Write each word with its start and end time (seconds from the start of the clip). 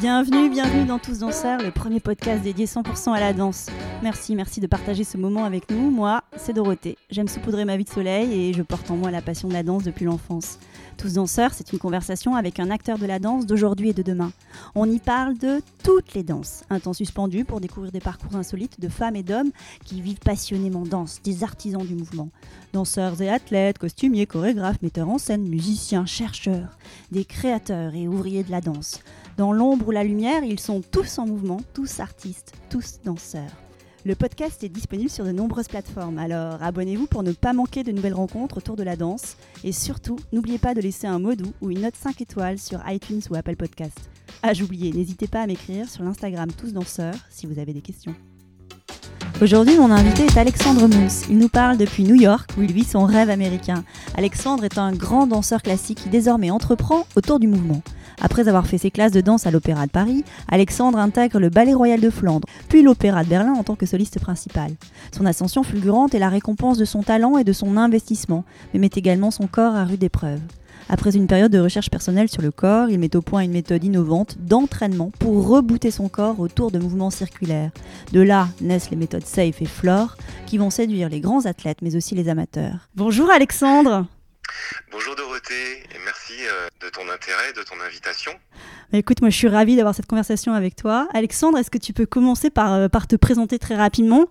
Bienvenue, 0.00 0.48
bienvenue 0.48 0.86
dans 0.86 0.98
Tous 0.98 1.18
Danseurs, 1.18 1.60
le 1.60 1.70
premier 1.70 2.00
podcast 2.00 2.42
dédié 2.42 2.64
100% 2.64 3.12
à 3.12 3.20
la 3.20 3.34
danse. 3.34 3.66
Merci, 4.02 4.34
merci 4.34 4.58
de 4.58 4.66
partager 4.66 5.04
ce 5.04 5.18
moment 5.18 5.44
avec 5.44 5.70
nous. 5.70 5.90
Moi, 5.90 6.22
c'est 6.38 6.54
Dorothée. 6.54 6.96
J'aime 7.10 7.28
saupoudrer 7.28 7.66
ma 7.66 7.76
vie 7.76 7.84
de 7.84 7.90
soleil 7.90 8.32
et 8.32 8.54
je 8.54 8.62
porte 8.62 8.90
en 8.90 8.96
moi 8.96 9.10
la 9.10 9.20
passion 9.20 9.48
de 9.48 9.52
la 9.52 9.62
danse 9.62 9.82
depuis 9.82 10.06
l'enfance. 10.06 10.58
Tous 10.96 11.12
Danseurs, 11.12 11.52
c'est 11.52 11.74
une 11.74 11.78
conversation 11.78 12.34
avec 12.34 12.60
un 12.60 12.70
acteur 12.70 12.96
de 12.96 13.04
la 13.04 13.18
danse 13.18 13.44
d'aujourd'hui 13.44 13.90
et 13.90 13.92
de 13.92 14.00
demain. 14.00 14.32
On 14.74 14.90
y 14.90 15.00
parle 15.00 15.36
de 15.36 15.60
toutes 15.84 16.14
les 16.14 16.22
danses. 16.22 16.62
Un 16.70 16.80
temps 16.80 16.94
suspendu 16.94 17.44
pour 17.44 17.60
découvrir 17.60 17.92
des 17.92 18.00
parcours 18.00 18.36
insolites 18.36 18.80
de 18.80 18.88
femmes 18.88 19.16
et 19.16 19.22
d'hommes 19.22 19.50
qui 19.84 20.00
vivent 20.00 20.20
passionnément 20.20 20.86
danse, 20.86 21.20
des 21.22 21.44
artisans 21.44 21.84
du 21.84 21.94
mouvement. 21.94 22.30
Danseurs 22.72 23.20
et 23.20 23.28
athlètes, 23.28 23.76
costumiers, 23.76 24.24
chorégraphes, 24.24 24.80
metteurs 24.80 25.10
en 25.10 25.18
scène, 25.18 25.46
musiciens, 25.46 26.06
chercheurs, 26.06 26.78
des 27.12 27.26
créateurs 27.26 27.94
et 27.94 28.08
ouvriers 28.08 28.44
de 28.44 28.50
la 28.50 28.62
danse. 28.62 29.02
Dans 29.40 29.54
l'ombre 29.54 29.88
ou 29.88 29.90
la 29.90 30.04
lumière, 30.04 30.44
ils 30.44 30.60
sont 30.60 30.82
tous 30.82 31.18
en 31.18 31.24
mouvement, 31.24 31.62
tous 31.72 32.00
artistes, 32.00 32.52
tous 32.68 33.00
danseurs. 33.06 33.56
Le 34.04 34.14
podcast 34.14 34.62
est 34.62 34.68
disponible 34.68 35.08
sur 35.08 35.24
de 35.24 35.32
nombreuses 35.32 35.68
plateformes, 35.68 36.18
alors 36.18 36.62
abonnez-vous 36.62 37.06
pour 37.06 37.22
ne 37.22 37.32
pas 37.32 37.54
manquer 37.54 37.82
de 37.82 37.90
nouvelles 37.90 38.12
rencontres 38.12 38.58
autour 38.58 38.76
de 38.76 38.82
la 38.82 38.96
danse. 38.96 39.38
Et 39.64 39.72
surtout, 39.72 40.18
n'oubliez 40.30 40.58
pas 40.58 40.74
de 40.74 40.82
laisser 40.82 41.06
un 41.06 41.18
mot 41.18 41.34
doux 41.34 41.54
ou 41.62 41.70
une 41.70 41.80
note 41.80 41.96
5 41.96 42.20
étoiles 42.20 42.58
sur 42.58 42.82
iTunes 42.86 43.22
ou 43.30 43.34
Apple 43.34 43.56
Podcast. 43.56 43.98
Ah, 44.42 44.52
j'oubliais, 44.52 44.92
n'hésitez 44.92 45.26
pas 45.26 45.40
à 45.40 45.46
m'écrire 45.46 45.88
sur 45.88 46.02
l'Instagram 46.02 46.50
Tous 46.52 46.74
Danseurs 46.74 47.16
si 47.30 47.46
vous 47.46 47.58
avez 47.58 47.72
des 47.72 47.80
questions. 47.80 48.14
Aujourd'hui, 49.40 49.78
mon 49.78 49.90
invité 49.90 50.24
est 50.24 50.36
Alexandre 50.36 50.86
Mousse. 50.86 51.22
Il 51.30 51.38
nous 51.38 51.48
parle 51.48 51.78
depuis 51.78 52.04
New 52.04 52.14
York 52.14 52.50
où 52.58 52.62
il 52.62 52.74
vit 52.74 52.84
son 52.84 53.06
rêve 53.06 53.30
américain. 53.30 53.84
Alexandre 54.18 54.64
est 54.64 54.76
un 54.76 54.92
grand 54.92 55.26
danseur 55.26 55.62
classique 55.62 56.02
qui 56.02 56.10
désormais 56.10 56.50
entreprend 56.50 57.06
autour 57.16 57.40
du 57.40 57.46
mouvement. 57.46 57.80
Après 58.20 58.48
avoir 58.48 58.66
fait 58.66 58.78
ses 58.78 58.90
classes 58.90 59.12
de 59.12 59.20
danse 59.20 59.46
à 59.46 59.50
l'Opéra 59.50 59.86
de 59.86 59.90
Paris, 59.90 60.24
Alexandre 60.48 60.98
intègre 60.98 61.40
le 61.40 61.48
Ballet 61.48 61.74
Royal 61.74 62.00
de 62.00 62.10
Flandre, 62.10 62.46
puis 62.68 62.82
l'Opéra 62.82 63.24
de 63.24 63.28
Berlin 63.28 63.54
en 63.54 63.64
tant 63.64 63.76
que 63.76 63.86
soliste 63.86 64.20
principal. 64.20 64.72
Son 65.16 65.26
ascension 65.26 65.62
fulgurante 65.62 66.14
est 66.14 66.18
la 66.18 66.28
récompense 66.28 66.78
de 66.78 66.84
son 66.84 67.02
talent 67.02 67.38
et 67.38 67.44
de 67.44 67.52
son 67.52 67.76
investissement, 67.76 68.44
mais 68.72 68.80
met 68.80 68.90
également 68.94 69.30
son 69.30 69.46
corps 69.46 69.74
à 69.74 69.84
rude 69.84 70.04
épreuve. 70.04 70.40
Après 70.88 71.14
une 71.16 71.28
période 71.28 71.52
de 71.52 71.60
recherche 71.60 71.88
personnelle 71.88 72.28
sur 72.28 72.42
le 72.42 72.50
corps, 72.50 72.90
il 72.90 72.98
met 72.98 73.14
au 73.14 73.22
point 73.22 73.42
une 73.42 73.52
méthode 73.52 73.84
innovante 73.84 74.36
d'entraînement 74.40 75.12
pour 75.18 75.46
rebooter 75.46 75.92
son 75.92 76.08
corps 76.08 76.40
autour 76.40 76.72
de 76.72 76.80
mouvements 76.80 77.10
circulaires. 77.10 77.70
De 78.12 78.20
là 78.20 78.48
naissent 78.60 78.90
les 78.90 78.96
méthodes 78.96 79.24
Safe 79.24 79.62
et 79.62 79.66
Flore 79.66 80.16
qui 80.46 80.58
vont 80.58 80.70
séduire 80.70 81.08
les 81.08 81.20
grands 81.20 81.46
athlètes 81.46 81.78
mais 81.80 81.94
aussi 81.94 82.16
les 82.16 82.28
amateurs. 82.28 82.88
Bonjour 82.96 83.30
Alexandre 83.30 84.06
Bonjour 84.90 85.14
Dorothée 85.16 85.82
et 85.94 85.98
merci 86.04 86.34
euh, 86.46 86.68
de 86.80 86.88
ton 86.88 87.08
intérêt, 87.08 87.52
de 87.52 87.62
ton 87.62 87.80
invitation. 87.80 88.32
Écoute, 88.92 89.20
moi 89.20 89.30
je 89.30 89.36
suis 89.36 89.48
ravie 89.48 89.76
d'avoir 89.76 89.94
cette 89.94 90.06
conversation 90.06 90.52
avec 90.52 90.76
toi. 90.76 91.08
Alexandre, 91.14 91.58
est-ce 91.58 91.70
que 91.70 91.78
tu 91.78 91.92
peux 91.92 92.06
commencer 92.06 92.50
par, 92.50 92.72
euh, 92.72 92.88
par 92.88 93.06
te 93.06 93.16
présenter 93.16 93.58
très 93.58 93.76
rapidement? 93.76 94.26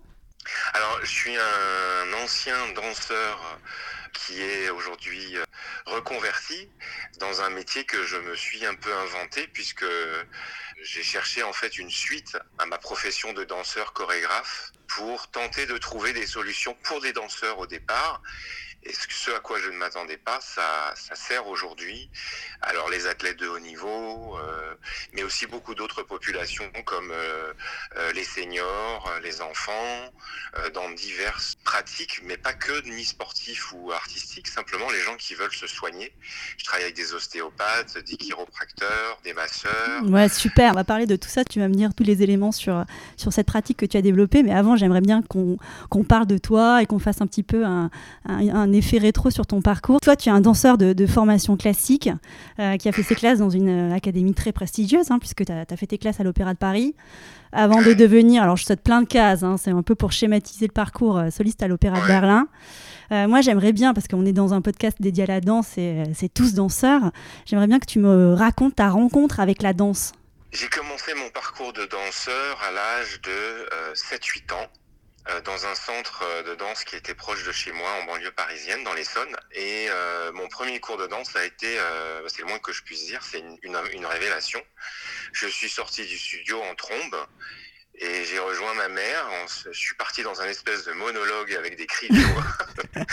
Alors, 0.73 0.99
je 1.03 1.09
suis 1.09 1.35
un 1.35 2.23
ancien 2.23 2.55
danseur 2.75 3.59
qui 4.13 4.41
est 4.41 4.69
aujourd'hui 4.69 5.37
euh, 5.37 5.43
reconverti 5.85 6.69
dans 7.19 7.41
un 7.41 7.49
métier 7.49 7.85
que 7.85 8.03
je 8.03 8.17
me 8.17 8.35
suis 8.35 8.65
un 8.65 8.75
peu 8.75 8.93
inventé 8.93 9.47
puisque 9.53 9.85
j'ai 10.81 11.03
cherché 11.03 11.43
en 11.43 11.53
fait 11.53 11.77
une 11.77 11.89
suite 11.89 12.37
à 12.57 12.65
ma 12.65 12.77
profession 12.77 13.33
de 13.33 13.43
danseur 13.43 13.93
chorégraphe 13.93 14.71
pour 14.87 15.29
tenter 15.29 15.65
de 15.65 15.77
trouver 15.77 16.13
des 16.13 16.25
solutions 16.25 16.75
pour 16.83 17.01
des 17.01 17.13
danseurs 17.13 17.59
au 17.59 17.67
départ 17.67 18.21
et 18.83 18.93
ce 18.93 19.31
à 19.31 19.39
quoi 19.39 19.59
je 19.59 19.69
ne 19.69 19.77
m'attendais 19.77 20.17
pas, 20.17 20.39
ça, 20.41 20.93
sert 21.13 21.47
aujourd'hui. 21.47 22.09
Alors 22.61 22.89
les 22.89 23.07
athlètes 23.07 23.37
de 23.39 23.47
haut 23.47 23.59
niveau, 23.59 24.37
euh, 24.37 24.73
mais 25.13 25.23
aussi 25.23 25.45
beaucoup 25.47 25.75
d'autres 25.75 26.03
populations 26.03 26.65
comme 26.85 27.11
euh, 27.11 27.53
euh, 27.97 28.13
les 28.13 28.23
seniors, 28.23 29.11
les 29.23 29.41
enfants, 29.41 30.11
dans 30.73 30.89
diverses 30.91 31.55
pratiques, 31.63 32.21
mais 32.23 32.37
pas 32.37 32.53
que 32.53 32.87
ni 32.89 33.03
sportifs 33.03 33.71
ou 33.73 33.91
artistiques, 33.91 34.47
simplement 34.47 34.89
les 34.89 35.01
gens 35.01 35.15
qui 35.15 35.35
veulent 35.35 35.53
se 35.53 35.67
soigner. 35.67 36.11
Je 36.57 36.65
travaille 36.65 36.85
avec 36.85 36.95
des 36.95 37.13
ostéopathes, 37.13 37.97
des 37.99 38.17
chiropracteurs, 38.17 39.19
des 39.23 39.33
masseurs. 39.33 40.03
Ouais, 40.05 40.27
super. 40.27 40.71
On 40.71 40.75
va 40.75 40.83
parler 40.83 41.05
de 41.05 41.15
tout 41.15 41.29
ça. 41.29 41.43
Tu 41.43 41.59
vas 41.59 41.67
me 41.67 41.75
dire 41.75 41.91
tous 41.95 42.03
les 42.03 42.23
éléments 42.23 42.51
sur, 42.51 42.83
sur 43.15 43.31
cette 43.31 43.45
pratique 43.45 43.77
que 43.77 43.85
tu 43.85 43.97
as 43.97 44.01
développée. 44.01 44.41
Mais 44.41 44.53
avant, 44.53 44.75
j'aimerais 44.75 45.01
bien 45.01 45.21
qu'on 45.21 45.57
qu'on 45.89 46.03
parle 46.03 46.25
de 46.25 46.37
toi 46.37 46.81
et 46.81 46.85
qu'on 46.85 46.99
fasse 46.99 47.21
un 47.21 47.27
petit 47.27 47.43
peu 47.43 47.65
un 47.65 47.89
effet 48.73 48.97
rétro 48.97 49.29
sur 49.29 49.45
ton 49.45 49.61
parcours. 49.61 49.99
Toi, 49.99 50.15
tu 50.15 50.29
es 50.29 50.31
un 50.31 50.41
danseur 50.41 50.77
de, 50.77 51.07
formation 51.07 51.57
classique 51.57 52.09
euh, 52.59 52.77
qui 52.77 52.87
a 52.87 52.91
fait 52.91 53.03
ses 53.03 53.15
classes 53.15 53.39
dans 53.39 53.49
une 53.49 53.91
euh, 53.91 53.95
académie 53.95 54.33
très 54.33 54.51
prestigieuse, 54.51 55.11
hein, 55.11 55.19
puisque 55.19 55.45
tu 55.45 55.51
as, 55.51 55.65
fait 55.77 55.87
tes 55.87 55.97
classes 55.97 56.19
à 56.19 56.23
l'Opéra 56.23 56.53
de 56.53 56.59
Paris. 56.59 56.95
Avant 57.51 57.81
de 57.81 57.93
devenir, 57.93 58.43
alors 58.43 58.57
je 58.57 58.65
saute 58.65 58.81
plein 58.81 59.01
de 59.01 59.07
cases, 59.07 59.41
hein, 59.43 59.57
c'est 59.57 59.71
un 59.71 59.81
peu 59.81 59.95
pour 59.95 60.11
schématiser 60.11 60.67
le 60.67 60.71
parcours 60.71 61.17
euh, 61.17 61.29
soliste 61.31 61.63
à 61.63 61.67
l'Opéra 61.67 61.99
de 61.99 62.07
Berlin. 62.07 62.47
moi, 63.11 63.41
j'aimerais 63.41 63.73
bien, 63.73 63.93
parce 63.93 64.07
qu'on 64.07 64.25
est 64.25 64.33
dans 64.33 64.53
un 64.53 64.61
podcast 64.61 64.97
dédié 64.99 65.23
à 65.23 65.27
la 65.27 65.41
danse 65.41 65.77
et 65.77 66.03
c'est 66.13 66.31
tous 66.31 66.53
danseurs, 66.53 67.11
j'aimerais 67.45 67.67
bien 67.67 67.79
que 67.79 67.87
tu 67.87 67.97
me 67.99 68.33
racontes 68.33 68.75
ta 68.75 68.89
rencontre 68.89 69.39
avec 69.39 69.63
la 69.63 69.73
danse. 69.73 70.11
J'ai 70.51 70.67
commencé 70.67 71.13
mon 71.15 71.29
parcours 71.29 71.73
de 71.73 71.85
danseur 71.85 72.61
à 72.67 72.71
l'âge 72.71 73.19
de 73.21 73.95
7-8 73.95 74.53
ans. 74.53 74.67
Euh, 75.29 75.41
dans 75.41 75.65
un 75.65 75.75
centre 75.75 76.23
euh, 76.23 76.43
de 76.43 76.55
danse 76.55 76.83
qui 76.83 76.95
était 76.95 77.13
proche 77.13 77.43
de 77.43 77.51
chez 77.51 77.71
moi 77.71 77.91
en 78.01 78.05
banlieue 78.05 78.31
parisienne 78.31 78.83
dans 78.83 78.93
l'Essonne. 78.93 79.35
Et 79.51 79.87
euh, 79.89 80.31
mon 80.31 80.47
premier 80.47 80.79
cours 80.79 80.97
de 80.97 81.07
danse 81.07 81.35
a 81.35 81.45
été 81.45 81.77
c'est 82.27 82.41
le 82.41 82.47
moins 82.47 82.59
que 82.59 82.71
je 82.71 82.83
puisse 82.83 83.05
dire 83.05 83.21
c'est 83.23 83.39
une, 83.39 83.57
une, 83.63 83.79
une 83.93 84.05
révélation. 84.05 84.61
Je 85.33 85.47
suis 85.47 85.69
sorti 85.69 86.05
du 86.05 86.17
studio 86.17 86.61
en 86.61 86.75
trombe 86.75 87.15
et 88.01 88.23
j'ai 88.23 88.39
rejoint 88.39 88.73
ma 88.75 88.87
mère. 88.87 89.27
je 89.65 89.77
suis 89.77 89.95
parti 89.95 90.23
dans 90.23 90.39
un 90.39 90.45
espèce 90.45 90.85
de 90.85 90.93
monologue 90.93 91.53
avec 91.53 91.77
des 91.77 91.85
cris 91.85 92.07
de 92.07 92.15
joie. 92.15 92.45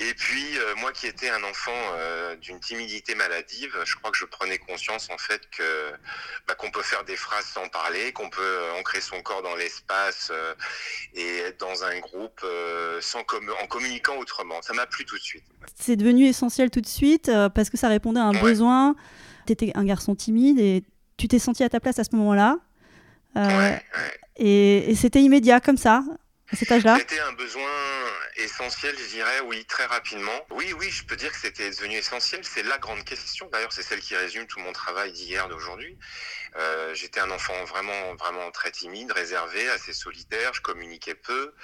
et 0.00 0.14
puis, 0.14 0.58
euh, 0.58 0.74
moi 0.76 0.90
qui 0.90 1.06
étais 1.06 1.30
un 1.30 1.42
enfant 1.44 1.70
euh, 1.94 2.34
d'une 2.36 2.58
timidité 2.58 3.14
maladive, 3.14 3.72
je 3.84 3.94
crois 3.94 4.10
que 4.10 4.16
je 4.16 4.24
prenais 4.24 4.58
conscience 4.58 5.08
en 5.10 5.18
fait 5.18 5.42
que 5.56 5.92
bah, 6.48 6.56
qu'on 6.56 6.72
peut 6.72 6.82
faire 6.82 7.04
des 7.04 7.14
phrases 7.14 7.46
sans 7.46 7.68
parler, 7.68 8.12
qu'on 8.12 8.28
peut 8.28 8.42
euh, 8.42 8.80
ancrer 8.80 9.00
son 9.00 9.22
corps 9.22 9.42
dans 9.42 9.54
l'espace 9.54 10.32
et 11.14 11.38
être 11.38 11.60
dans 11.60 11.84
un 11.84 11.98
groupe 12.00 12.44
sans 13.00 13.20
en 13.20 13.66
communiquant 13.68 14.16
autrement. 14.16 14.60
Ça 14.62 14.72
m'a 14.72 14.86
plu 14.86 15.04
tout 15.04 15.16
de 15.16 15.22
suite. 15.22 15.44
C'est 15.76 15.96
devenu 15.96 16.26
essentiel 16.26 16.70
tout 16.70 16.80
de 16.80 16.86
suite 16.86 17.30
parce 17.54 17.70
que 17.70 17.76
ça 17.76 17.88
répondait 17.88 18.20
à 18.20 18.24
un 18.24 18.32
besoin. 18.40 18.96
Tu 19.46 19.52
étais 19.52 19.72
un 19.74 19.84
garçon 19.84 20.16
timide 20.16 20.58
et 20.58 20.82
tu 21.16 21.28
t'es 21.28 21.38
senti 21.38 21.62
à 21.62 21.68
ta 21.68 21.80
place 21.80 21.98
à 21.98 22.04
ce 22.04 22.14
moment-là 22.16 22.58
euh, 23.36 23.76
et, 24.36 24.94
c'était 24.94 25.20
immédiat 25.20 25.60
comme 25.60 25.76
ça, 25.76 26.02
à 26.50 26.56
cet 26.56 26.70
âge-là 26.72 26.96
C'était 26.98 27.20
un 27.20 27.32
besoin 27.32 27.70
essentiel, 28.36 28.94
je 28.98 29.08
dirais, 29.08 29.40
oui, 29.46 29.64
très 29.64 29.86
rapidement. 29.86 30.46
Oui, 30.50 30.72
oui, 30.78 30.90
je 30.90 31.04
peux 31.04 31.16
dire 31.16 31.30
que 31.32 31.38
c'était 31.38 31.70
devenu 31.70 31.96
essentiel. 31.96 32.40
C'est 32.44 32.62
la 32.62 32.78
grande 32.78 33.04
question. 33.04 33.48
D'ailleurs, 33.52 33.72
c'est 33.72 33.82
celle 33.82 34.00
qui 34.00 34.14
résume 34.14 34.46
tout 34.46 34.60
mon 34.60 34.72
travail 34.72 35.12
d'hier, 35.12 35.48
d'aujourd'hui. 35.48 35.98
Euh, 36.56 36.94
j'étais 36.94 37.20
un 37.20 37.30
enfant 37.30 37.64
vraiment, 37.64 38.14
vraiment 38.14 38.50
très 38.50 38.70
timide, 38.70 39.10
réservé, 39.12 39.68
assez 39.70 39.92
solitaire. 39.92 40.52
Je 40.54 40.60
communiquais 40.60 41.14
peu. 41.14 41.54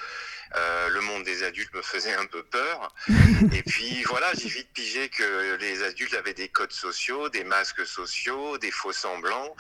Euh, 0.54 0.88
le 0.88 1.00
monde 1.00 1.24
des 1.24 1.42
adultes 1.42 1.72
me 1.74 1.82
faisait 1.82 2.14
un 2.14 2.26
peu 2.26 2.42
peur. 2.42 2.94
Et 3.52 3.62
puis 3.62 4.02
voilà, 4.04 4.32
j'ai 4.34 4.48
vite 4.48 4.68
pigé 4.72 5.08
que 5.08 5.56
les 5.60 5.82
adultes 5.82 6.14
avaient 6.14 6.34
des 6.34 6.48
codes 6.48 6.72
sociaux, 6.72 7.28
des 7.28 7.44
masques 7.44 7.86
sociaux, 7.86 8.58
des 8.58 8.70
faux 8.70 8.92
semblants, 8.92 9.54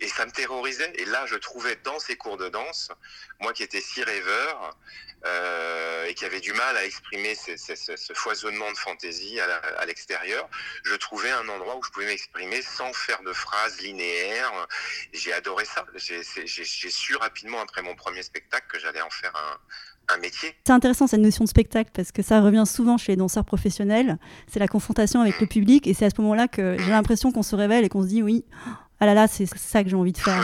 et 0.00 0.08
ça 0.08 0.24
me 0.24 0.30
terrorisait. 0.30 0.92
Et 0.96 1.04
là, 1.04 1.26
je 1.26 1.36
trouvais 1.36 1.76
dans 1.84 1.98
ces 1.98 2.16
cours 2.16 2.36
de 2.36 2.48
danse, 2.48 2.90
moi 3.40 3.52
qui 3.52 3.62
étais 3.62 3.80
si 3.80 4.02
rêveur 4.02 4.76
euh, 5.24 6.04
et 6.06 6.14
qui 6.14 6.24
avait 6.24 6.40
du 6.40 6.52
mal 6.52 6.76
à 6.76 6.84
exprimer 6.84 7.34
ce, 7.34 8.12
foisonnement 8.14 8.70
de 8.70 8.78
fantaisie 8.78 9.40
à 9.40 9.84
l'extérieur, 9.86 10.48
je 10.84 10.94
trouvais 10.94 11.30
un 11.30 11.48
endroit 11.48 11.76
où 11.76 11.82
je 11.82 11.90
pouvais 11.90 12.06
m'exprimer 12.06 12.62
sans 12.62 12.92
faire 12.92 13.22
de 13.22 13.32
phrases 13.32 13.80
linéaires 13.80 14.66
j'ai 15.12 15.32
adoré 15.32 15.64
ça. 15.64 15.84
J'ai 15.96 16.90
su 16.90 17.16
rapidement 17.16 17.60
après 17.60 17.82
mon 17.82 17.94
premier 17.94 18.22
spectacle 18.22 18.66
que 18.68 18.78
j'allais 18.78 19.00
en 19.00 19.10
faire 19.10 19.34
un, 19.34 19.58
métier. 20.20 20.54
C'est 20.66 20.72
intéressant 20.72 21.06
cette 21.06 21.20
notion 21.20 21.44
de 21.44 21.48
spectacle 21.48 21.90
parce 21.92 22.12
que 22.12 22.22
ça 22.22 22.40
revient 22.40 22.64
souvent 22.66 22.96
chez 22.98 23.12
les 23.12 23.16
danseurs 23.16 23.44
professionnels. 23.44 24.18
C'est 24.50 24.60
la 24.60 24.68
confrontation 24.68 25.20
avec 25.20 25.40
le 25.40 25.46
public 25.46 25.86
et 25.86 25.94
c'est 25.94 26.04
à 26.04 26.10
ce 26.10 26.20
moment-là 26.20 26.48
que 26.48 26.76
j'ai 26.78 26.90
l'impression 26.90 27.32
qu'on 27.32 27.42
se 27.42 27.56
révèle 27.56 27.84
et 27.84 27.88
qu'on 27.88 28.02
se 28.02 28.08
dit 28.08 28.22
oui. 28.22 28.44
Ah 28.98 29.04
là 29.04 29.12
là, 29.12 29.28
c'est 29.28 29.44
ça 29.44 29.84
que 29.84 29.90
j'ai 29.90 29.96
envie 29.96 30.12
de 30.12 30.18
faire. 30.18 30.42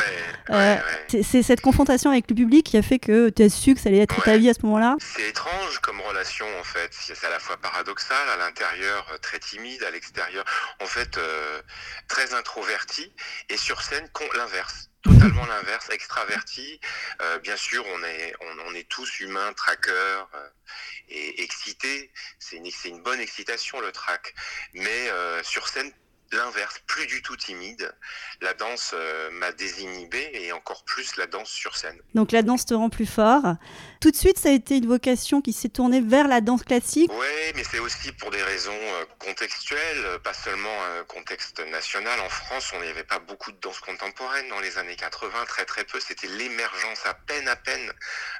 Euh, 0.50 0.76
c'est 1.08 1.42
cette 1.42 1.62
confrontation 1.62 2.10
avec 2.10 2.28
le 2.28 2.34
public 2.34 2.66
qui 2.66 2.76
a 2.76 2.82
fait 2.82 2.98
que 2.98 3.30
tu 3.30 3.44
as 3.44 3.48
su 3.48 3.74
que 3.74 3.80
ça 3.80 3.88
allait 3.88 4.00
être 4.00 4.22
ta 4.22 4.36
vie 4.36 4.50
à 4.50 4.54
ce 4.54 4.60
moment-là 4.64 4.96
C'est 4.98 5.30
étrange 5.30 5.78
comme 5.78 5.98
relation 6.02 6.44
en 6.60 6.64
fait. 6.64 6.90
C'est 6.90 7.24
à 7.24 7.30
la 7.30 7.38
fois 7.38 7.56
paradoxal, 7.56 8.28
à 8.28 8.36
l'intérieur 8.36 9.06
euh, 9.12 9.18
très 9.18 9.38
timide, 9.38 9.82
à 9.84 9.90
l'extérieur 9.90 10.44
en 10.82 10.86
fait 10.86 11.16
euh, 11.16 11.62
très 12.08 12.34
introverti 12.34 13.10
et 13.48 13.56
sur 13.56 13.80
scène 13.80 14.06
l'inverse 14.36 14.91
totalement 15.02 15.46
l'inverse, 15.46 15.90
extraverti. 15.90 16.80
bien 17.42 17.56
sûr, 17.56 17.84
on 17.86 18.02
est, 18.04 18.34
on, 18.66 18.74
est 18.74 18.88
tous 18.88 19.20
humains, 19.20 19.52
traqueurs 19.52 20.30
et 21.08 21.42
excités. 21.42 22.10
C'est 22.38 22.56
une, 22.56 22.70
une 22.84 23.02
bonne 23.02 23.20
excitation 23.20 23.80
le 23.80 23.92
track, 23.92 24.34
mais 24.74 25.10
sur 25.42 25.68
scène 25.68 25.92
l'inverse, 26.32 26.80
plus 26.86 27.06
du 27.06 27.22
tout 27.22 27.36
timide. 27.36 27.92
La 28.40 28.54
danse 28.54 28.92
euh, 28.94 29.30
m'a 29.32 29.52
désinhibé 29.52 30.30
et 30.34 30.52
encore 30.52 30.84
plus 30.84 31.16
la 31.16 31.26
danse 31.26 31.48
sur 31.48 31.76
scène. 31.76 31.98
Donc 32.14 32.32
la 32.32 32.42
danse 32.42 32.66
te 32.66 32.74
rend 32.74 32.90
plus 32.90 33.06
fort. 33.06 33.42
Tout 34.00 34.10
de 34.10 34.16
suite, 34.16 34.38
ça 34.38 34.48
a 34.48 34.52
été 34.52 34.78
une 34.78 34.86
vocation 34.86 35.40
qui 35.40 35.52
s'est 35.52 35.68
tournée 35.68 36.00
vers 36.00 36.28
la 36.28 36.40
danse 36.40 36.64
classique. 36.64 37.10
Oui, 37.12 37.52
mais 37.54 37.64
c'est 37.64 37.78
aussi 37.78 38.12
pour 38.12 38.30
des 38.30 38.42
raisons 38.42 38.72
euh, 38.72 39.04
contextuelles, 39.18 40.18
pas 40.24 40.34
seulement 40.34 40.76
un 40.98 41.04
contexte 41.04 41.60
national. 41.70 42.18
En 42.20 42.28
France, 42.28 42.72
on 42.74 42.80
n'avait 42.80 43.04
pas 43.04 43.18
beaucoup 43.18 43.52
de 43.52 43.58
danse 43.58 43.80
contemporaine 43.80 44.48
dans 44.48 44.60
les 44.60 44.78
années 44.78 44.96
80, 44.96 45.44
très 45.46 45.64
très 45.64 45.84
peu. 45.84 46.00
C'était 46.00 46.26
l'émergence 46.26 47.06
à 47.06 47.14
peine 47.14 47.48
à 47.48 47.56
peine. 47.56 47.92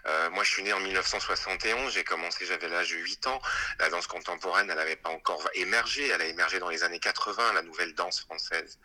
Euh, 0.07 0.31
moi, 0.31 0.45
je 0.45 0.51
suis 0.51 0.63
né 0.63 0.73
en 0.73 0.81
1971, 0.81 1.93
j'ai 1.93 2.05
commencé, 2.05 2.45
j'avais 2.47 2.69
l'âge 2.69 2.91
de 2.91 2.97
8 2.97 3.27
ans. 3.27 3.41
La 3.79 3.89
danse 3.89 4.07
contemporaine, 4.07 4.69
elle 4.71 4.77
n'avait 4.77 4.97
pas 4.97 5.11
encore 5.11 5.49
émergé. 5.55 6.09
Elle 6.09 6.23
a 6.23 6.27
émergé 6.27 6.59
dans 6.59 6.69
les 6.69 6.85
années 6.85 6.99
80, 6.99 7.53
la 7.55 7.63
nouvelle 7.63 7.82
danse 7.95 8.21
française, 8.21 8.79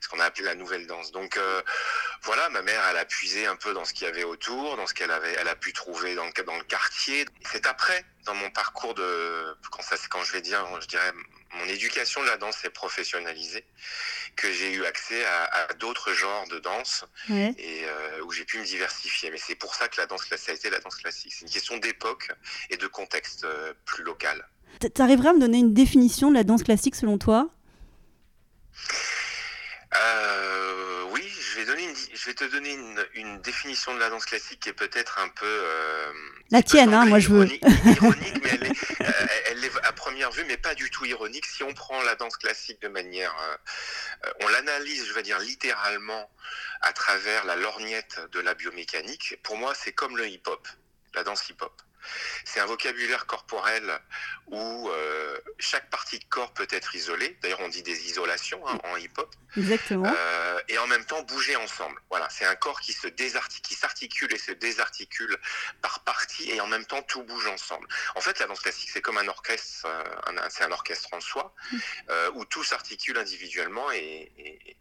ce 0.00 0.08
qu'on 0.08 0.20
a 0.20 0.24
appelé 0.24 0.44
la 0.44 0.54
nouvelle 0.54 0.86
danse. 0.86 1.12
Donc 1.12 1.36
euh, 1.36 1.62
voilà, 2.22 2.48
ma 2.50 2.62
mère, 2.62 2.82
elle 2.90 2.98
a 2.98 3.04
puisé 3.04 3.46
un 3.46 3.56
peu 3.56 3.72
dans 3.72 3.84
ce 3.84 3.92
qu'il 3.92 4.06
y 4.06 4.10
avait 4.10 4.24
autour, 4.24 4.76
dans 4.76 4.86
ce 4.86 4.94
qu'elle 4.94 5.10
avait, 5.10 5.34
elle 5.40 5.48
a 5.48 5.56
pu 5.56 5.72
trouver 5.72 6.14
dans, 6.14 6.28
dans 6.46 6.58
le 6.58 6.64
quartier. 6.64 7.24
C'est 7.50 7.66
après, 7.66 8.04
dans 8.24 8.34
mon 8.34 8.50
parcours 8.50 8.94
de, 8.94 9.56
quand, 9.70 9.82
ça, 9.82 9.96
quand 10.10 10.22
je 10.22 10.32
vais 10.32 10.42
dire, 10.42 10.64
je 10.80 10.86
dirais, 10.86 11.12
mon 11.58 11.64
éducation 11.66 12.22
de 12.22 12.26
la 12.26 12.36
danse 12.36 12.56
s'est 12.56 12.70
professionnalisée, 12.70 13.64
que 14.36 14.50
j'ai 14.52 14.72
eu 14.72 14.84
accès 14.84 15.24
à, 15.24 15.74
d'autres 15.74 16.12
genres 16.12 16.46
de 16.48 16.58
danse 16.58 17.04
et 17.28 17.84
euh, 17.84 18.22
où 18.24 18.32
j'ai 18.32 18.44
pu 18.44 18.58
me 18.58 18.64
diversifier. 18.64 19.30
Mais 19.30 19.38
c'est 19.38 19.54
pour 19.54 19.74
ça 19.74 19.88
que 19.88 20.00
la 20.00 20.06
danse 20.06 20.24
classique, 20.24 20.46
ça 20.46 20.52
a 20.52 20.54
été 20.54 20.70
la 20.70 20.80
danse 20.80 20.96
classique. 20.96 21.32
C'est 21.32 21.44
une 21.44 21.50
question 21.50 21.76
d'époque 21.76 22.30
et 22.70 22.76
de 22.76 22.86
contexte 22.86 23.44
euh, 23.44 23.74
plus 23.84 24.04
local. 24.04 24.48
T'arriverais 24.94 25.28
à 25.28 25.32
me 25.34 25.40
donner 25.40 25.58
une 25.58 25.74
définition 25.74 26.30
de 26.30 26.34
la 26.34 26.44
danse 26.44 26.62
classique 26.62 26.94
selon 26.94 27.18
toi? 27.18 27.50
Euh, 29.94 31.02
oui, 31.10 31.28
je 31.28 31.58
vais, 31.58 31.66
donner 31.66 31.92
je 32.14 32.26
vais 32.26 32.34
te 32.34 32.44
donner 32.44 32.78
une, 33.14 33.40
définition 33.42 33.94
de 33.94 33.98
la 33.98 34.08
danse 34.08 34.24
classique 34.24 34.60
qui 34.60 34.68
est 34.70 34.74
peut-être 34.74 35.18
un 35.18 35.28
peu... 35.28 35.46
Euh, 35.46 36.12
la 36.50 36.62
tienne, 36.62 36.94
hein, 36.94 37.04
moi 37.04 37.18
je 37.18 37.28
veux. 37.28 37.46
Ironique, 37.46 38.34
mais 38.42 38.50
elle 38.52 38.64
est, 38.64 39.00
euh, 39.02 39.26
elle 39.50 39.64
est, 39.64 39.70
à 39.82 39.92
première 39.92 40.30
vue, 40.30 40.44
mais 40.46 40.56
pas 40.56 40.74
du 40.74 40.90
tout 40.90 41.04
ironique. 41.04 41.44
Si 41.44 41.62
on 41.62 41.74
prend 41.74 42.00
la 42.02 42.14
danse 42.14 42.36
classique 42.36 42.80
de 42.80 42.88
manière... 42.88 43.34
on 44.40 44.48
l'analyse, 44.48 45.06
je 45.06 45.12
vais 45.12 45.22
dire, 45.22 45.38
littéralement 45.40 46.30
à 46.80 46.92
travers 46.92 47.44
la 47.44 47.56
lorgnette 47.56 48.20
de 48.32 48.40
la 48.40 48.54
biomécanique, 48.54 49.38
pour 49.42 49.56
moi 49.56 49.74
c'est 49.74 49.92
comme 49.92 50.16
le 50.16 50.26
hip-hop, 50.26 50.66
la 51.14 51.22
danse 51.22 51.48
hip-hop. 51.48 51.82
C'est 52.44 52.60
un 52.60 52.66
vocabulaire 52.66 53.26
corporel 53.26 53.98
où 54.46 54.88
euh, 54.90 55.38
chaque 55.58 55.88
partie 55.90 56.18
de 56.18 56.24
corps 56.24 56.52
peut 56.52 56.66
être 56.70 56.94
isolée. 56.94 57.38
D'ailleurs, 57.42 57.60
on 57.60 57.68
dit 57.68 57.82
des 57.82 58.06
isolations 58.06 58.66
hein, 58.68 58.78
en 58.84 58.96
hip-hop. 58.96 59.34
Exactement. 59.56 60.12
Euh, 60.14 60.60
et 60.68 60.78
en 60.78 60.86
même 60.86 61.04
temps, 61.04 61.22
bouger 61.22 61.56
ensemble. 61.56 62.00
Voilà, 62.10 62.28
c'est 62.30 62.44
un 62.44 62.54
corps 62.54 62.80
qui 62.80 62.92
se 62.92 63.08
qui 63.08 63.74
s'articule 63.74 64.32
et 64.32 64.38
se 64.38 64.52
désarticule 64.52 65.36
par 65.80 66.00
partie, 66.00 66.50
et 66.50 66.60
en 66.60 66.66
même 66.66 66.84
temps, 66.84 67.02
tout 67.02 67.22
bouge 67.22 67.46
ensemble. 67.46 67.86
En 68.14 68.20
fait, 68.20 68.38
la 68.38 68.46
danse 68.46 68.60
classique, 68.60 68.90
c'est 68.92 69.02
comme 69.02 69.18
un 69.18 69.28
orchestre, 69.28 69.86
euh, 69.86 70.48
c'est 70.50 70.64
un 70.64 70.72
orchestre 70.72 71.08
en 71.12 71.20
soi, 71.20 71.54
mm. 71.70 71.78
où 72.34 72.44
tout 72.44 72.64
s'articule 72.64 73.18
individuellement 73.18 73.90
et 73.92 74.32
et 74.38 74.76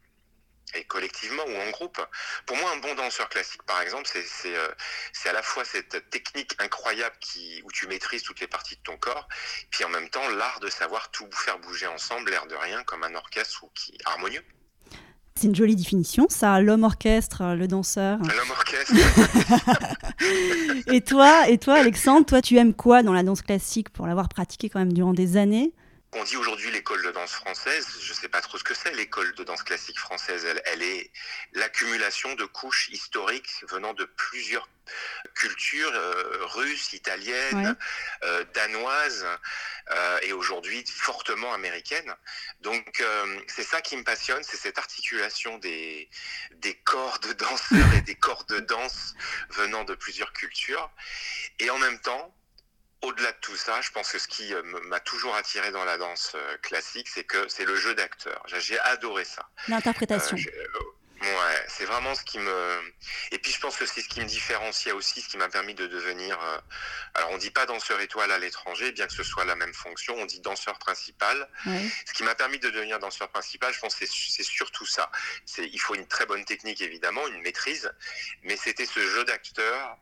collectivement 0.88 1.44
ou 1.44 1.56
en 1.68 1.70
groupe. 1.72 2.00
Pour 2.46 2.58
moi, 2.58 2.72
un 2.72 2.78
bon 2.78 2.94
danseur 2.96 3.30
classique, 3.30 3.64
par 3.64 3.82
exemple, 3.82 4.10
c'est 4.10 4.56
euh, 4.56 4.68
à 5.26 5.34
la 5.34 5.44
fois 5.44 5.64
cette 5.66 6.10
technique 6.10 6.56
incroyable 6.60 7.16
qui, 7.20 7.62
où 7.64 7.72
tu 7.72 7.88
maîtrises 7.88 8.24
toutes 8.24 8.40
les 8.40 8.48
parties 8.48 8.76
de 8.76 8.82
ton 8.82 8.98
corps, 8.98 9.28
puis 9.70 9.84
en 9.84 9.90
même 9.90 10.10
temps 10.10 10.28
l'art 10.30 10.60
de 10.60 10.70
savoir 10.70 11.12
tout 11.12 11.30
faire 11.32 11.60
bouger 11.60 11.88
ensemble, 11.88 12.30
l'air 12.30 12.46
de 12.48 12.56
rien, 12.56 12.84
comme 12.84 13.04
un 13.04 13.16
orchestre 13.16 13.64
ou 13.64 13.72
qui 13.74 13.98
harmonieux. 14.06 14.44
C'est 15.36 15.48
une 15.48 15.56
jolie 15.56 15.76
définition, 15.76 16.28
ça, 16.30 16.60
l'homme 16.60 16.84
orchestre, 16.84 17.56
le 17.56 17.68
danseur. 17.68 18.20
L'homme 18.20 18.52
orchestre. 18.52 18.94
et 20.94 21.02
toi, 21.02 21.48
et 21.50 21.58
toi, 21.58 21.76
Alexandre, 21.76 22.26
toi, 22.26 22.42
tu 22.42 22.58
aimes 22.58 22.74
quoi 22.74 23.02
dans 23.02 23.14
la 23.14 23.24
danse 23.24 23.42
classique 23.42 23.90
pour 23.90 24.08
l'avoir 24.08 24.30
pratiqué 24.30 24.70
quand 24.70 24.80
même 24.80 24.94
durant 24.94 25.14
des 25.14 25.38
années? 25.38 25.74
On 26.14 26.24
dit 26.26 26.36
aujourd'hui 26.36 26.72
l'école 26.72 27.04
de 27.04 27.12
danse 27.12 27.32
française, 27.32 27.88
je 28.02 28.10
ne 28.10 28.18
sais 28.18 28.28
pas 28.28 28.42
trop 28.42 28.58
ce 28.58 28.64
que 28.64 28.74
c'est 28.74 28.94
l'école 28.94 29.34
de 29.36 29.44
danse 29.44 29.64
classique 29.64 29.98
française. 29.98 30.46
Elle, 30.66 30.84
est 30.84 31.10
l'accumulation 31.54 32.36
de 32.36 32.44
couches 32.44 32.90
historiques 32.90 33.64
venant 33.70 33.94
de 33.94 34.04
plusieurs 34.04 34.68
cultures 35.36 35.94
euh, 35.94 36.46
russes, 36.48 36.92
italiennes, 36.92 37.78
euh, 38.24 38.44
danoises 38.54 39.26
euh, 39.92 40.20
et 40.24 40.34
aujourd'hui 40.34 40.84
fortement 40.86 41.54
américaines. 41.54 42.14
Donc 42.60 43.02
c'est 43.48 43.64
ça 43.64 43.82
qui 43.82 43.96
me 43.96 44.04
passionne, 44.04 44.44
c'est 44.44 44.58
cette 44.58 44.78
articulation 44.78 45.58
des, 45.60 46.10
des 46.58 46.74
corps 46.74 47.20
de 47.20 47.32
danseurs 47.34 47.94
et 47.96 48.02
des 48.02 48.16
corps 48.16 48.44
de 48.46 48.60
danse 48.60 49.14
venant 49.52 49.86
de 49.86 49.96
plusieurs 49.96 50.34
cultures. 50.34 50.92
Et 51.60 51.70
en 51.70 51.78
même 51.78 52.00
temps, 52.00 52.36
au-delà 53.02 53.32
de 53.32 53.38
tout 53.42 53.56
ça, 53.56 53.82
je 53.82 53.92
pense 53.92 54.12
que 54.12 54.20
ce 54.20 54.28
qui 54.28 54.54
euh, 54.54 54.62
m'a 54.86 55.00
toujours 55.00 55.36
attiré 55.36 55.72
dans 55.72 55.86
la 55.86 55.98
danse 55.98 56.34
euh, 56.36 56.58
classique, 56.58 57.10
c'est 57.10 57.24
que 57.24 57.48
c'est 57.48 57.66
le 57.66 57.76
jeu 57.76 57.96
d'acteur. 57.96 58.44
J'ai 58.48 58.80
adoré 58.80 59.26
ça. 59.26 59.50
L'interprétation. 59.68 60.38
Euh, 60.38 61.22
ouais, 61.22 61.66
c'est 61.68 61.86
vraiment 61.86 62.14
ce 62.14 62.24
qui 62.24 62.38
me. 62.38 62.94
Et 63.32 63.40
puis 63.40 63.52
je 63.52 63.60
pense 63.60 63.76
que 63.78 63.88
c'est 63.88 64.02
ce 64.02 64.08
qui 64.08 64.22
me 64.22 64.26
différenciait 64.26 64.92
aussi, 64.92 65.22
ce 65.22 65.30
qui 65.30 65.38
m'a 65.38 65.50
permis 65.50 65.74
de 65.74 65.88
devenir. 65.88 66.38
Alors 67.16 67.32
on 67.32 67.38
dit 67.38 67.50
pas 67.50 67.66
danseur 67.66 68.00
étoile 68.02 68.32
à 68.32 68.38
l'étranger, 68.38 68.92
bien 68.92 69.08
que 69.08 69.14
ce 69.14 69.24
soit 69.24 69.46
la 69.46 69.56
même 69.56 69.74
fonction, 69.74 70.16
on 70.18 70.26
dit 70.26 70.40
danseur 70.40 70.78
principal. 70.78 71.50
Ce 71.66 72.14
qui 72.14 72.24
m'a 72.24 72.36
permis 72.36 72.60
de 72.60 72.70
devenir 72.70 73.00
danseur 73.00 73.30
principal, 73.30 73.74
je 73.74 73.80
pense 73.80 73.96
que 73.96 74.06
c'est 74.06 74.44
surtout 74.44 74.86
ça. 74.86 75.12
Il 75.58 75.80
faut 75.80 75.96
une 75.96 76.08
très 76.08 76.26
bonne 76.26 76.46
technique 76.46 76.82
évidemment, 76.82 77.28
une 77.28 77.42
maîtrise, 77.42 77.92
mais 78.44 78.58
c'était 78.58 78.86
ce 78.86 79.00
jeu 79.00 79.24
d'acteur 79.26 79.98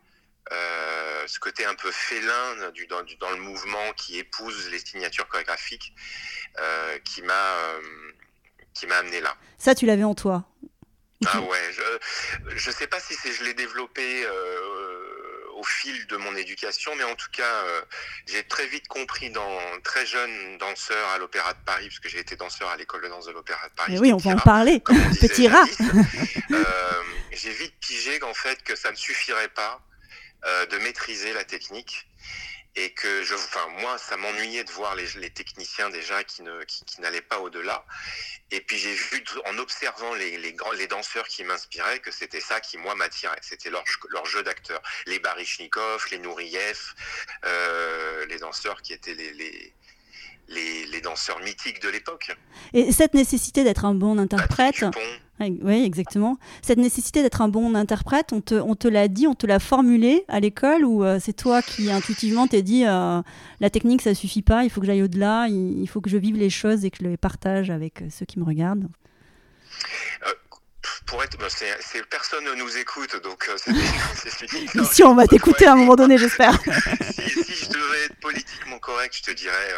euh, 0.52 1.26
ce 1.26 1.38
côté 1.38 1.64
un 1.64 1.74
peu 1.74 1.90
félin 1.92 2.70
du, 2.72 2.86
dans, 2.88 3.02
dans, 3.20 3.30
le 3.30 3.36
mouvement 3.36 3.92
qui 3.96 4.18
épouse 4.18 4.68
les 4.70 4.80
signatures 4.80 5.28
chorégraphiques 5.28 5.92
euh, 6.58 6.98
qui 7.04 7.22
m'a 7.22 7.32
euh, 7.32 7.80
qui 8.74 8.86
m'a 8.88 8.96
amené 8.96 9.20
là. 9.20 9.36
Ça, 9.58 9.76
tu 9.76 9.86
l'avais 9.86 10.02
en 10.02 10.14
toi. 10.14 10.44
Ah 11.26 11.40
ouais, 11.40 11.70
je 12.56 12.70
ne 12.70 12.74
sais 12.74 12.86
pas 12.86 12.98
si 12.98 13.14
c'est 13.14 13.30
je 13.32 13.44
l'ai 13.44 13.54
développé 13.54 14.26
au 15.54 15.62
fil 15.62 16.06
de 16.06 16.16
mon 16.16 16.34
éducation, 16.34 16.92
mais 16.96 17.04
en 17.04 17.14
tout 17.14 17.30
cas, 17.30 17.62
j'ai 18.26 18.42
très 18.44 18.66
vite 18.66 18.88
compris 18.88 19.30
dans 19.30 19.58
très 19.84 20.06
jeune 20.06 20.56
danseur 20.56 21.08
à 21.10 21.18
l'Opéra 21.18 21.52
de 21.52 21.58
Paris, 21.66 21.88
puisque 21.88 22.08
j'ai 22.08 22.20
été 22.20 22.36
danseur 22.36 22.70
à 22.70 22.76
l'école 22.76 23.02
de 23.02 23.08
danse 23.08 23.26
de 23.26 23.32
l'Opéra 23.32 23.68
de 23.68 23.74
Paris. 23.74 23.98
oui, 23.98 24.14
on 24.14 24.16
va 24.16 24.30
en 24.30 24.38
parler. 24.38 24.80
Petit 25.20 25.46
rat. 25.46 25.66
j'ai 27.32 27.52
vite 27.52 27.74
pigé 27.80 28.18
qu'en 28.18 28.34
fait 28.34 28.62
que 28.62 28.74
ça 28.74 28.90
ne 28.90 28.96
suffirait 28.96 29.48
pas 29.50 29.82
euh, 30.44 30.66
de 30.66 30.78
maîtriser 30.78 31.32
la 31.32 31.44
technique 31.44 32.06
et 32.76 32.92
que 32.92 33.24
je, 33.24 33.34
enfin 33.34 33.66
moi, 33.80 33.98
ça 33.98 34.16
m'ennuyait 34.16 34.64
de 34.64 34.70
voir 34.70 34.94
les, 34.94 35.06
les, 35.16 35.30
techniciens 35.30 35.90
déjà 35.90 36.22
qui 36.22 36.42
ne 36.42 36.62
qui, 36.64 36.84
qui 36.84 37.00
n'allaient 37.00 37.20
pas 37.20 37.40
au-delà. 37.40 37.84
Et 38.52 38.60
puis 38.60 38.78
j'ai 38.78 38.94
vu 38.94 39.24
en 39.46 39.58
observant 39.58 40.14
les 40.14 40.38
les, 40.38 40.54
les 40.76 40.86
danseurs 40.86 41.26
qui 41.26 41.42
m'inspiraient 41.42 41.98
que 41.98 42.12
c'était 42.12 42.40
ça 42.40 42.60
qui 42.60 42.78
moi 42.78 42.94
m'attirait. 42.94 43.38
C'était 43.42 43.70
leur, 43.70 43.84
leur 44.10 44.24
jeu 44.26 44.42
d'acteur. 44.42 44.80
Les 45.06 45.18
Baryshnikov, 45.18 46.06
les 46.12 46.18
Nouriev, 46.18 46.94
euh, 47.44 48.26
les 48.26 48.38
danseurs 48.38 48.82
qui 48.82 48.92
étaient 48.92 49.14
les, 49.14 49.32
les 49.32 49.74
les, 50.50 51.00
danseurs 51.00 51.40
mythiques 51.40 51.80
de 51.80 51.88
l'époque. 51.88 52.32
Et 52.72 52.92
cette 52.92 53.14
nécessité 53.14 53.64
d'être 53.64 53.84
un 53.84 53.94
bon 53.94 54.18
interprète, 54.18 54.84
oui, 55.40 55.84
exactement. 55.84 56.38
Cette 56.62 56.78
nécessité 56.78 57.22
d'être 57.22 57.40
un 57.40 57.48
bon 57.48 57.74
interprète, 57.74 58.32
on 58.32 58.40
te, 58.40 58.54
on 58.54 58.74
te 58.74 58.88
l'a 58.88 59.08
dit, 59.08 59.26
on 59.26 59.34
te 59.34 59.46
l'a 59.46 59.58
formulé 59.58 60.24
à 60.28 60.38
l'école 60.40 60.84
ou 60.84 61.02
euh, 61.02 61.18
c'est 61.20 61.32
toi 61.32 61.62
qui 61.62 61.90
intuitivement 61.90 62.46
t'es 62.46 62.62
dit 62.62 62.84
euh, 62.86 63.22
la 63.60 63.70
technique 63.70 64.02
ça 64.02 64.14
suffit 64.14 64.42
pas, 64.42 64.64
il 64.64 64.70
faut 64.70 64.80
que 64.80 64.86
j'aille 64.86 65.02
au-delà, 65.02 65.46
il, 65.48 65.86
faut 65.88 66.00
que 66.00 66.10
je 66.10 66.18
vive 66.18 66.36
les 66.36 66.50
choses 66.50 66.84
et 66.84 66.90
que 66.90 66.98
je 67.00 67.08
les 67.08 67.16
partage 67.16 67.70
avec 67.70 68.02
euh, 68.02 68.06
ceux 68.10 68.26
qui 68.26 68.38
me 68.38 68.44
regardent? 68.44 68.88
Pour 71.06 71.22
être, 71.24 71.38
bah, 71.38 71.46
c'est, 71.48 72.08
personne 72.08 72.44
ne 72.44 72.54
nous 72.54 72.76
écoute, 72.76 73.20
donc 73.22 73.50
c'est, 73.56 73.72
Si 74.92 75.02
on 75.02 75.14
va 75.14 75.26
t'écouter 75.26 75.66
à 75.66 75.72
un 75.72 75.76
moment 75.76 75.96
donné, 75.96 76.18
j'espère. 76.18 76.60
si, 76.60 77.44
si, 77.44 77.64
je 77.64 77.68
devais 77.68 78.04
être 78.04 78.20
politiquement 78.20 78.78
correct, 78.78 79.16
je 79.16 79.22
te 79.22 79.36
dirais 79.36 79.72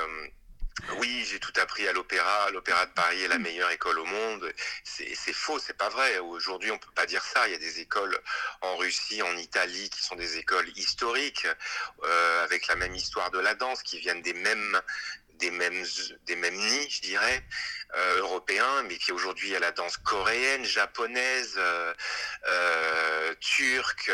oui, 0.99 1.25
j'ai 1.29 1.39
tout 1.39 1.53
appris 1.61 1.87
à 1.87 1.93
l'opéra. 1.93 2.51
L'opéra 2.51 2.87
de 2.87 2.93
Paris 2.93 3.23
est 3.23 3.29
la 3.29 3.39
meilleure 3.39 3.71
école 3.71 3.99
au 3.99 4.05
monde. 4.05 4.53
C'est 4.85 5.33
faux, 5.33 5.59
c'est 5.59 5.77
pas 5.77 5.89
vrai. 5.89 6.19
Aujourd'hui, 6.19 6.71
on 6.71 6.79
peut 6.79 6.91
pas 6.95 7.07
dire 7.07 7.23
ça. 7.23 7.47
Il 7.49 7.53
y 7.53 7.55
a 7.55 7.59
des 7.59 7.81
écoles 7.81 8.19
en 8.61 8.77
Russie, 8.77 9.23
en 9.23 9.37
Italie, 9.37 9.91
qui 9.91 10.03
sont 10.03 10.17
des 10.17 10.39
écoles 10.39 10.69
historiques, 10.77 11.47
euh, 12.05 12.45
avec 12.45 12.67
la 12.67 12.77
même 12.77 12.95
histoire 12.95 13.31
de 13.31 13.39
la 13.39 13.55
danse, 13.55 13.83
qui 13.83 13.99
viennent 13.99 14.23
des 14.23 14.35
mêmes 14.35 14.81
des 15.41 15.51
mêmes 15.51 16.55
nids, 16.55 16.91
je 16.91 17.01
dirais, 17.01 17.43
euh, 17.97 18.19
européens, 18.19 18.85
mais 18.85 18.97
qui 18.97 19.11
aujourd'hui 19.11 19.57
a 19.57 19.59
la 19.59 19.73
danse 19.73 19.97
coréenne, 19.97 20.65
japonaise, 20.65 21.55
euh, 21.57 23.35
turc, 23.41 24.09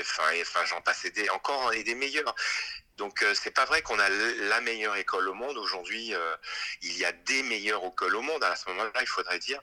enfin, 0.00 0.30
enfin 0.40 0.64
j'en 0.66 0.80
passais 0.80 1.10
des, 1.10 1.28
encore 1.30 1.72
et 1.72 1.82
des 1.82 1.96
meilleurs. 1.96 2.32
Donc 2.98 3.24
c'est 3.34 3.52
pas 3.52 3.64
vrai 3.64 3.80
qu'on 3.82 3.98
a 3.98 4.08
la 4.08 4.60
meilleure 4.60 4.96
école 4.96 5.28
au 5.28 5.34
monde. 5.34 5.56
Aujourd'hui, 5.56 6.12
il 6.82 6.98
y 6.98 7.04
a 7.04 7.12
des 7.12 7.42
meilleures 7.44 7.84
écoles 7.84 8.16
au 8.16 8.22
monde. 8.22 8.42
À 8.44 8.56
ce 8.56 8.68
moment-là, 8.68 8.90
il 9.00 9.06
faudrait 9.06 9.38
dire. 9.38 9.60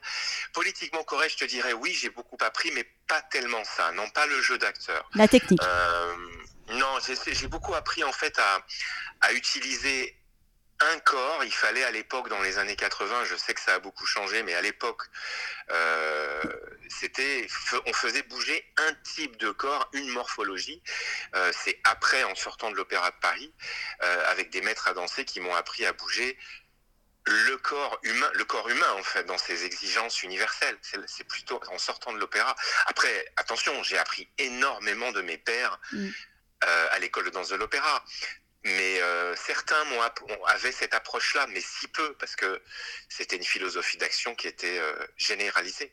Politiquement 0.52 1.04
correct, 1.04 1.32
je 1.32 1.44
te 1.44 1.44
dirais 1.44 1.72
oui, 1.72 1.92
j'ai 1.92 2.10
beaucoup 2.10 2.38
appris, 2.40 2.70
mais 2.72 2.84
pas 3.06 3.20
tellement 3.22 3.62
ça. 3.64 3.92
Non, 3.92 4.08
pas 4.10 4.26
le 4.26 4.40
jeu 4.40 4.58
d'acteur. 4.58 5.08
La 5.14 5.28
technique. 5.28 5.60
non, 6.70 6.98
j'ai 7.26 7.48
beaucoup 7.48 7.74
appris 7.74 8.02
en 8.04 8.12
fait 8.12 8.38
à, 8.38 8.64
à 9.20 9.32
utiliser 9.32 10.16
un 10.80 10.98
corps. 11.00 11.44
Il 11.44 11.52
fallait 11.52 11.84
à 11.84 11.90
l'époque, 11.90 12.28
dans 12.28 12.40
les 12.42 12.58
années 12.58 12.76
80, 12.76 13.24
je 13.24 13.36
sais 13.36 13.54
que 13.54 13.60
ça 13.60 13.74
a 13.74 13.78
beaucoup 13.78 14.06
changé, 14.06 14.42
mais 14.42 14.54
à 14.54 14.62
l'époque, 14.62 15.02
euh, 15.70 16.42
c'était, 16.88 17.46
on 17.86 17.92
faisait 17.92 18.22
bouger 18.22 18.64
un 18.76 18.94
type 19.14 19.36
de 19.36 19.50
corps, 19.50 19.88
une 19.92 20.08
morphologie. 20.08 20.82
Euh, 21.34 21.52
c'est 21.64 21.78
après, 21.84 22.24
en 22.24 22.34
sortant 22.34 22.70
de 22.70 22.76
l'Opéra 22.76 23.10
de 23.10 23.16
Paris, 23.20 23.52
euh, 24.02 24.30
avec 24.30 24.50
des 24.50 24.60
maîtres 24.60 24.88
à 24.88 24.94
danser 24.94 25.24
qui 25.24 25.40
m'ont 25.40 25.54
appris 25.54 25.86
à 25.86 25.92
bouger 25.92 26.38
le 27.28 27.56
corps 27.56 27.98
humain, 28.04 28.30
le 28.34 28.44
corps 28.44 28.68
humain 28.68 28.92
en 28.92 29.02
fait, 29.02 29.24
dans 29.24 29.38
ses 29.38 29.64
exigences 29.64 30.22
universelles. 30.22 30.78
C'est 31.08 31.24
plutôt 31.24 31.60
en 31.72 31.78
sortant 31.78 32.12
de 32.12 32.18
l'opéra. 32.18 32.54
Après, 32.86 33.26
attention, 33.36 33.82
j'ai 33.82 33.98
appris 33.98 34.28
énormément 34.38 35.10
de 35.10 35.22
mes 35.22 35.38
pères. 35.38 35.80
Mm. 35.92 36.08
à 36.62 36.98
l'école 37.00 37.24
de 37.26 37.30
danse 37.30 37.50
de 37.50 37.56
l'opéra. 37.56 38.02
Mais 38.66 39.00
euh, 39.00 39.32
certains 39.36 39.76
avaient 40.48 40.72
cette 40.72 40.92
approche-là, 40.92 41.46
mais 41.52 41.60
si 41.60 41.86
peu, 41.88 42.14
parce 42.18 42.34
que 42.34 42.60
c'était 43.08 43.36
une 43.36 43.44
philosophie 43.44 43.96
d'action 43.96 44.34
qui 44.34 44.48
était 44.48 44.78
euh, 44.78 44.92
généralisée. 45.16 45.92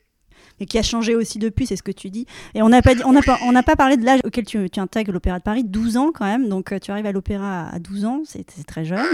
Et 0.59 0.65
qui 0.65 0.79
a 0.79 0.83
changé 0.83 1.13
aussi 1.13 1.37
depuis, 1.37 1.67
c'est 1.67 1.75
ce 1.75 1.83
que 1.83 1.91
tu 1.91 2.09
dis. 2.09 2.25
Et 2.55 2.63
on 2.63 2.69
n'a 2.69 2.81
pas, 2.81 2.93
on 3.05 3.19
pas, 3.21 3.37
on 3.43 3.53
pas 3.61 3.75
parlé 3.75 3.97
de 3.97 4.05
l'âge 4.05 4.21
auquel 4.23 4.45
tu, 4.45 4.67
intègres 4.77 5.11
l'Opéra 5.11 5.37
de 5.37 5.43
Paris, 5.43 5.63
12 5.63 5.97
ans 5.97 6.11
quand 6.11 6.25
même. 6.25 6.49
Donc 6.49 6.71
euh, 6.71 6.79
tu 6.79 6.89
arrives 6.89 7.05
à 7.05 7.11
l'Opéra 7.11 7.69
à 7.69 7.77
12 7.77 8.05
ans, 8.05 8.23
c'est 8.25 8.43
très 8.65 8.85
jeune. 8.85 9.05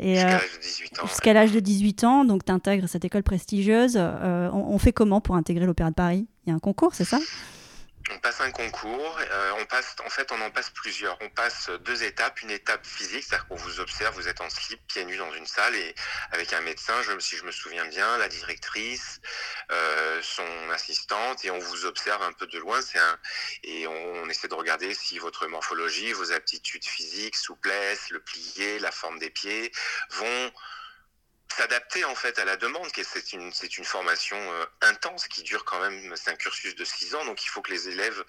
Jusqu'à 0.00 0.30
l'âge 0.30 0.52
de 0.52 0.60
18 0.60 0.98
ans. 0.98 1.06
Jusqu'à 1.06 1.32
l'âge 1.32 1.52
de 1.52 1.60
18 1.60 2.04
ans, 2.04 2.24
donc 2.24 2.44
tu 2.44 2.52
intègres 2.52 2.88
cette 2.88 3.04
école 3.04 3.22
prestigieuse. 3.22 3.96
On, 3.96 4.52
on, 4.52 4.78
fait 4.78 4.92
comment 4.92 5.20
pour 5.20 5.36
intégrer 5.36 5.66
l'Opéra 5.66 5.90
de 5.90 5.94
Paris? 5.94 6.26
Il 6.46 6.50
y 6.50 6.52
a 6.52 6.56
un 6.56 6.60
concours, 6.60 6.94
c'est 6.94 7.04
ça? 7.04 7.18
On 8.10 8.18
passe 8.18 8.40
un 8.40 8.50
concours, 8.50 9.18
euh, 9.18 9.52
on 9.58 9.66
passe, 9.66 9.96
en 10.04 10.08
fait, 10.08 10.30
on 10.32 10.40
en 10.40 10.50
passe 10.50 10.70
plusieurs. 10.70 11.16
On 11.20 11.28
passe 11.28 11.70
deux 11.84 12.02
étapes. 12.02 12.40
Une 12.42 12.50
étape 12.50 12.86
physique, 12.86 13.24
c'est-à-dire 13.24 13.46
qu'on 13.48 13.56
vous 13.56 13.80
observe, 13.80 14.14
vous 14.14 14.28
êtes 14.28 14.40
en 14.40 14.48
slip, 14.50 14.80
pieds 14.86 15.04
nus 15.04 15.16
dans 15.16 15.32
une 15.34 15.46
salle 15.46 15.74
et 15.74 15.94
avec 16.32 16.52
un 16.52 16.60
médecin, 16.60 16.94
si 17.18 17.36
je 17.36 17.44
me 17.44 17.50
souviens 17.50 17.86
bien, 17.86 18.16
la 18.18 18.28
directrice, 18.28 19.20
euh, 19.70 20.20
son 20.22 20.70
assistante, 20.70 21.44
et 21.44 21.50
on 21.50 21.58
vous 21.58 21.86
observe 21.86 22.22
un 22.22 22.32
peu 22.32 22.46
de 22.46 22.58
loin. 22.58 22.80
Et 23.64 23.86
on, 23.86 24.22
on, 24.22 24.28
essaie 24.28 24.48
de 24.48 24.54
regarder 24.54 24.94
si 24.94 25.18
votre 25.18 25.46
morphologie, 25.46 26.12
vos 26.12 26.32
aptitudes 26.32 26.84
physiques, 26.84 27.36
souplesse, 27.36 28.10
le 28.10 28.20
plié, 28.20 28.78
la 28.78 28.92
forme 28.92 29.18
des 29.18 29.30
pieds 29.30 29.72
vont 30.10 30.52
s'adapter 31.58 32.04
en 32.04 32.14
fait 32.14 32.38
à 32.38 32.44
la 32.44 32.56
demande. 32.56 32.88
C'est 33.02 33.32
une, 33.32 33.52
c'est 33.52 33.78
une 33.78 33.84
formation 33.84 34.36
euh, 34.36 34.64
intense 34.82 35.26
qui 35.26 35.42
dure 35.42 35.64
quand 35.64 35.80
même, 35.80 36.14
c'est 36.16 36.30
un 36.30 36.36
cursus 36.36 36.76
de 36.76 36.84
6 36.84 37.16
ans, 37.16 37.24
donc 37.24 37.44
il 37.44 37.48
faut 37.48 37.62
que 37.62 37.72
les 37.72 37.88
élèves 37.88 38.24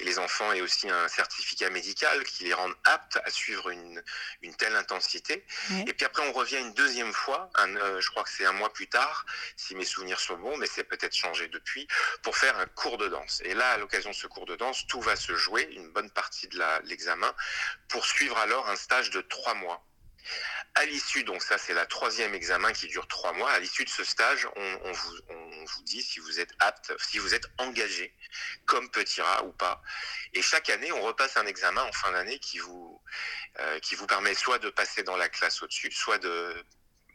et 0.00 0.04
les 0.04 0.18
enfants 0.18 0.52
aient 0.52 0.60
aussi 0.60 0.90
un 0.90 1.08
certificat 1.08 1.70
médical 1.70 2.22
qui 2.24 2.44
les 2.44 2.52
rende 2.52 2.74
aptes 2.84 3.18
à 3.24 3.30
suivre 3.30 3.70
une, 3.70 4.02
une 4.42 4.54
telle 4.54 4.76
intensité. 4.76 5.46
Et 5.86 5.94
puis 5.94 6.04
après, 6.04 6.26
on 6.28 6.32
revient 6.32 6.58
une 6.58 6.74
deuxième 6.74 7.12
fois, 7.12 7.48
un, 7.54 7.74
euh, 7.76 8.00
je 8.00 8.10
crois 8.10 8.22
que 8.22 8.30
c'est 8.30 8.44
un 8.44 8.52
mois 8.52 8.72
plus 8.72 8.88
tard, 8.88 9.24
si 9.56 9.74
mes 9.74 9.86
souvenirs 9.86 10.20
sont 10.20 10.36
bons, 10.36 10.56
mais 10.58 10.66
c'est 10.66 10.84
peut-être 10.84 11.16
changé 11.16 11.48
depuis, 11.48 11.86
pour 12.22 12.36
faire 12.36 12.58
un 12.58 12.66
cours 12.66 12.98
de 12.98 13.08
danse. 13.08 13.40
Et 13.44 13.54
là, 13.54 13.70
à 13.70 13.78
l'occasion 13.78 14.10
de 14.10 14.14
ce 14.14 14.26
cours 14.26 14.46
de 14.46 14.56
danse, 14.56 14.86
tout 14.86 15.00
va 15.00 15.16
se 15.16 15.34
jouer, 15.34 15.68
une 15.72 15.88
bonne 15.88 16.10
partie 16.10 16.48
de 16.48 16.62
l'examen, 16.84 17.34
pour 17.88 18.04
suivre 18.04 18.36
alors 18.38 18.68
un 18.68 18.76
stage 18.76 19.10
de 19.10 19.22
3 19.22 19.54
mois. 19.54 19.82
À 20.74 20.86
l'issue, 20.86 21.22
donc 21.24 21.42
ça 21.42 21.58
c'est 21.58 21.74
la 21.74 21.86
troisième 21.86 22.34
examen 22.34 22.72
qui 22.72 22.88
dure 22.88 23.06
trois 23.06 23.32
mois, 23.32 23.50
à 23.50 23.58
l'issue 23.58 23.84
de 23.84 23.90
ce 23.90 24.04
stage, 24.04 24.48
on, 24.56 24.92
vous, 24.92 25.82
dit 25.82 26.02
si 26.02 26.20
vous 26.20 26.40
êtes 26.40 26.52
apte, 26.58 26.92
si 26.98 27.18
vous 27.18 27.34
êtes 27.34 27.46
engagé 27.58 28.14
comme 28.66 28.90
petit 28.90 29.20
rat 29.20 29.44
ou 29.44 29.52
pas. 29.52 29.82
Et 30.32 30.42
chaque 30.42 30.70
année, 30.70 30.90
on 30.92 31.02
repasse 31.02 31.36
un 31.36 31.46
examen 31.46 31.82
en 31.82 31.92
fin 31.92 32.12
d'année 32.12 32.38
qui 32.38 32.58
vous, 32.58 33.00
euh, 33.60 33.78
qui 33.80 33.94
vous 33.94 34.06
permet 34.06 34.34
soit 34.34 34.58
de 34.58 34.70
passer 34.70 35.02
dans 35.02 35.16
la 35.16 35.28
classe 35.28 35.62
au-dessus, 35.62 35.92
soit 35.92 36.18
de 36.18 36.64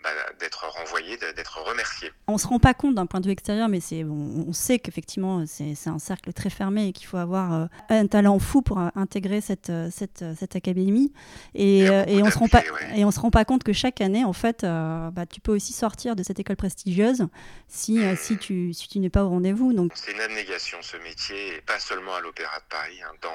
bah, 0.02 0.10
d'être 0.40 0.66
renvoyé, 0.66 1.18
d'être 1.18 1.62
remercié. 1.62 2.12
On 2.28 2.38
se 2.38 2.48
rend 2.48 2.60
pas 2.60 2.74
compte 2.74 2.96
d'un 2.96 3.06
point 3.06 3.20
de 3.20 3.26
vue 3.26 3.34
extérieur, 3.34 3.68
mais 3.68 3.82
c'est 3.82 4.06
on 4.06 4.54
sait 4.54 4.80
qu'effectivement 4.80 5.44
c'est 5.46 5.76
un 5.88 6.00
cercle 6.00 6.32
très 6.32 6.50
fermé 6.50 6.88
et 6.88 6.92
qu'il 6.94 7.06
faut 7.06 7.18
avoir 7.18 7.54
euh, 7.54 7.66
un 7.90 8.08
talent 8.08 8.40
fou 8.40 8.62
pour 8.62 8.80
euh, 8.80 8.88
intégrer 8.96 9.42
cette, 9.42 9.70
euh, 9.70 9.90
cette, 9.92 10.24
cette 10.38 10.56
académie. 10.56 11.12
Et, 11.54 11.82
et 11.82 12.24
on 12.24 12.32
se 12.32 12.38
rend 12.38 12.48
pas 12.48 12.64
et 12.96 13.04
on 13.04 13.12
se 13.12 13.20
rend 13.20 13.30
pas 13.30 13.44
compte 13.44 13.64
que 13.64 13.74
chaque 13.74 14.00
année 14.00 14.24
en 14.24 14.34
fait, 14.34 14.62
bah, 14.62 15.26
tu 15.30 15.42
peux 15.42 15.54
aussi 15.54 15.74
sortir 15.74 16.16
de 16.16 16.24
cette 16.24 16.40
école 16.40 16.56
prestigieuse 16.56 17.28
si 17.68 18.00
si 18.16 18.38
tu 18.38 18.74
si 18.74 18.88
tu 18.88 19.00
n'es 19.00 19.10
pas 19.10 19.26
au 19.26 19.30
rendez-vous. 19.30 19.74
Donc 19.74 19.92
c'est 19.96 20.12
une 20.14 20.22
abnégation 20.22 20.78
ce 20.82 20.98
métier, 20.98 21.58
et 21.58 21.62
pas 21.62 21.80
seulement 21.80 22.16
à 22.16 22.22
l'Opéra 22.22 22.58
de 22.60 22.66
Paris, 22.70 23.00
hein, 23.04 23.12
dans 23.22 23.30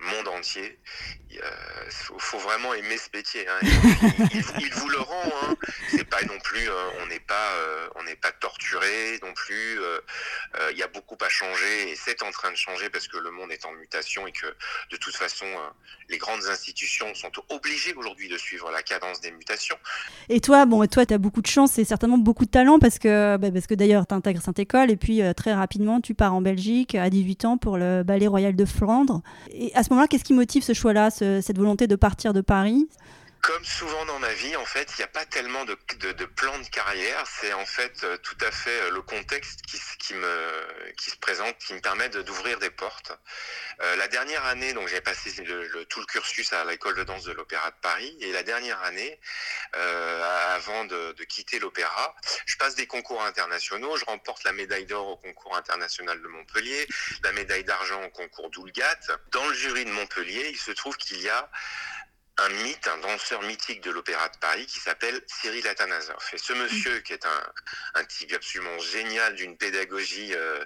monde 0.00 0.28
entier. 0.28 0.78
Il 1.30 1.40
faut, 1.92 2.38
vraiment 2.38 2.74
aimer 2.74 2.96
ce 2.96 3.08
métier. 3.16 3.46
Hein. 3.46 3.58
Il, 4.34 4.72
vous 4.74 4.88
le 4.88 4.98
rend. 4.98 5.32
Hein. 5.42 5.54
C'est 5.88 6.04
pas 6.04 6.22
non 6.22 6.38
plus, 6.42 6.68
euh, 6.68 7.02
on 7.02 7.06
n'est 7.06 7.20
pas, 7.20 7.52
euh, 7.54 7.88
on 7.96 8.02
n'est 8.02 8.16
pas 8.16 8.32
torturé 8.32 9.18
non 9.22 9.32
plus. 9.34 9.80
Euh, 9.80 10.00
il 10.72 10.78
y 10.78 10.82
a 10.82 10.88
beaucoup 10.88 11.16
à 11.24 11.28
changer 11.28 11.90
et 11.90 11.96
c'est 11.96 12.22
en 12.22 12.30
train 12.30 12.50
de 12.50 12.56
changer 12.56 12.90
parce 12.90 13.06
que 13.06 13.16
le 13.16 13.30
monde 13.30 13.52
est 13.52 13.64
en 13.64 13.72
mutation 13.72 14.26
et 14.26 14.32
que 14.32 14.46
de 14.90 14.96
toute 14.96 15.14
façon, 15.14 15.46
les 16.08 16.18
grandes 16.18 16.44
institutions 16.50 17.14
sont 17.14 17.30
obligées 17.50 17.94
aujourd'hui 17.94 18.28
de 18.28 18.36
suivre 18.36 18.70
la 18.70 18.82
cadence 18.82 19.20
des 19.20 19.30
mutations. 19.30 19.76
Et 20.28 20.40
toi, 20.40 20.66
bon, 20.66 20.84
toi, 20.86 21.06
tu 21.06 21.14
as 21.14 21.18
beaucoup 21.18 21.42
de 21.42 21.46
chance 21.46 21.78
et 21.78 21.84
certainement 21.84 22.18
beaucoup 22.18 22.44
de 22.44 22.50
talent 22.50 22.78
parce 22.78 22.98
que, 22.98 23.36
bah, 23.36 23.50
parce 23.52 23.66
que 23.66 23.74
d'ailleurs, 23.74 24.06
tu 24.06 24.14
intègres 24.14 24.42
Sainte-École 24.42 24.90
et 24.90 24.96
puis 24.96 25.20
très 25.36 25.54
rapidement, 25.54 26.00
tu 26.00 26.14
pars 26.14 26.34
en 26.34 26.40
Belgique 26.40 26.94
à 26.94 27.10
18 27.10 27.44
ans 27.44 27.58
pour 27.58 27.78
le 27.78 28.02
Ballet 28.02 28.26
Royal 28.26 28.56
de 28.56 28.64
Flandre. 28.64 29.22
Et 29.52 29.72
à 29.74 29.84
ce 29.84 29.89
qu'est-ce 30.08 30.24
qui 30.24 30.32
motive 30.32 30.62
ce 30.62 30.72
choix-là, 30.72 31.10
cette 31.10 31.58
volonté 31.58 31.86
de 31.86 31.96
partir 31.96 32.32
de 32.32 32.40
Paris? 32.40 32.88
Comme 33.42 33.64
souvent 33.64 34.04
dans 34.04 34.18
ma 34.18 34.32
vie, 34.32 34.54
en 34.56 34.64
fait, 34.64 34.90
il 34.92 34.98
n'y 34.98 35.04
a 35.04 35.08
pas 35.08 35.24
tellement 35.24 35.64
de, 35.64 35.76
de, 35.98 36.24
plan 36.24 36.58
de 36.58 36.66
carrière. 36.68 37.24
C'est 37.26 37.52
en 37.52 37.66
fait 37.66 38.04
euh, 38.04 38.16
tout 38.18 38.36
à 38.40 38.50
fait 38.50 38.80
euh, 38.82 38.90
le 38.90 39.02
contexte 39.02 39.62
qui, 39.62 40.14
me, 40.14 40.92
qui 40.96 41.10
se 41.10 41.16
présente, 41.16 41.56
qui 41.58 41.74
me 41.74 41.80
permet 41.80 42.08
d'ouvrir 42.08 42.58
des 42.58 42.70
portes. 42.70 43.12
Euh, 43.80 43.96
la 43.96 44.08
dernière 44.08 44.44
année, 44.46 44.72
donc 44.72 44.88
j'ai 44.88 45.00
passé 45.00 45.32
tout 45.88 46.00
le 46.00 46.06
cursus 46.06 46.52
à 46.52 46.64
l'école 46.64 46.96
de 46.96 47.04
danse 47.04 47.24
de 47.24 47.32
l'Opéra 47.32 47.70
de 47.70 47.76
Paris, 47.80 48.16
et 48.20 48.32
la 48.32 48.42
dernière 48.42 48.82
année, 48.82 49.18
avant 49.72 50.84
de, 50.84 51.12
de 51.12 51.24
quitter 51.24 51.58
l'Opéra, 51.58 52.14
je 52.46 52.56
passe 52.56 52.74
des 52.74 52.86
concours 52.86 53.22
internationaux. 53.22 53.96
Je 53.96 54.04
remporte 54.04 54.44
la 54.44 54.52
médaille 54.52 54.86
d'or 54.86 55.08
au 55.08 55.16
concours 55.16 55.56
international 55.56 56.20
de 56.20 56.28
Montpellier, 56.28 56.86
la 57.22 57.32
médaille 57.32 57.64
d'argent 57.64 58.02
au 58.04 58.10
concours 58.10 58.50
d'Oulgat. 58.50 58.98
Dans 59.32 59.46
le 59.46 59.54
jury 59.54 59.84
de 59.84 59.90
Montpellier, 59.90 60.50
il 60.50 60.58
se 60.58 60.72
trouve 60.72 60.96
qu'il 60.96 61.20
y 61.20 61.28
a 61.28 61.50
un 62.40 62.48
mythe, 62.48 62.88
un 62.88 62.98
danseur 62.98 63.42
mythique 63.42 63.82
de 63.82 63.90
l'Opéra 63.90 64.28
de 64.28 64.36
Paris 64.38 64.64
qui 64.66 64.80
s'appelle 64.80 65.22
Cyril 65.26 65.66
Atanasoff. 65.66 66.32
Et 66.32 66.38
ce 66.38 66.54
monsieur, 66.54 67.00
qui 67.00 67.12
est 67.12 67.26
un, 67.26 68.04
type 68.04 68.32
absolument 68.32 68.78
génial 68.78 69.34
d'une 69.34 69.56
pédagogie, 69.58 70.34
euh, 70.34 70.64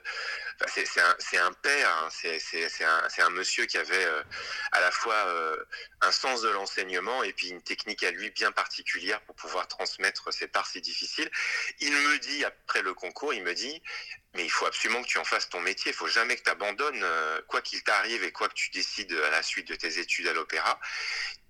c'est 0.69 1.39
un, 1.39 1.53
père, 1.53 1.91
hein, 1.91 2.09
c'est 2.11 3.23
un, 3.23 3.31
monsieur 3.31 3.67
qui 3.67 3.77
avait 3.77 4.05
euh, 4.05 4.23
à 4.71 4.81
la 4.81 4.91
fois 4.93 5.15
euh, 5.15 5.57
un 6.01 6.13
sens 6.13 6.43
de 6.43 6.49
l'enseignement 6.49 7.25
et 7.25 7.33
puis 7.33 7.49
une 7.49 7.63
technique 7.63 8.05
à 8.05 8.13
lui 8.13 8.31
bien 8.31 8.53
particulière 8.53 9.21
pour 9.23 9.35
pouvoir 9.35 9.67
transmettre 9.67 10.33
ces 10.33 10.47
parts 10.47 10.69
si 10.69 10.81
difficiles. 10.81 11.31
Il 11.81 11.93
me 11.93 12.19
dit, 12.19 12.45
après 12.45 12.83
le 12.83 12.95
concours, 12.95 13.35
il 13.35 13.43
me 13.43 13.53
dit, 13.53 13.83
mais 14.35 14.45
il 14.45 14.51
faut 14.51 14.67
absolument 14.67 15.03
que 15.03 15.09
tu 15.09 15.19
en 15.19 15.25
fasses 15.25 15.49
ton 15.49 15.61
métier. 15.61 15.91
Il 15.91 15.95
faut 15.95 16.07
jamais 16.07 16.37
que 16.37 16.43
tu 16.43 16.51
abandonnes, 16.51 17.05
quoi 17.49 17.61
qu'il 17.63 17.83
t'arrive 17.83 18.23
et 18.23 18.33
quoi 18.33 18.49
que 18.49 18.55
tu 18.55 18.71
décides 18.71 19.13
à 19.13 19.31
la 19.31 19.43
suite 19.43 19.69
de 19.69 19.75
tes 19.75 19.99
études 19.99 20.29
à 20.29 20.33
l'opéra 20.33 20.81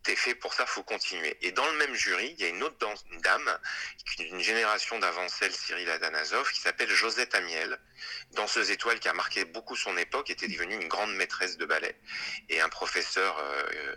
t'es 0.04 0.14
fait 0.16 0.34
pour 0.34 0.54
ça, 0.54 0.66
faut 0.66 0.82
continuer. 0.82 1.37
Et 1.40 1.50
dans 1.50 1.66
le 1.66 1.76
même 1.78 1.94
jury, 1.94 2.34
il 2.38 2.40
y 2.40 2.44
a 2.44 2.49
une 2.49 2.62
autre 2.62 2.76
dame, 3.23 3.58
une 4.18 4.40
génération 4.40 4.99
d'avant 4.99 5.28
celle 5.28 5.52
Cyril 5.52 5.88
Adanazov, 5.90 6.50
qui 6.52 6.61
s'appelle 6.61 6.90
Josette 6.90 7.34
Amiel, 7.34 7.80
danseuse 8.32 8.70
étoile 8.70 9.00
qui 9.00 9.08
a 9.08 9.14
marqué 9.14 9.44
beaucoup 9.46 9.76
son 9.76 9.96
époque, 9.96 10.30
était 10.30 10.46
devenue 10.46 10.75
une 10.75 10.88
grande 10.88 11.14
maîtresse 11.14 11.56
de 11.56 11.64
ballet 11.64 11.99
et 12.50 12.61
un 12.61 12.68
professeur 12.68 13.38
euh, 13.38 13.96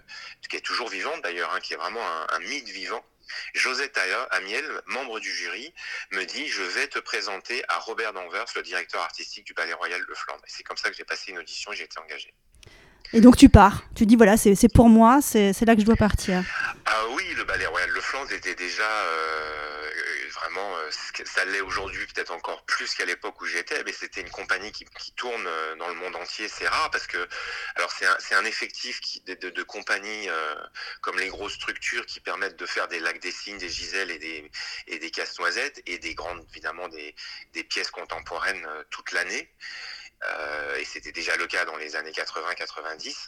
qui 0.49 0.55
est 0.55 0.61
toujours 0.61 0.87
vivant 0.87 1.17
d'ailleurs, 1.19 1.53
hein, 1.53 1.59
qui 1.59 1.73
est 1.73 1.77
vraiment 1.77 2.05
un, 2.31 2.39
mythe 2.39 2.69
vivant. 2.69 3.05
Josette 3.53 3.99
Amiel, 4.31 4.81
membre 4.85 5.19
du 5.19 5.29
jury, 5.29 5.73
me 6.11 6.23
dit 6.23 6.47
je 6.47 6.63
vais 6.63 6.87
te 6.87 6.99
présenter 6.99 7.61
à 7.67 7.79
Robert 7.79 8.13
Danvers, 8.13 8.45
le 8.55 8.63
directeur 8.63 9.01
artistique 9.01 9.45
du 9.45 9.53
Ballet 9.53 9.73
Royal 9.73 10.05
de 10.05 10.13
Flandre. 10.13 10.41
C'est 10.47 10.63
comme 10.63 10.77
ça 10.77 10.89
que 10.89 10.95
j'ai 10.95 11.03
passé 11.03 11.31
une 11.31 11.39
audition 11.39 11.73
et 11.73 11.75
j'ai 11.75 11.83
été 11.83 11.99
engagé. 11.99 12.33
Et 13.13 13.21
donc 13.21 13.37
tu 13.37 13.47
pars, 13.47 13.83
tu 13.95 14.05
dis 14.05 14.15
voilà, 14.15 14.35
c'est 14.35 14.67
pour 14.73 14.89
moi, 14.89 15.19
c'est 15.21 15.61
là 15.65 15.75
que 15.75 15.81
je 15.81 15.85
dois 15.85 15.95
partir. 15.95 16.43
Ah 16.85 17.03
oui, 17.11 17.23
le 17.37 17.45
ballet 17.45 17.65
royal 17.65 17.93
de 17.93 17.99
Flandre 18.01 18.31
était 18.33 18.55
déjà 18.55 18.83
euh, 18.83 19.89
vraiment, 20.33 20.75
euh, 20.77 20.89
ça 21.23 21.45
l'est 21.45 21.61
aujourd'hui 21.61 22.05
peut-être 22.07 22.33
encore 22.33 22.63
plus 22.65 22.93
qu'à 22.95 23.05
l'époque 23.05 23.39
où 23.41 23.45
j'étais, 23.45 23.81
mais 23.85 23.93
c'était 23.93 24.21
une 24.21 24.29
compagnie 24.29 24.71
qui, 24.71 24.85
tourne 25.15 25.47
euh, 25.47 25.75
dans 25.77 25.87
le 25.87 25.95
monde 25.95 26.17
entier. 26.17 26.49
C'est 26.49 26.67
rare 26.67 26.91
parce 26.91 27.07
que, 27.07 27.17
alors 27.75 27.91
c'est 27.91 28.05
un, 28.05 28.39
un, 28.39 28.45
effectif 28.45 28.99
qui, 28.99 29.21
de, 29.21 29.49
de, 29.49 29.63
compagnies 29.63 30.27
comme 31.01 31.17
les 31.17 31.29
grosses 31.29 31.53
structures 31.53 32.05
qui 32.05 32.19
permettent 32.19 32.57
de 32.57 32.65
faire 32.65 32.89
des 32.89 32.99
lacs 32.99 33.21
des 33.21 33.31
signes, 33.31 33.57
des 33.57 33.69
giselles 33.69 34.11
et 34.11 34.19
des, 34.19 34.51
et 34.87 34.99
des 34.99 35.11
casse-noisettes 35.11 35.81
et 35.85 35.97
des 35.97 36.13
grandes, 36.13 36.45
évidemment, 36.51 36.89
des, 36.89 37.15
des 37.53 37.63
pièces 37.63 37.89
contemporaines 37.89 38.67
toute 38.89 39.13
l'année. 39.13 39.49
Euh, 40.25 40.75
et 40.77 40.85
c'était 40.85 41.11
déjà 41.11 41.35
le 41.37 41.45
cas 41.45 41.65
dans 41.65 41.77
les 41.77 41.95
années 41.95 42.11
80-90. 42.11 43.27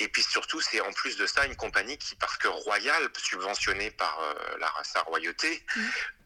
Et 0.00 0.08
puis 0.08 0.22
surtout, 0.22 0.60
c'est 0.60 0.80
en 0.80 0.92
plus 0.92 1.16
de 1.16 1.26
ça 1.26 1.46
une 1.46 1.56
compagnie 1.56 1.96
qui, 1.98 2.14
parce 2.16 2.36
que 2.36 2.48
royale, 2.48 3.08
subventionnée 3.16 3.90
par 3.90 4.20
euh, 4.20 4.58
la, 4.58 4.72
sa 4.84 5.00
royauté, 5.02 5.64
mmh 5.76 5.80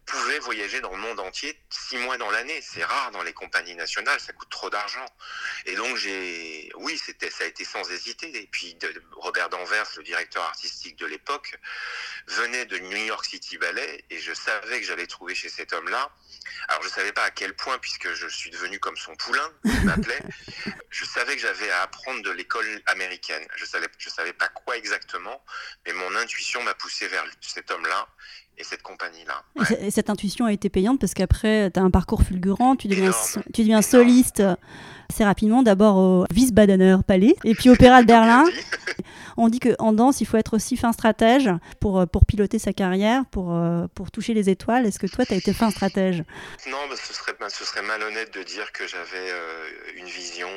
pouvait 0.07 0.39
voyager 0.39 0.81
dans 0.81 0.91
le 0.91 0.99
monde 0.99 1.21
entier 1.21 1.59
six 1.71 1.97
mois 1.99 2.17
dans 2.17 2.31
l'année. 2.31 2.61
C'est 2.63 2.85
rare 2.85 3.11
dans 3.11 3.23
les 3.23 3.33
compagnies 3.33 3.75
nationales, 3.75 4.21
ça 4.21 4.33
coûte 4.33 4.51
trop 4.51 4.71
d'argent. 4.71 5.05
Et 5.67 5.75
donc 5.75 5.97
j'ai, 5.97 6.71
oui, 6.77 6.99
c'était, 6.99 7.31
ça 7.31 7.45
a 7.45 7.47
été 7.47 7.65
sans 7.65 7.91
hésiter. 7.91 8.37
Et 8.37 8.47
puis 8.47 8.77
Robert 9.13 9.49
Danvers, 9.49 9.87
le 9.97 10.03
directeur 10.03 10.43
artistique 10.45 10.97
de 10.97 11.07
l'époque, 11.07 11.57
venait 12.27 12.67
de 12.67 12.79
New 12.79 13.05
York 13.05 13.25
City 13.25 13.59
Ballet 13.59 14.05
et 14.11 14.19
je 14.19 14.33
savais 14.33 14.81
que 14.81 14.87
j'allais 14.87 15.07
trouver 15.07 15.35
chez 15.35 15.49
cet 15.49 15.73
homme-là. 15.73 16.11
Alors 16.69 16.83
je 16.83 16.89
savais 16.89 17.13
pas 17.13 17.25
à 17.25 17.31
quel 17.31 17.55
point, 17.55 17.79
puisque 17.79 18.13
je 18.13 18.27
suis 18.29 18.51
devenu 18.51 18.79
comme 18.79 18.97
son 18.97 19.15
poulain, 19.17 19.51
il 19.65 19.85
m'appelait. 19.85 20.23
je 20.91 21.05
savais 21.05 21.35
que 21.37 21.43
j'avais 21.43 21.71
à 21.71 21.83
apprendre 21.83 22.23
de 22.23 22.31
l'école 22.31 22.83
américaine. 22.87 23.47
Je 23.57 23.65
savais, 23.65 23.89
je 23.99 24.09
savais 24.09 24.33
pas 24.33 24.49
quoi 24.49 24.77
exactement, 24.77 25.45
mais 25.87 25.93
mon 25.93 26.15
intuition 26.17 26.63
m'a 26.63 26.75
poussé 26.75 27.09
vers 27.09 27.25
cet 27.41 27.71
homme-là 27.71 28.09
et 28.59 28.65
cette 28.65 28.83
compagnie-là. 28.83 29.43
Et 29.81 29.91
cette 29.91 30.11
intuition 30.11 30.47
a 30.47 30.53
été 30.53 30.69
payante 30.69 31.01
parce 31.01 31.15
qu'après, 31.15 31.71
tu 31.71 31.81
as 31.81 31.83
un 31.83 31.91
parcours 31.91 32.23
fulgurant, 32.23 32.77
tu 32.77 32.89
deviens, 32.89 33.13
tu 33.53 33.63
deviens 33.63 33.83
soliste 33.83 34.43
assez 35.11 35.25
rapidement, 35.25 35.63
d'abord 35.63 35.97
au 35.97 36.27
Wiesbadener 36.35 36.99
Palais 37.07 37.35
et 37.45 37.55
puis 37.55 37.71
Opéra 37.71 38.03
de 38.03 38.07
Berlin. 38.07 38.45
On 39.37 39.49
dit 39.49 39.61
qu'en 39.61 39.93
danse, 39.93 40.21
il 40.21 40.27
faut 40.27 40.37
être 40.37 40.55
aussi 40.55 40.77
fin 40.77 40.93
stratège 40.93 41.51
pour, 41.81 42.01
euh, 42.01 42.07
pour 42.07 42.25
piloter 42.25 42.59
sa 42.59 42.73
carrière, 42.73 43.25
pour, 43.31 43.53
euh, 43.53 43.87
pour 43.95 44.11
toucher 44.11 44.33
les 44.33 44.49
étoiles. 44.49 44.87
Est-ce 44.87 44.99
que 44.99 45.07
toi, 45.07 45.27
tu 45.27 45.35
as 45.35 45.37
été 45.37 45.53
fin 45.53 45.71
stratège? 45.71 46.23
Non, 46.69 46.79
ce, 46.95 47.13
serait, 47.13 47.35
ce 47.49 47.65
serait 47.65 47.83
malhonnête 47.83 48.33
de 48.33 48.43
dire 48.43 48.71
que 48.73 48.87
j'avais 48.87 49.31
euh, 49.31 49.69
une 49.97 50.07
vision. 50.07 50.49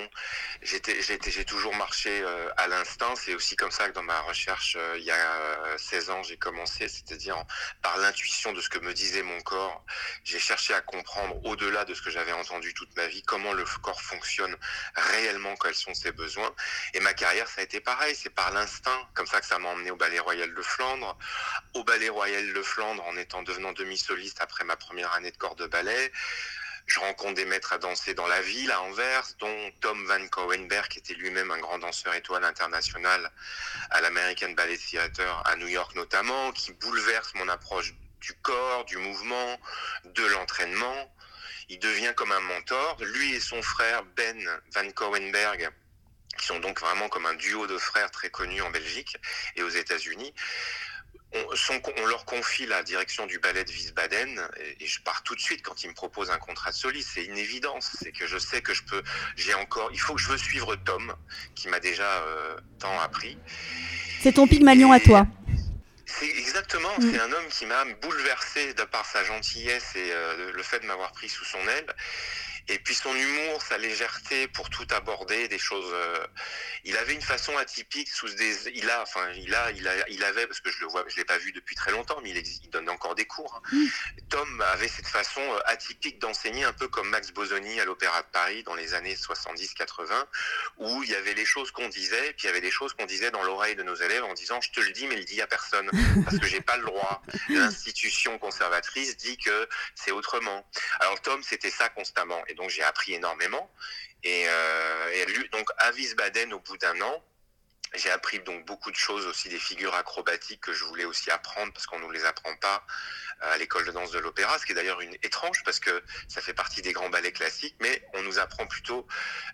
J'ai 0.62 1.46
toujours 1.46 1.76
marché 1.76 2.24
à 2.58 2.68
l'instinct. 2.68 3.14
C'est 3.16 3.36
aussi 3.36 3.56
comme 3.56 3.72
ça 3.72 3.90
que 3.90 3.94
dans 3.94 4.04
ma 4.04 4.20
recherche, 4.22 4.78
il 4.98 5.04
y 5.04 5.12
a 5.12 5.78
16 5.78 6.10
ans, 6.10 6.24
j'ai 6.24 6.38
commencé, 6.38 6.88
c'est-à-dire 6.88 7.38
par 7.82 7.98
l'intuition 8.00 8.54
de 8.54 8.62
ce 8.62 8.70
que 8.70 8.80
me 8.80 8.94
disait 8.94 9.24
mon 9.24 9.40
corps. 9.42 9.84
J'ai 10.24 10.40
cherché 10.40 10.74
à 10.74 10.82
comprendre, 10.82 11.36
au-delà 11.46 11.86
de 11.86 11.94
ce 11.94 12.02
que 12.02 12.10
j'avais 12.10 12.32
entendu 12.32 12.74
toute 12.74 12.96
ma 12.98 13.08
vie, 13.08 13.22
comment 13.22 13.54
le 13.54 13.64
corps 13.82 14.02
fonctionne 14.02 14.37
réellement, 14.96 15.56
quels 15.58 15.76
sont 15.76 15.94
ses 15.94 16.12
besoins. 16.12 16.54
Et 16.94 17.00
ma 17.00 17.14
carrière, 17.14 17.48
ça 17.48 17.62
a 17.62 17.64
été 17.64 17.80
pareil. 17.80 18.16
C'est 18.16 18.30
par 18.30 18.52
l'instinct 18.52 19.08
comme 19.14 19.28
ça 19.28 19.40
que 19.40 19.46
ça 19.46 19.60
m'a 19.60 19.70
emmené 19.70 19.92
au 19.92 19.96
Ballet 19.96 20.20
Royal 20.20 20.54
de 20.54 20.62
Flandre. 20.62 21.18
Au 21.74 21.84
Ballet 21.84 22.10
Royal 22.10 22.54
de 22.54 22.62
Flandre, 22.62 23.04
en 23.06 23.18
étant 23.18 23.44
devenant 23.44 23.74
demi-soliste 23.74 24.42
après 24.42 24.64
ma 24.64 24.76
première 24.76 25.14
année 25.14 25.32
de 25.32 25.38
corps 25.38 25.56
de 25.56 25.68
ballet. 25.68 26.12
Je 26.88 27.02
rencontre 27.02 27.34
des 27.34 27.46
maîtres 27.46 27.74
à 27.74 27.78
danser 27.80 28.14
dans 28.14 28.28
la 28.28 28.42
ville, 28.42 28.72
à 28.72 28.82
Anvers, 28.82 29.28
dont 29.40 29.72
Tom 29.82 30.06
Van 30.06 30.26
Cowenberg, 30.30 30.88
qui 30.88 31.00
était 31.00 31.16
lui-même 31.16 31.52
un 31.52 31.60
grand 31.60 31.80
danseur 31.80 32.14
étoile 32.14 32.46
international 32.46 33.30
à 33.90 34.00
l'American 34.00 34.52
Ballet 34.52 34.78
Theatre 34.78 35.44
à 35.46 35.58
New 35.58 35.68
York 35.68 35.96
notamment, 35.96 36.54
qui 36.54 36.72
bouleverse 36.72 37.34
mon 37.36 37.50
approche 37.50 37.94
du 38.22 38.34
corps, 38.36 38.86
du 38.86 38.98
mouvement, 38.98 39.60
de 40.06 40.26
l'entraînement. 40.28 41.14
Il 41.70 41.80
devient 41.80 42.14
comme 42.16 42.32
un 42.32 42.40
mentor. 42.40 42.98
Lui 43.02 43.34
et 43.34 43.40
son 43.40 43.62
frère 43.62 44.04
Ben 44.16 44.38
Van 44.74 44.90
Cowenberg 44.92 45.70
qui 46.38 46.46
sont 46.46 46.60
donc 46.60 46.80
vraiment 46.80 47.10
comme 47.10 47.26
un 47.26 47.34
duo 47.34 47.68
de 47.68 47.78
frères 47.78 48.12
très 48.12 48.30
connus 48.30 48.62
en 48.62 48.70
Belgique 48.70 49.18
et 49.56 49.64
aux 49.64 49.70
États-Unis. 49.70 50.34
On, 51.34 52.06
leur 52.08 52.24
confie 52.24 52.66
la 52.66 52.84
direction 52.84 53.26
du 53.26 53.38
ballet 53.38 53.66
de 53.66 53.70
Wiesbaden 53.70 54.48
et, 54.80 54.86
je 54.86 55.02
pars 55.02 55.24
tout 55.24 55.36
de 55.36 55.42
suite 55.42 55.62
quand 55.62 55.84
ils 55.84 55.90
me 55.90 55.94
proposent 55.94 56.30
un 56.30 56.38
contrat 56.38 56.72
de 56.72 56.76
soliste. 56.76 57.10
C'est 57.16 57.26
une 57.26 57.38
évidence, 57.38 57.98
c'est 58.00 58.14
que 58.14 58.26
je 58.28 58.38
sais 58.38 58.62
que 58.62 58.74
je 58.74 58.84
peux, 58.84 59.04
j'ai 59.36 59.54
encore, 59.54 59.90
il 59.92 60.00
faut 60.00 60.16
que 60.16 60.22
je 60.22 60.30
veux 60.30 60.38
suivre 60.38 60.76
Tom 60.78 61.14
qui 61.54 61.68
m'a 61.68 61.82
déjà 61.82 62.10
euh, 62.22 62.56
tant 62.80 62.98
appris. 63.02 63.38
C'est 64.22 64.34
ton 64.34 64.48
Pygmalion 64.48 64.94
à 64.94 65.02
toi. 65.02 65.28
C'est 66.08 66.30
exactement, 66.38 66.98
mm. 67.00 67.12
c'est 67.12 67.20
un 67.20 67.32
homme 67.32 67.48
qui 67.50 67.66
m'a 67.66 67.84
bouleversé 68.02 68.74
de 68.74 68.84
par 68.84 69.06
sa 69.06 69.24
gentillesse 69.26 69.96
et 69.96 70.10
euh, 70.12 70.52
le 70.54 70.64
fait 70.64 70.80
de 70.80 70.86
m'avoir 70.86 71.12
pris 71.12 71.30
sous 71.30 71.46
son 71.46 71.60
aile. 71.68 71.86
Et 72.70 72.80
puis 72.80 72.96
son 72.96 73.16
humour, 73.16 73.62
sa 73.62 73.78
légèreté 73.78 74.48
pour 74.50 74.70
tout 74.70 74.88
aborder, 74.92 75.48
des 75.48 75.58
choses. 75.58 75.90
Euh, 75.94 76.28
il 76.84 76.98
avait 76.98 77.14
une 77.14 77.22
façon 77.22 77.56
atypique 77.58 78.10
sous 78.10 78.28
des. 78.30 78.70
Il 78.76 78.90
a, 78.90 79.02
enfin, 79.02 79.30
il 79.36 79.54
a, 79.56 79.72
il 79.72 79.88
a, 79.88 80.10
il 80.10 80.24
avait 80.24 80.48
parce 80.48 80.60
que 80.60 80.70
je 80.70 80.82
le 80.82 80.88
vois, 80.88 81.06
je 81.08 81.16
l'ai 81.16 81.26
pas 81.26 81.38
vu 81.38 81.52
depuis 81.54 81.76
très 81.76 81.92
longtemps, 81.92 82.20
mais 82.24 82.32
il, 82.32 82.38
il 82.38 82.70
donne 82.70 82.90
encore 82.90 83.16
des 83.16 83.26
cours. 83.26 83.62
Hein. 83.72 83.88
Tom 84.30 84.62
avait 84.62 84.88
cette 84.90 85.08
façon 85.08 85.42
euh, 85.42 85.60
atypique 85.66 86.20
d'enseigner, 86.20 86.66
un 86.66 86.74
peu 86.74 86.88
comme 86.88 87.10
Max 87.10 87.32
Bosoni 87.32 87.80
à 87.80 87.86
l'Opéra 87.86 88.22
de 88.22 88.28
Paris 88.28 88.64
dans 88.64 88.76
les 88.76 88.94
années 88.94 89.16
70-80, 89.16 90.26
où 90.78 91.04
il 91.04 91.10
y 91.10 91.16
avait 91.16 91.34
les 91.34 91.46
choses 91.46 91.72
qu'on 91.72 91.88
disait, 91.88 92.34
puis 92.34 92.44
il 92.44 92.46
y 92.48 92.50
avait 92.50 92.62
des 92.62 92.72
choses 92.72 92.94
qu'on 92.94 93.06
disait 93.06 93.32
dans 93.32 93.44
l'oreille 93.44 93.76
de 93.76 93.84
nos 93.84 93.96
élèves 93.96 94.24
en 94.26 94.34
disant 94.34 94.60
je 94.60 94.72
te 94.72 94.82
le 94.82 94.92
dis, 94.92 95.08
mais 95.08 95.16
le 95.16 95.24
dis 95.24 95.42
à 95.42 95.48
personne 95.48 95.90
parce 96.26 96.38
que 96.38 96.48
j'ai 96.48 96.62
pas 96.62 96.78
le 96.78 96.84
droit. 96.84 97.22
L'institution 97.50 98.38
conservatrice 98.40 99.16
dit 99.16 99.38
que 99.38 99.70
c'est 99.96 100.12
autrement. 100.12 100.68
Alors 101.00 101.22
Tom, 101.22 101.42
c'était 101.44 101.72
ça 101.72 101.90
constamment 101.90 102.44
donc 102.58 102.70
j'ai 102.70 102.84
appris 102.84 103.14
énormément. 103.14 103.72
Et, 104.24 104.46
euh, 104.48 105.26
donc 105.52 105.70
à 105.78 105.92
Wiesbaden, 105.92 106.54
au 106.54 106.60
bout 106.60 106.78
d'un 106.78 107.00
an, 107.02 107.24
j'ai 107.96 108.12
appris 108.12 108.40
donc 108.40 108.66
beaucoup 108.66 108.92
de 108.92 108.96
choses 108.98 109.26
aussi 109.26 109.48
des 109.48 109.60
figures 109.60 109.96
acrobatiques 109.96 110.62
que 110.62 110.74
je 110.74 110.84
voulais 110.84 111.06
aussi 111.06 111.32
apprendre 111.32 111.72
parce 111.72 111.86
qu'on 111.86 112.00
ne 112.00 112.04
nous 112.04 112.12
les 112.12 112.26
apprend 112.26 112.54
pas 112.58 112.86
euh, 113.44 113.54
à 113.54 113.58
l'école 113.58 113.86
de 113.86 113.92
danse 113.92 114.12
de 114.12 114.20
l'opéra, 114.20 114.58
ce 114.60 114.66
qui 114.66 114.74
est 114.74 114.76
d'ailleurs 114.76 115.00
une 115.00 115.16
étrange 115.24 115.64
parce 115.64 115.80
que 115.80 116.04
ça 116.28 116.42
fait 116.42 116.54
partie 116.54 116.82
des 116.82 116.92
grands 116.92 117.10
ballets 117.10 117.32
classiques, 117.32 117.76
mais 117.80 118.06
on 118.14 118.24
nous 118.24 118.40
apprend 118.40 118.68
plutôt 118.68 119.08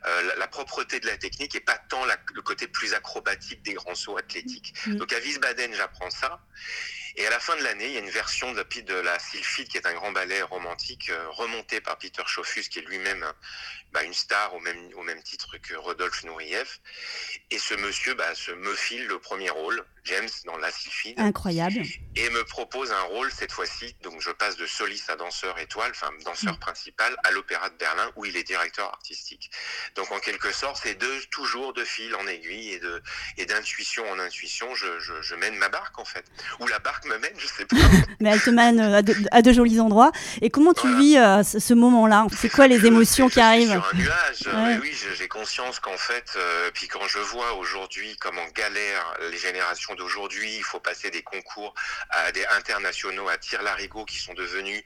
euh, 0.06 0.36
la, 0.38 0.48
propreté 0.48 1.00
de 1.00 1.06
la 1.06 1.18
technique 1.18 1.54
et 1.56 1.60
pas 1.60 1.78
tant 1.78 2.04
le 2.06 2.42
côté 2.42 2.68
plus 2.68 2.94
acrobatique 2.94 3.62
des 3.62 3.74
grands 3.74 3.96
sauts 3.96 4.18
athlétiques. 4.18 4.74
Mm. 4.88 4.96
Donc 4.96 5.14
à 5.14 5.20
Wiesbaden, 5.20 5.74
j'apprends 5.76 6.10
ça. 6.10 6.40
Et 7.16 7.28
à 7.28 7.30
la 7.30 7.40
fin 7.40 7.56
de 7.56 7.62
l'année, 7.62 7.86
il 7.86 7.94
y 7.94 7.98
a 7.98 8.00
une 8.00 8.10
version 8.10 8.52
de, 8.54 8.64
de 8.64 8.94
la 8.96 9.20
Sylphide, 9.20 9.68
qui 9.68 9.78
est 9.78 9.86
un 9.86 9.94
grand 9.94 10.12
ballet 10.12 10.42
romantique, 10.42 11.10
euh, 11.10 11.30
remonté 11.30 11.80
par 11.80 11.98
Peter 12.00 12.24
Schoffus, 12.26 12.64
qui 12.64 12.80
est 12.80 12.82
lui-même 12.84 13.32
bah, 13.92 14.04
une 14.04 14.14
star 14.14 14.56
au 14.56 14.60
même, 14.60 14.94
au 14.96 15.04
même 15.04 15.22
titre 15.22 15.58
que 15.60 15.76
Rodolphe 15.76 16.24
Nourieff. 16.24 16.80
Et 17.52 17.60
ce 17.60 17.76
monsieur 17.76 18.16
bah, 18.16 18.34
se 18.34 18.52
me 18.52 18.74
file 18.74 19.06
le 19.06 19.20
premier 19.20 19.52
rôle, 19.52 19.86
James, 20.06 20.30
dans 20.46 20.58
La 20.58 20.72
Sylphide. 20.72 21.20
Incroyable. 21.20 21.82
Et 22.16 22.30
me 22.30 22.44
propose 22.44 22.92
un 22.92 23.02
rôle 23.04 23.32
cette 23.32 23.52
fois-ci. 23.52 23.96
Donc 24.04 24.22
je 24.22 24.32
passe 24.32 24.58
de 24.58 24.66
soliste 24.66 25.10
à 25.10 25.16
danseur 25.16 25.58
étoile, 25.60 25.92
enfin 25.92 26.12
danseur 26.26 26.54
mm. 26.54 26.60
principal, 26.60 27.16
à 27.24 27.32
l'Opéra 27.32 27.70
de 27.70 27.76
Berlin, 27.76 28.10
où 28.16 28.26
il 28.26 28.36
est 28.38 28.44
directeur 28.44 28.88
artistique. 28.88 29.50
Donc 29.96 30.12
en 30.12 30.20
quelque 30.20 30.52
sorte, 30.52 30.80
c'est 30.84 30.96
de, 30.96 31.30
toujours 31.32 31.74
de 31.74 31.84
fil 31.84 32.14
en 32.16 32.28
aiguille 32.28 32.74
et 32.74 32.80
de 32.80 33.02
et 33.38 33.46
d'intuition 33.46 34.04
en 34.10 34.20
intuition, 34.20 34.74
je, 34.76 35.00
je, 35.00 35.14
je 35.22 35.36
mène 35.36 35.56
ma 35.56 35.70
barque 35.70 35.98
en 36.00 36.06
fait. 36.06 36.26
Ou 36.60 36.68
la 36.68 36.80
barque 36.80 37.06
me 37.06 37.18
mène, 37.18 37.34
je 37.38 37.48
sais 37.48 37.66
pas. 37.66 37.76
Mais 38.20 38.30
elle 38.30 38.42
te 38.42 38.50
mène 38.50 38.80
euh, 38.80 39.02
à 39.32 39.42
de, 39.42 39.54
jolis 39.54 39.80
endroits. 39.80 40.12
Et 40.42 40.50
comment 40.50 40.74
tu 40.74 40.94
vis 40.98 41.18
euh, 41.18 41.44
ce, 41.44 41.74
moment-là? 41.74 42.28
C'est 42.38 42.50
quoi 42.50 42.68
les 42.68 42.86
émotions 42.86 43.30
qui 43.30 43.40
arrivent? 43.40 43.70
Sur 44.34 44.56
un 44.56 44.70
nuage. 44.74 44.82
Oui, 44.82 44.94
j'ai 45.18 45.28
conscience 45.28 45.80
qu'en 45.80 45.98
fait, 45.98 46.26
euh, 46.36 46.70
puis 46.74 46.88
quand 46.88 47.08
je 47.08 47.20
vois 47.20 47.54
aujourd'hui 47.54 48.16
comment 48.20 48.46
galèrent 48.56 49.18
les 49.32 49.38
générations 49.38 49.93
d'aujourd'hui, 49.96 50.56
il 50.56 50.64
faut 50.64 50.80
passer 50.80 51.10
des 51.10 51.24
concours 51.24 51.74
à 52.10 52.32
des 52.32 52.46
internationaux 52.48 53.28
à 53.30 53.38
tir-larigot 53.38 54.06
qui 54.06 54.18
sont 54.18 54.34
devenus 54.34 54.84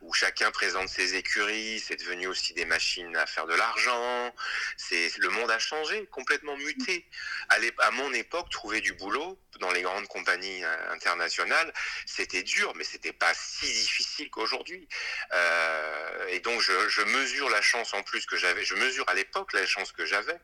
où 0.00 0.12
chacun 0.12 0.50
présente 0.50 0.88
ses 0.88 1.14
écuries. 1.14 1.80
C'est 1.80 1.96
devenu 1.96 2.26
aussi 2.26 2.54
des 2.54 2.64
machines 2.64 3.16
à 3.16 3.26
faire 3.26 3.46
de 3.46 3.54
l'argent. 3.54 4.34
C'est 4.76 5.16
le 5.18 5.28
monde 5.30 5.50
a 5.50 5.58
changé, 5.58 6.06
complètement 6.06 6.56
muté. 6.56 7.06
À, 7.48 7.90
mon 7.92 8.12
époque, 8.12 8.50
trouver 8.50 8.80
du 8.80 8.92
boulot 8.92 9.38
dans 9.60 9.72
les 9.72 9.82
grandes 9.82 10.06
compagnies 10.06 10.62
internationales 10.90 11.72
c'était 12.06 12.42
dur, 12.42 12.72
mais 12.76 12.84
c'était 12.84 13.12
pas 13.12 13.32
si 13.34 13.66
difficile 13.66 14.30
qu'aujourd'hui. 14.30 14.88
Euh, 15.32 16.26
et 16.28 16.40
donc 16.40 16.60
je, 16.60 17.02
mesure 17.02 17.48
la 17.48 17.62
chance 17.62 17.94
en 17.94 18.02
plus 18.02 18.26
que 18.26 18.36
j'avais, 18.36 18.64
je 18.64 18.74
mesure 18.74 19.04
à 19.08 19.14
l'époque 19.14 19.52
la 19.52 19.64
chance 19.66 19.92
que 19.92 20.04
j'avais, 20.04 20.38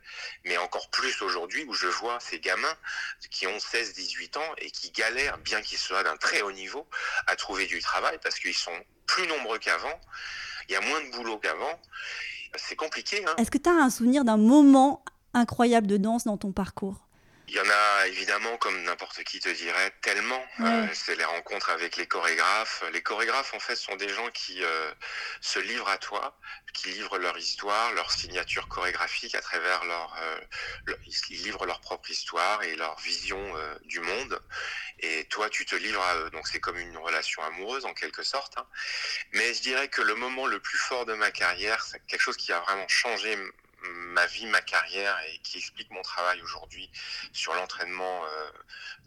mais 0.44 0.56
encore 0.56 0.88
plus 0.90 1.20
aujourd'hui 1.22 1.64
où 1.64 1.74
je 1.74 1.86
vois 1.86 2.20
ces 2.20 2.40
gamins 2.40 2.76
qui 3.30 3.46
ont 3.46 3.58
16, 3.58 3.92
18 4.04 4.36
ans 4.36 4.54
et 4.58 4.70
qui 4.70 4.90
galèrent, 4.90 5.38
bien 5.38 5.60
qu'ils 5.62 5.78
soient 5.78 6.02
d'un 6.02 6.16
très 6.16 6.42
haut 6.42 6.52
niveau, 6.52 6.86
à 7.26 7.36
trouver 7.36 7.66
du 7.66 7.80
travail 7.80 8.18
parce 8.22 8.38
qu'ils 8.38 8.54
sont 8.54 8.78
plus 9.06 9.26
nombreux 9.26 9.58
qu'avant, 9.58 10.00
il 10.68 10.72
y 10.72 10.76
a 10.76 10.80
moins 10.80 11.02
de 11.02 11.10
boulot 11.10 11.38
qu'avant. 11.38 11.80
C'est 12.56 12.76
compliqué. 12.76 13.24
Hein. 13.26 13.34
Est-ce 13.38 13.50
que 13.50 13.58
tu 13.58 13.68
as 13.68 13.72
un 13.72 13.90
souvenir 13.90 14.24
d'un 14.24 14.36
moment 14.36 15.04
incroyables 15.32 15.86
de 15.86 15.96
danse 15.96 16.24
dans 16.24 16.36
ton 16.36 16.52
parcours? 16.52 17.03
Il 17.46 17.54
y 17.54 17.60
en 17.60 17.68
a 17.68 18.06
évidemment, 18.06 18.56
comme 18.56 18.82
n'importe 18.84 19.22
qui 19.24 19.38
te 19.38 19.48
dirait, 19.50 19.92
tellement. 20.00 20.42
Euh, 20.60 20.86
c'est 20.94 21.14
les 21.14 21.24
rencontres 21.24 21.70
avec 21.70 21.96
les 21.96 22.06
chorégraphes. 22.06 22.82
Les 22.92 23.02
chorégraphes, 23.02 23.52
en 23.54 23.60
fait, 23.60 23.76
sont 23.76 23.96
des 23.96 24.08
gens 24.08 24.30
qui 24.30 24.64
euh, 24.64 24.92
se 25.40 25.58
livrent 25.58 25.88
à 25.88 25.98
toi, 25.98 26.38
qui 26.72 26.88
livrent 26.88 27.18
leur 27.18 27.36
histoire, 27.36 27.92
leur 27.92 28.10
signature 28.10 28.66
chorégraphique 28.68 29.34
à 29.34 29.42
travers 29.42 29.84
leur, 29.84 30.16
euh, 30.22 30.94
ils 31.06 31.42
livrent 31.42 31.66
leur 31.66 31.80
propre 31.80 32.10
histoire 32.10 32.62
et 32.62 32.76
leur 32.76 32.98
vision 33.00 33.54
du 33.84 34.00
monde. 34.00 34.40
Et 35.00 35.24
toi, 35.26 35.50
tu 35.50 35.66
te 35.66 35.76
livres 35.76 36.02
à 36.02 36.16
eux. 36.16 36.30
Donc 36.30 36.48
c'est 36.48 36.60
comme 36.60 36.78
une 36.78 36.96
relation 36.96 37.42
amoureuse 37.42 37.84
en 37.84 37.92
quelque 37.92 38.22
sorte. 38.22 38.56
Hein. 38.56 38.66
Mais 39.32 39.52
je 39.52 39.60
dirais 39.60 39.88
que 39.88 40.00
le 40.00 40.14
moment 40.14 40.46
le 40.46 40.60
plus 40.60 40.78
fort 40.78 41.04
de 41.04 41.14
ma 41.14 41.30
carrière, 41.30 41.84
c'est 41.84 42.04
quelque 42.06 42.22
chose 42.22 42.36
qui 42.36 42.52
a 42.52 42.60
vraiment 42.60 42.88
changé 42.88 43.36
ma 43.92 44.26
vie, 44.26 44.46
ma 44.46 44.60
carrière 44.60 45.18
et 45.28 45.38
qui 45.38 45.58
explique 45.58 45.90
mon 45.90 46.02
travail 46.02 46.40
aujourd'hui 46.42 46.90
sur 47.32 47.54
l'entraînement 47.54 48.24
euh, 48.24 48.50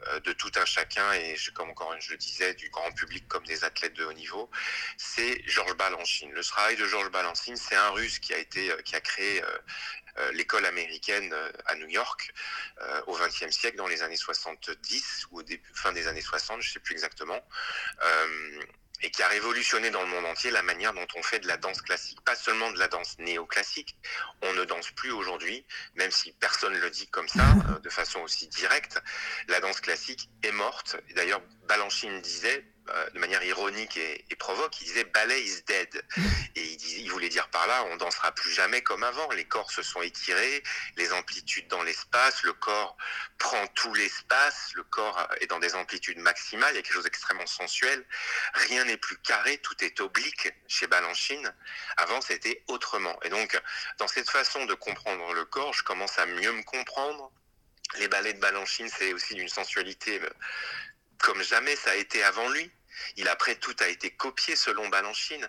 euh, 0.07 0.19
de 0.21 0.33
tout 0.33 0.51
un 0.55 0.65
chacun 0.65 1.11
et 1.13 1.35
comme 1.53 1.69
encore 1.69 1.95
je 1.99 2.11
le 2.11 2.17
disais 2.17 2.53
du 2.53 2.69
grand 2.69 2.91
public 2.91 3.27
comme 3.27 3.45
des 3.45 3.63
athlètes 3.63 3.93
de 3.93 4.05
haut 4.05 4.13
niveau, 4.13 4.49
c'est 4.97 5.41
Georges 5.47 5.75
Balanchine. 5.75 6.31
Le 6.31 6.43
travail 6.43 6.75
de 6.75 6.85
Georges 6.85 7.11
Balanchine, 7.11 7.55
c'est 7.55 7.75
un 7.75 7.89
Russe 7.89 8.19
qui 8.19 8.33
a 8.33 8.37
été 8.37 8.71
euh, 8.71 8.81
qui 8.81 8.95
a 8.95 9.01
créé 9.01 9.41
l'école 10.33 10.65
américaine 10.65 11.31
à 11.67 11.75
New 11.75 11.87
York 11.87 12.33
au 13.05 13.15
XXe 13.15 13.51
siècle, 13.51 13.77
dans 13.77 13.87
les 13.87 14.01
années 14.01 14.17
70 14.17 15.27
ou 15.29 15.39
au 15.39 15.43
début, 15.43 15.69
fin 15.75 15.91
des 15.91 16.07
années 16.07 16.21
60, 16.21 16.59
je 16.63 16.71
sais 16.71 16.79
plus 16.79 16.93
exactement 16.93 17.39
et 19.01 19.11
qui 19.11 19.21
a 19.23 19.27
révolutionné 19.27 19.89
dans 19.91 20.01
le 20.01 20.07
monde 20.07 20.25
entier 20.25 20.51
la 20.51 20.63
manière 20.63 20.93
dont 20.93 21.07
on 21.15 21.23
fait 21.23 21.39
de 21.39 21.47
la 21.47 21.57
danse 21.57 21.81
classique, 21.81 22.19
pas 22.21 22.35
seulement 22.35 22.71
de 22.71 22.79
la 22.79 22.87
danse 22.87 23.17
néoclassique. 23.19 23.95
On 24.41 24.53
ne 24.53 24.65
danse 24.65 24.91
plus 24.91 25.11
aujourd'hui, 25.11 25.65
même 25.95 26.11
si 26.11 26.31
personne 26.33 26.77
le 26.77 26.89
dit 26.89 27.07
comme 27.07 27.27
ça, 27.27 27.45
euh, 27.69 27.79
de 27.79 27.89
façon 27.89 28.19
aussi 28.21 28.47
directe. 28.47 28.99
La 29.47 29.59
danse 29.59 29.81
classique 29.81 30.29
est 30.43 30.51
morte. 30.51 30.97
D'ailleurs, 31.15 31.41
Balanchine 31.67 32.21
disait, 32.21 32.65
euh, 32.89 33.09
de 33.11 33.19
manière 33.19 33.43
ironique 33.43 33.97
et, 33.97 34.23
provoque, 34.39 34.79
il 34.81 34.85
disait 34.85 35.03
ballet 35.05 35.41
is 35.41 35.63
dead. 35.63 36.03
Et 36.55 36.63
il, 36.99 37.09
voulait 37.11 37.29
dire 37.29 37.49
par 37.49 37.67
là, 37.67 37.83
on 37.85 37.97
dansera 37.97 38.31
plus 38.31 38.51
jamais 38.51 38.81
comme 38.81 39.03
avant. 39.03 39.29
Les 39.31 39.45
corps 39.45 39.71
se 39.71 39.81
sont 39.81 40.01
étirés, 40.01 40.63
les 40.95 41.11
amplitudes 41.13 41.67
dans 41.67 41.83
l'espace, 41.83 42.43
le 42.43 42.53
corps 42.53 42.97
prend 43.37 43.65
tout 43.67 43.93
l'espace, 43.93 44.71
le 44.75 44.83
corps 44.83 45.27
est 45.41 45.47
dans 45.47 45.59
des 45.59 45.75
amplitudes 45.75 46.19
maximales, 46.19 46.73
il 46.73 46.77
y 46.77 46.79
a 46.79 46.81
quelque 46.81 46.93
chose 46.93 47.03
d'extrêmement 47.03 47.47
sensuel. 47.47 48.05
Rien 48.53 48.85
n'est 48.85 48.97
plus 48.97 49.17
carré, 49.17 49.57
tout 49.57 49.83
est 49.83 49.99
oblique 49.99 50.53
chez 50.67 50.87
Balanchine. 50.87 51.53
Avant, 51.97 52.21
c'était 52.21 52.63
autrement. 52.67 53.17
Et 53.23 53.29
donc, 53.29 53.59
dans 53.97 54.07
cette 54.07 54.29
façon 54.29 54.65
de 54.65 54.73
comprendre 54.73 55.33
le 55.33 55.45
corps, 55.45 55.73
je 55.73 55.83
commence 55.83 56.17
à 56.19 56.25
mieux 56.25 56.51
me 56.51 56.63
comprendre. 56.63 57.31
Les 57.99 58.07
ballets 58.07 58.33
de 58.33 58.39
Balanchine, 58.39 58.89
c'est 58.89 59.13
aussi 59.13 59.35
d'une 59.35 59.47
sensualité 59.47 60.21
euh, 60.21 60.29
comme 61.19 61.41
jamais 61.43 61.75
ça 61.75 61.91
a 61.91 61.95
été 61.95 62.23
avant 62.23 62.49
lui. 62.49 62.71
Il 63.15 63.27
après 63.27 63.55
tout 63.55 63.75
a 63.79 63.87
été 63.87 64.11
copié 64.11 64.55
selon 64.55 64.87
Balanchine. 64.89 65.47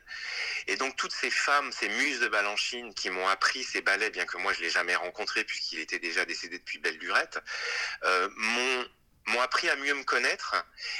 Et 0.67 0.77
donc 0.77 0.97
toutes 0.97 1.13
ces 1.13 1.31
femmes, 1.31 1.73
ces 1.73 1.89
muses 1.89 2.21
de 2.21 2.29
Balanchine 2.29 2.95
qui 2.95 3.11
m'ont 3.11 3.29
appris 3.29 3.65
ces 3.65 3.81
ballets, 3.81 4.11
bien 4.11 4.27
que 4.27 4.37
moi 4.37 4.53
je 4.53 4.61
l'ai 4.61 4.71
jamais 4.71 4.95
rencontré 4.95 5.45
puisqu'il 5.45 5.81
était 5.81 5.99
déjà 5.99 6.25
décédé 6.25 6.59
depuis 6.59 6.79
belle 6.79 6.99
lurette, 6.99 7.39
euh, 8.05 8.29
m'ont 8.37 9.41
appris 9.41 9.69
à 9.69 9.77
mieux 9.77 9.95
me 9.95 10.05
connaître 10.05 10.57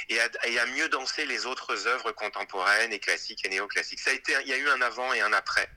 et 0.09 0.19
à, 0.19 0.65
mieux 0.67 0.89
danser 0.89 1.25
les 1.25 1.45
autres 1.45 1.87
œuvres 1.87 2.11
contemporaines 2.11 2.93
et 2.93 2.99
classiques 2.99 3.45
et 3.45 3.49
néoclassiques. 3.49 3.99
Ça 3.99 4.11
a 4.11 4.13
été, 4.13 4.35
il 4.41 4.47
y 4.47 4.53
a 4.53 4.57
eu 4.57 4.69
un 4.69 4.81
avant 4.81 5.13
et 5.13 5.21
un 5.21 5.33
après. 5.33 5.69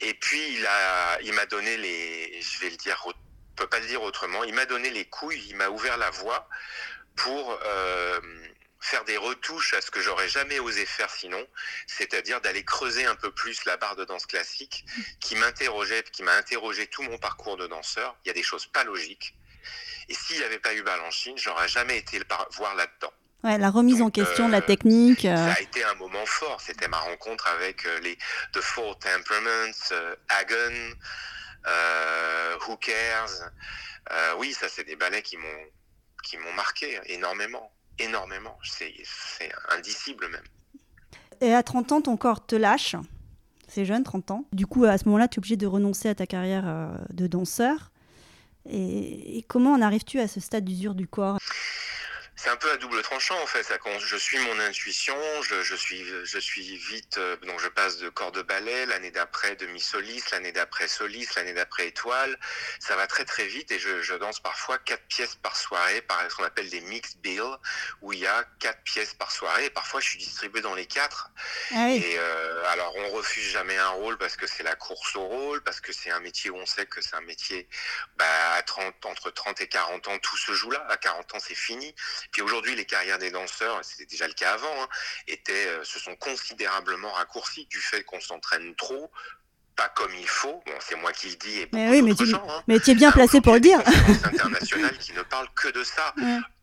Et 0.00 0.14
puis 0.14 0.54
il 0.54 0.66
a, 0.66 1.20
il 1.22 1.32
m'a 1.32 1.46
donné 1.46 1.76
les, 1.76 2.40
je 2.40 2.58
vais 2.60 2.70
le 2.70 2.76
dire, 2.76 3.04
peut 3.56 3.68
pas 3.68 3.80
le 3.80 3.86
dire 3.86 4.02
autrement, 4.02 4.44
il 4.44 4.54
m'a 4.54 4.66
donné 4.66 4.90
les 4.90 5.04
couilles, 5.04 5.44
il 5.48 5.56
m'a 5.56 5.68
ouvert 5.68 5.96
la 5.96 6.10
voie 6.10 6.48
pour 7.16 7.58
euh, 7.64 8.20
faire 8.80 9.04
des 9.04 9.16
retouches 9.16 9.74
à 9.74 9.80
ce 9.80 9.90
que 9.90 10.00
j'aurais 10.00 10.28
jamais 10.28 10.58
osé 10.58 10.84
faire 10.84 11.10
sinon, 11.10 11.46
c'est-à-dire 11.86 12.40
d'aller 12.40 12.64
creuser 12.64 13.06
un 13.06 13.14
peu 13.14 13.30
plus 13.30 13.64
la 13.64 13.76
barre 13.76 13.96
de 13.96 14.04
danse 14.04 14.26
classique 14.26 14.84
qui 15.20 15.36
m'interrogeait, 15.36 16.04
qui 16.12 16.22
m'a 16.22 16.34
interrogé 16.34 16.86
tout 16.86 17.02
mon 17.02 17.18
parcours 17.18 17.56
de 17.56 17.66
danseur. 17.66 18.16
Il 18.24 18.28
y 18.28 18.30
a 18.30 18.34
des 18.34 18.42
choses 18.42 18.66
pas 18.66 18.84
logiques. 18.84 19.34
Et 20.08 20.14
s'il 20.14 20.38
n'y 20.38 20.44
avait 20.44 20.58
pas 20.58 20.74
eu 20.74 20.82
Balanchine, 20.82 21.38
j'aurais 21.38 21.68
jamais 21.68 21.96
été 21.96 22.20
voir 22.56 22.74
là-dedans. 22.74 23.12
Ouais, 23.42 23.58
la 23.58 23.70
remise 23.70 24.00
en 24.02 24.10
question 24.10 24.46
de 24.46 24.52
la 24.52 24.58
euh, 24.58 24.62
technique. 24.62 25.24
Euh. 25.24 25.36
Ça 25.36 25.52
a 25.52 25.60
été 25.60 25.84
un 25.84 25.94
moment 25.94 26.24
fort. 26.26 26.60
C'était 26.60 26.88
ma 26.88 26.98
rencontre 26.98 27.46
avec 27.46 27.84
les 28.02 28.16
The 28.52 28.60
Four 28.60 28.98
Temperaments, 28.98 29.94
Hagen, 30.28 30.94
Who 32.66 32.76
Cares. 32.78 33.50
oui, 34.38 34.52
ça, 34.52 34.68
c'est 34.68 34.84
des 34.84 34.96
ballets 34.96 35.22
qui 35.22 35.36
m'ont 35.36 35.66
qui 36.24 36.36
m'ont 36.38 36.52
marqué 36.54 36.98
énormément, 37.06 37.70
énormément. 37.98 38.58
C'est 38.62 38.92
indicible 39.70 40.28
même. 40.28 40.44
Et 41.40 41.52
à 41.52 41.62
30 41.62 41.92
ans, 41.92 42.00
ton 42.00 42.16
corps 42.16 42.44
te 42.44 42.56
lâche. 42.56 42.96
C'est 43.68 43.84
jeune, 43.84 44.02
30 44.02 44.30
ans. 44.30 44.44
Du 44.52 44.66
coup, 44.66 44.84
à 44.84 44.98
ce 44.98 45.04
moment-là, 45.06 45.28
tu 45.28 45.36
es 45.36 45.38
obligé 45.38 45.56
de 45.56 45.66
renoncer 45.66 46.08
à 46.08 46.14
ta 46.14 46.26
carrière 46.26 46.64
euh, 46.66 46.96
de 47.12 47.26
danseur. 47.26 47.92
et 48.66 49.44
comment 49.48 49.72
en 49.72 49.82
arrives-tu 49.82 50.20
à 50.20 50.28
ce 50.28 50.40
stade 50.40 50.64
d'usure 50.64 50.94
du 50.94 51.06
corps? 51.06 51.38
C'est 52.44 52.50
un 52.50 52.56
peu 52.56 52.70
à 52.70 52.76
double 52.76 53.00
tranchant 53.00 53.40
en 53.42 53.46
fait. 53.46 53.62
Ça, 53.62 53.78
quand 53.78 53.98
je 53.98 54.16
suis 54.16 54.36
mon 54.38 54.60
intuition, 54.60 55.16
je, 55.42 55.62
je 55.62 55.74
suis, 55.74 56.04
je 56.24 56.38
suis 56.38 56.76
vite. 56.76 57.16
Euh, 57.16 57.36
donc 57.38 57.58
je 57.58 57.68
passe 57.68 57.96
de 57.96 58.10
corps 58.10 58.32
de 58.32 58.42
ballet, 58.42 58.84
l'année 58.84 59.10
d'après 59.10 59.56
demi 59.56 59.80
soliste, 59.80 60.30
l'année 60.30 60.52
d'après 60.52 60.86
soliste, 60.86 61.36
l'année 61.36 61.54
d'après 61.54 61.88
étoile. 61.88 62.38
Ça 62.80 62.96
va 62.96 63.06
très 63.06 63.24
très 63.24 63.46
vite 63.46 63.72
et 63.72 63.78
je, 63.78 64.02
je 64.02 64.14
danse 64.14 64.40
parfois 64.40 64.76
quatre 64.76 65.06
pièces 65.06 65.36
par 65.36 65.56
soirée, 65.56 66.02
par 66.02 66.20
ce 66.30 66.36
qu'on 66.36 66.44
appelle 66.44 66.68
des 66.68 66.82
mixed 66.82 67.18
bills, 67.22 67.56
où 68.02 68.12
il 68.12 68.18
y 68.18 68.26
a 68.26 68.44
quatre 68.58 68.82
pièces 68.82 69.14
par 69.14 69.32
soirée. 69.32 69.64
Et 69.64 69.70
parfois 69.70 70.00
je 70.00 70.10
suis 70.10 70.18
distribué 70.18 70.60
dans 70.60 70.74
les 70.74 70.86
quatre. 70.86 71.30
Ah 71.74 71.88
et 71.88 72.16
euh, 72.18 72.66
alors 72.66 72.94
on 72.96 73.08
refuse 73.12 73.48
jamais 73.52 73.78
un 73.78 73.88
rôle 73.88 74.18
parce 74.18 74.36
que 74.36 74.46
c'est 74.46 74.64
la 74.64 74.74
course 74.74 75.16
au 75.16 75.24
rôle, 75.24 75.62
parce 75.62 75.80
que 75.80 75.94
c'est 75.94 76.10
un 76.10 76.20
métier 76.20 76.50
où 76.50 76.56
on 76.56 76.66
sait 76.66 76.84
que 76.84 77.00
c'est 77.00 77.16
un 77.16 77.22
métier 77.22 77.66
bah, 78.18 78.26
à 78.58 78.62
30, 78.62 79.06
entre 79.06 79.30
30 79.30 79.62
et 79.62 79.66
40 79.66 80.08
ans, 80.08 80.18
tout 80.18 80.36
se 80.36 80.52
joue 80.52 80.70
là. 80.70 80.84
À 80.90 80.98
40 80.98 81.36
ans 81.36 81.38
c'est 81.40 81.54
fini. 81.54 81.94
Puis 82.34 82.42
aujourd'hui, 82.42 82.74
les 82.74 82.84
carrières 82.84 83.18
des 83.18 83.30
danseurs, 83.30 83.78
c'était 83.84 84.06
déjà 84.06 84.26
le 84.26 84.34
cas 84.34 84.54
avant, 84.54 84.82
hein, 84.82 84.88
étaient, 85.28 85.68
euh, 85.68 85.84
se 85.84 86.00
sont 86.00 86.16
considérablement 86.16 87.12
raccourcies 87.12 87.66
du 87.66 87.78
fait 87.78 88.02
qu'on 88.02 88.20
s'entraîne 88.20 88.74
trop, 88.74 89.08
pas 89.76 89.88
comme 89.90 90.12
il 90.16 90.28
faut. 90.28 90.60
Bon, 90.66 90.72
c'est 90.80 90.96
moi 90.96 91.12
qui 91.12 91.28
le 91.30 91.36
dis 91.36 91.60
et 91.60 91.68
mais 91.72 91.88
oui, 91.90 92.02
mais 92.02 92.12
tu, 92.12 92.26
gens, 92.26 92.44
hein. 92.50 92.64
mais 92.66 92.80
tu 92.80 92.90
es 92.90 92.94
bien 92.96 93.12
placé 93.12 93.40
pour 93.40 93.54
le 93.54 93.60
dire. 93.60 93.78
international 94.24 94.98
qui 94.98 95.12
ne 95.12 95.22
parle 95.22 95.48
que 95.54 95.68
de 95.68 95.84
ça. 95.84 96.12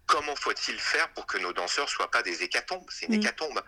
Comment 0.07 0.35
faut-il 0.35 0.77
faire 0.77 1.07
pour 1.13 1.25
que 1.25 1.37
nos 1.37 1.53
danseurs 1.53 1.87
soient 1.87 2.11
pas 2.11 2.21
des 2.21 2.43
hécatombes? 2.43 2.85
C'est 2.89 3.05
une 3.05 3.15
mm. 3.15 3.21
hécatombe. 3.21 3.61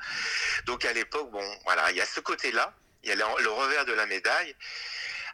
Donc 0.66 0.84
à 0.84 0.92
l'époque, 0.92 1.32
bon, 1.32 1.58
voilà, 1.64 1.90
il 1.92 1.96
y 1.96 2.02
a 2.02 2.06
ce 2.06 2.20
côté-là, 2.20 2.74
il 3.04 3.10
y 3.10 3.12
a 3.14 3.16
le 3.16 3.50
revers 3.50 3.86
de 3.86 3.94
la 3.94 4.06
médaille. 4.08 4.54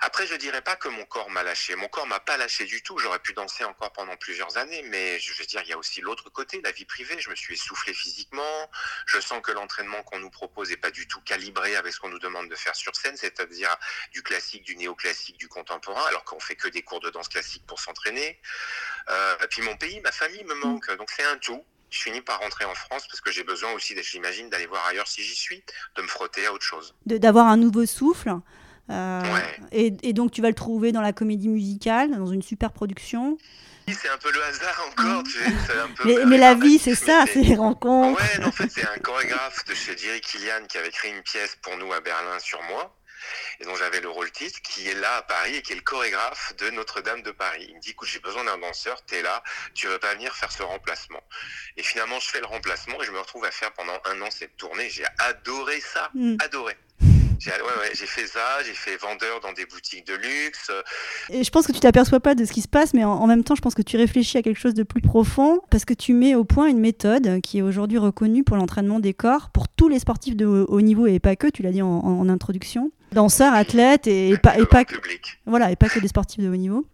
Après, 0.01 0.25
je 0.25 0.35
dirais 0.35 0.61
pas 0.61 0.77
que 0.77 0.87
mon 0.87 1.03
corps 1.05 1.29
m'a 1.29 1.43
lâché. 1.43 1.75
Mon 1.75 1.89
corps 1.89 2.07
m'a 2.07 2.21
pas 2.21 2.37
lâché 2.37 2.65
du 2.65 2.81
tout. 2.81 2.97
J'aurais 2.97 3.19
pu 3.19 3.33
danser 3.33 3.65
encore 3.65 3.91
pendant 3.91 4.15
plusieurs 4.15 4.57
années, 4.57 4.81
mais 4.83 5.19
je 5.19 5.33
veux 5.33 5.45
dire, 5.45 5.61
il 5.63 5.69
y 5.69 5.73
a 5.73 5.77
aussi 5.77 5.99
l'autre 5.99 6.29
côté, 6.29 6.61
la 6.63 6.71
vie 6.71 6.85
privée. 6.85 7.19
Je 7.19 7.29
me 7.29 7.35
suis 7.35 7.55
essoufflé 7.55 7.93
physiquement. 7.93 8.71
Je 9.07 9.19
sens 9.19 9.41
que 9.41 9.51
l'entraînement 9.51 10.01
qu'on 10.03 10.19
nous 10.19 10.29
propose 10.29 10.71
est 10.71 10.77
pas 10.77 10.91
du 10.91 11.07
tout 11.07 11.19
calibré 11.21 11.75
avec 11.75 11.93
ce 11.93 11.99
qu'on 11.99 12.09
nous 12.09 12.19
demande 12.19 12.49
de 12.49 12.55
faire 12.55 12.75
sur 12.75 12.95
scène, 12.95 13.17
c'est-à-dire 13.17 13.75
du 14.11 14.23
classique, 14.23 14.63
du 14.63 14.77
néoclassique, 14.77 15.37
du 15.37 15.49
contemporain, 15.49 16.05
alors 16.07 16.23
qu'on 16.23 16.39
fait 16.39 16.55
que 16.55 16.69
des 16.69 16.81
cours 16.81 17.01
de 17.01 17.09
danse 17.09 17.27
classique 17.27 17.65
pour 17.67 17.79
s'entraîner. 17.79 18.39
Euh, 19.09 19.37
et 19.43 19.47
puis 19.47 19.61
mon 19.61 19.75
pays, 19.75 19.99
ma 19.99 20.13
famille 20.13 20.43
me 20.45 20.55
manque. 20.55 20.89
Donc 20.95 21.09
c'est 21.11 21.25
un 21.25 21.37
tout 21.37 21.65
je 21.91 22.03
finis 22.03 22.21
par 22.21 22.39
rentrer 22.39 22.65
en 22.65 22.75
France 22.75 23.07
parce 23.07 23.19
que 23.19 23.31
j'ai 23.31 23.43
besoin 23.43 23.71
aussi, 23.71 23.95
j'imagine, 24.03 24.49
d'aller 24.49 24.67
voir 24.67 24.85
ailleurs 24.85 25.07
si 25.07 25.23
j'y 25.23 25.35
suis, 25.35 25.63
de 25.95 26.01
me 26.01 26.07
frotter 26.07 26.45
à 26.45 26.53
autre 26.53 26.63
chose. 26.63 26.93
D'avoir 27.05 27.47
un 27.47 27.57
nouveau 27.57 27.85
souffle. 27.85 28.31
Euh, 28.89 29.21
et, 29.71 30.13
donc 30.13 30.31
tu 30.31 30.41
vas 30.41 30.49
le 30.49 30.55
trouver 30.55 30.91
dans 30.91 31.01
la 31.01 31.13
comédie 31.13 31.49
musicale, 31.49 32.11
dans 32.11 32.27
une 32.27 32.41
super 32.41 32.71
production. 32.71 33.37
C'est 33.87 34.09
un 34.09 34.17
peu 34.17 34.31
le 34.31 34.43
hasard 34.43 34.85
encore. 34.91 35.23
mais, 36.05 36.37
la 36.37 36.53
vie, 36.53 36.77
c'est 36.77 36.95
ça, 36.95 37.25
c'est 37.31 37.41
les 37.41 37.55
rencontres. 37.55 38.21
Ouais, 38.21 38.45
en 38.45 38.51
fait, 38.51 38.69
c'est 38.69 38.87
un 38.87 38.99
chorégraphe 38.99 39.65
de 39.65 39.73
chez 39.73 39.97
Jerry 39.97 40.21
Kilian 40.21 40.65
qui 40.67 40.77
avait 40.77 40.91
créé 40.91 41.11
une 41.11 41.23
pièce 41.23 41.57
pour 41.61 41.75
nous 41.77 41.91
à 41.93 41.99
Berlin 41.99 42.37
sur 42.39 42.61
moi, 42.63 42.95
et 43.59 43.65
dont 43.65 43.75
j'avais 43.75 43.99
le 43.99 44.09
rôle 44.09 44.31
titre, 44.31 44.61
qui 44.61 44.87
est 44.87 44.93
là 44.93 45.17
à 45.17 45.21
Paris 45.23 45.55
et 45.55 45.61
qui 45.61 45.73
est 45.73 45.75
le 45.75 45.81
chorégraphe 45.81 46.53
de 46.57 46.69
Notre-Dame 46.69 47.23
de 47.23 47.31
Paris. 47.31 47.65
Il 47.69 47.75
me 47.75 47.81
dit, 47.81 47.91
écoute, 47.91 48.07
j'ai 48.07 48.19
besoin 48.19 48.43
d'un 48.43 48.57
danseur, 48.57 49.03
t'es 49.05 49.21
là, 49.21 49.43
tu 49.73 49.87
veux 49.87 49.99
pas 49.99 50.13
venir 50.13 50.35
faire 50.35 50.51
ce 50.51 50.61
remplacement. 50.61 51.23
Et 51.75 51.83
finalement, 51.83 52.19
je 52.19 52.29
fais 52.29 52.39
le 52.39 52.47
remplacement 52.47 53.01
et 53.01 53.05
je 53.05 53.11
me 53.11 53.19
retrouve 53.19 53.45
à 53.45 53.51
faire 53.51 53.73
pendant 53.73 53.99
un 54.05 54.21
an 54.21 54.29
cette 54.29 54.55
tournée. 54.57 54.89
J'ai 54.89 55.05
adoré 55.17 55.79
ça, 55.79 56.11
mm. 56.13 56.37
adoré. 56.43 56.77
J'ai 57.39 58.05
fait 58.05 58.27
ça, 58.27 58.63
j'ai 58.65 58.73
fait 58.73 58.97
vendeur 58.97 59.39
dans 59.41 59.53
des 59.53 59.65
boutiques 59.65 60.05
de 60.05 60.13
luxe. 60.13 60.71
Et 61.29 61.43
je 61.43 61.49
pense 61.49 61.65
que 61.65 61.71
tu 61.71 61.79
t'aperçois 61.79 62.19
pas 62.19 62.35
de 62.35 62.45
ce 62.45 62.51
qui 62.51 62.61
se 62.61 62.67
passe, 62.67 62.93
mais 62.93 63.03
en, 63.03 63.25
même 63.27 63.43
temps, 63.43 63.55
je 63.55 63.61
pense 63.61 63.75
que 63.75 63.81
tu 63.81 63.97
réfléchis 63.97 64.37
à 64.37 64.41
quelque 64.41 64.59
chose 64.59 64.73
de 64.73 64.83
plus 64.83 65.01
profond, 65.01 65.61
parce 65.69 65.85
que 65.85 65.93
tu 65.93 66.13
mets 66.13 66.35
au 66.35 66.43
point 66.43 66.67
une 66.67 66.79
méthode 66.79 67.41
qui 67.41 67.59
est 67.59 67.61
aujourd'hui 67.61 67.97
reconnue 67.97 68.43
pour 68.43 68.57
l'entraînement 68.57 68.99
des 68.99 69.13
corps, 69.13 69.49
pour 69.51 69.67
tous 69.69 69.87
les 69.87 69.99
sportifs 69.99 70.35
de 70.35 70.45
haut 70.45 70.81
niveau, 70.81 71.07
et 71.07 71.19
pas 71.19 71.35
que, 71.35 71.47
tu 71.47 71.63
l'as 71.63 71.71
dit 71.71 71.81
en, 71.81 72.29
introduction, 72.29 72.91
danseurs, 73.13 73.53
athlètes, 73.53 74.07
et, 74.07 74.37
pas, 74.37 74.57
et 74.57 74.65
pas 74.65 74.85
que, 74.85 74.95
voilà, 75.45 75.71
et 75.71 75.75
pas 75.75 75.89
que 75.89 75.99
des 75.99 76.09
sportifs 76.09 76.43
de 76.43 76.49
haut 76.49 76.55
niveau. 76.55 76.85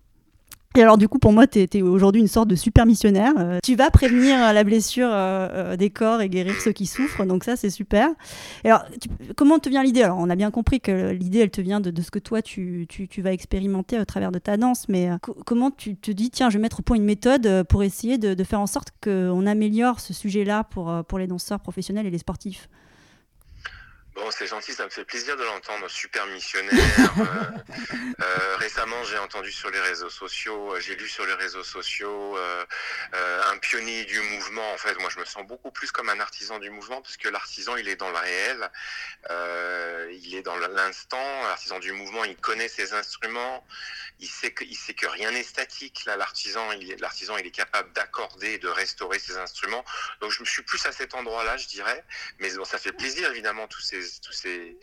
Et 0.78 0.82
alors 0.82 0.98
du 0.98 1.08
coup, 1.08 1.20
pour 1.20 1.32
moi, 1.32 1.48
tu 1.48 1.60
es, 1.60 1.82
aujourd'hui 1.82 2.20
une 2.20 2.28
sorte 2.28 2.50
de 2.50 2.56
super 2.56 2.86
missionnaire. 2.86 3.32
Euh, 3.38 3.60
tu 3.64 3.76
vas 3.76 3.90
prévenir 3.90 4.54
la 4.54 4.64
blessure 4.66 5.08
euh, 5.10 5.48
euh, 5.52 5.76
des 5.78 5.90
corps 5.90 6.22
et 6.22 6.28
guérir 6.28 6.54
ceux 6.62 6.74
qui 6.74 6.86
souffrent, 6.86 7.26
donc 7.26 7.46
ça, 7.46 7.56
c'est 7.56 7.70
super. 7.70 8.10
Et 8.66 8.70
alors, 8.70 8.84
comment 9.38 9.58
te 9.60 9.70
vient 9.70 9.84
l'idée? 9.84 10.04
Alors, 10.04 10.18
on 10.20 10.30
a 10.30 10.36
bien 10.36 10.52
compris 10.52 10.82
que 10.82 11.12
l'idée, 11.12 11.40
elle 11.40 11.52
te 11.52 11.62
vient 11.62 11.80
de, 11.80 12.02
ce 12.02 12.12
que 12.12 12.20
toi, 12.20 12.42
tu, 12.42 12.88
tu, 12.90 13.22
vas 13.22 13.32
expérimenter 13.32 13.98
au 14.00 14.06
travers 14.06 14.34
de 14.34 14.40
ta 14.40 14.58
danse, 14.58 14.90
mais 14.90 15.10
comment 15.46 15.72
tu 15.72 15.96
te 15.96 16.12
dis, 16.12 16.30
tiens, 16.30 16.50
je 16.50 16.58
vais 16.58 16.62
mettre 16.62 16.82
au 16.82 16.84
point 16.84 16.98
une 16.98 17.06
méthode 17.06 17.64
pour 17.70 17.84
essayer 17.84 18.18
de, 18.18 18.34
de 18.34 18.44
faire 18.44 18.60
en 18.60 18.68
sorte 18.68 18.90
qu'on 19.02 19.46
améliore 19.46 20.02
ce 20.02 20.14
sujet-là 20.14 20.66
pour, 20.66 20.94
pour 21.08 21.20
les 21.20 21.28
danseurs 21.28 21.62
professionnels 21.62 22.06
et 22.06 22.12
les 22.12 22.18
sportifs? 22.18 22.68
Bon, 24.15 24.32
c'est 24.32 24.47
gentil, 24.47 24.73
ça 24.73 24.86
me 24.86 24.89
fait 24.89 25.04
plaisir 25.04 25.36
de 25.36 25.43
l'entendre, 25.43 25.89
super 25.89 26.25
missionnaire. 26.28 26.73
Euh, 28.21 28.23
euh, 28.23 28.56
récemment, 28.58 29.04
j'ai 29.04 29.17
entendu 29.17 29.51
sur 29.51 29.69
les 29.69 29.80
réseaux 29.80 30.10
sociaux, 30.10 30.73
euh, 30.73 30.80
j'ai 30.80 30.95
lu 30.95 31.10
sur 31.10 31.25
les 31.25 31.34
réseaux 31.34 31.63
sociaux 31.63 32.38
un 33.13 33.58
pionnier 33.58 34.06
du 34.06 34.19
mouvement. 34.21 34.71
En 34.73 34.78
fait, 34.78 34.97
moi, 34.99 35.10
je 35.10 35.19
me 35.19 35.25
sens 35.25 35.45
beaucoup 35.45 35.71
plus 35.71 35.91
comme 35.91 36.10
un 36.10 36.19
artisan 36.19 36.60
du 36.60 36.69
mouvement, 36.69 37.01
parce 37.01 37.17
que 37.17 37.28
l'artisan, 37.28 37.75
il 37.75 37.89
est 37.89 37.95
dans 37.95 38.10
le 38.10 38.17
réel, 38.17 38.71
il 40.12 40.36
est 40.36 40.41
dans 40.41 40.56
l'instant. 40.56 41.43
L'artisan 41.43 41.80
du 41.80 41.91
mouvement, 41.91 42.23
il 42.23 42.38
connaît 42.38 42.69
ses 42.69 42.93
instruments, 42.93 43.65
il 44.19 44.30
sait 44.30 44.51
que, 44.51 44.63
il 44.63 44.75
sait 44.75 44.93
que 44.93 45.08
rien 45.08 45.32
n'est 45.32 45.43
statique. 45.43 46.06
Là, 46.06 46.15
l'artisan, 46.15 46.71
il, 46.71 46.95
l'artisan, 46.99 47.38
il 47.38 47.45
est 47.45 47.51
capable 47.51 47.91
d'accorder 47.93 48.58
de 48.60 48.69
restaurer 48.69 49.19
ses 49.19 49.38
instruments. 49.38 49.84
Donc, 50.21 50.32
je 50.32 50.39
me 50.41 50.45
suis 50.45 50.63
plus 50.63 50.86
à 50.86 50.91
cet 50.91 51.13
endroit-là, 51.13 51.58
je 51.58 51.67
dirais. 51.67 52.04
Mais 52.39 52.54
bon, 52.56 52.65
ça 52.65 52.78
fait 52.78 52.93
plaisir, 52.93 53.30
évidemment, 53.32 53.67
tous 53.67 53.82
ces 53.82 54.05
tous 54.22 54.34
ces, 54.34 54.78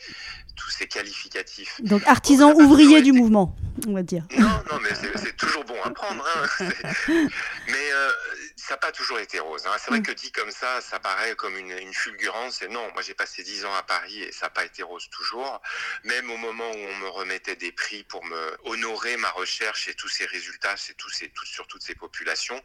tous 0.57 0.71
ces 0.71 0.87
qualificatifs. 0.87 1.81
Donc 1.83 2.03
artisan 2.07 2.53
ouvrier 2.53 3.03
du 3.03 3.13
mouvement, 3.13 3.57
on 3.87 3.93
va 3.93 4.03
dire. 4.03 4.25
Non, 4.39 4.49
non, 4.71 4.79
mais 4.83 4.91
c'est 5.17 5.37
toujours 5.37 5.65
bon 5.65 5.75
à 5.85 5.91
prendre. 5.91 6.25
Hein. 6.37 6.69
mais 7.09 7.93
euh, 7.95 8.11
ça 8.57 8.75
n'a 8.75 8.79
pas 8.79 8.93
toujours 8.93 9.19
été 9.19 9.39
rose. 9.39 9.67
Hein. 9.67 9.77
C'est 9.79 9.91
vrai 9.91 10.01
mm. 10.01 10.05
que 10.05 10.13
dit 10.13 10.33
comme 10.33 10.51
ça, 10.51 10.81
ça 10.81 11.01
paraît 11.01 11.35
comme 11.37 11.57
une, 11.57 11.71
une 11.71 11.95
fulgurance. 11.95 12.63
Et 12.63 12.69
non, 12.69 12.91
moi 12.93 13.03
j'ai 13.03 13.15
passé 13.15 13.43
dix 13.43 13.65
ans 13.65 13.75
à 13.75 13.83
Paris 13.83 14.23
et 14.23 14.33
ça 14.33 14.47
n'a 14.47 14.51
pas 14.51 14.65
été 14.65 14.83
rose 14.83 15.09
toujours. 15.11 15.61
Même 16.05 16.31
au 16.31 16.37
moment 16.37 16.71
où 16.71 16.77
on 16.77 16.97
me 16.97 17.09
remettait 17.09 17.57
des 17.57 17.73
prix 17.73 18.05
pour 18.05 18.25
me 18.25 18.57
honorer 18.65 19.17
ma 19.17 19.31
recherche 19.31 19.89
et 19.89 19.95
tous 19.95 20.09
ces 20.09 20.27
résultats, 20.27 20.77
c'est 20.77 20.95
tous 20.95 21.11
ces, 21.11 21.29
tout, 21.31 21.47
sur 21.47 21.67
toutes 21.67 21.83
ces 21.83 21.95
populations. 21.95 22.61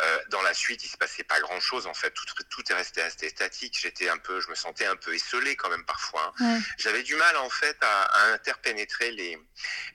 Euh, 0.00 0.18
dans 0.30 0.42
la 0.42 0.54
suite, 0.54 0.84
il 0.84 0.88
se 0.88 0.96
passait 0.96 1.24
pas 1.24 1.40
grand 1.40 1.60
chose. 1.60 1.86
En 1.86 1.94
fait, 1.94 2.10
tout, 2.10 2.24
tout 2.48 2.62
est 2.70 2.74
resté 2.74 3.02
assez 3.02 3.28
statique. 3.28 3.76
J'étais 3.78 4.08
un 4.08 4.18
peu, 4.18 4.40
je 4.40 4.48
me 4.48 4.54
sentais 4.54 4.86
un 4.86 4.96
peu 4.96 5.14
esselé 5.14 5.56
quand 5.56 5.70
même 5.70 5.84
parfois. 5.84 6.32
Hein. 6.40 6.60
J'avais 6.78 7.02
du 7.02 7.16
mal 7.16 7.36
en 7.36 7.50
fait 7.50 7.76
à, 7.80 8.02
à, 8.02 8.32
interpénétrer 8.32 9.10
les, 9.12 9.38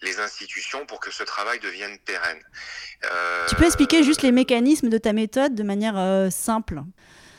les 0.02 0.20
institutions 0.20 0.86
pour 0.86 1.00
que 1.00 1.12
ce 1.12 1.24
travail 1.24 1.60
devienne 1.60 1.98
pérenne. 2.00 2.44
Euh, 3.06 3.46
tu 3.48 3.56
peux 3.56 3.66
expliquer 3.66 4.04
juste 4.04 4.22
les 4.22 4.32
mécanismes 4.32 4.90
de 4.90 4.98
ta 4.98 5.14
méthode 5.14 5.29
de 5.38 5.64
manière 5.64 5.98
euh, 5.98 6.30
simple 6.30 6.82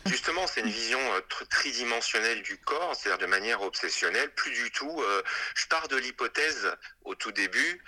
Justement, 0.07 0.46
c'est 0.46 0.61
une 0.61 0.70
vision 0.70 0.98
euh, 0.98 1.20
tridimensionnelle 1.50 2.42
du 2.42 2.59
corps, 2.59 2.94
c'est-à-dire 2.94 3.18
de 3.18 3.31
manière 3.31 3.61
obsessionnelle. 3.62 4.33
Plus 4.35 4.53
du 4.53 4.70
tout. 4.70 5.00
Euh, 5.03 5.22
je 5.55 5.66
pars 5.66 5.88
de 5.88 5.96
l'hypothèse 5.96 6.74
au 7.05 7.14
tout 7.14 7.33
début, 7.33 7.85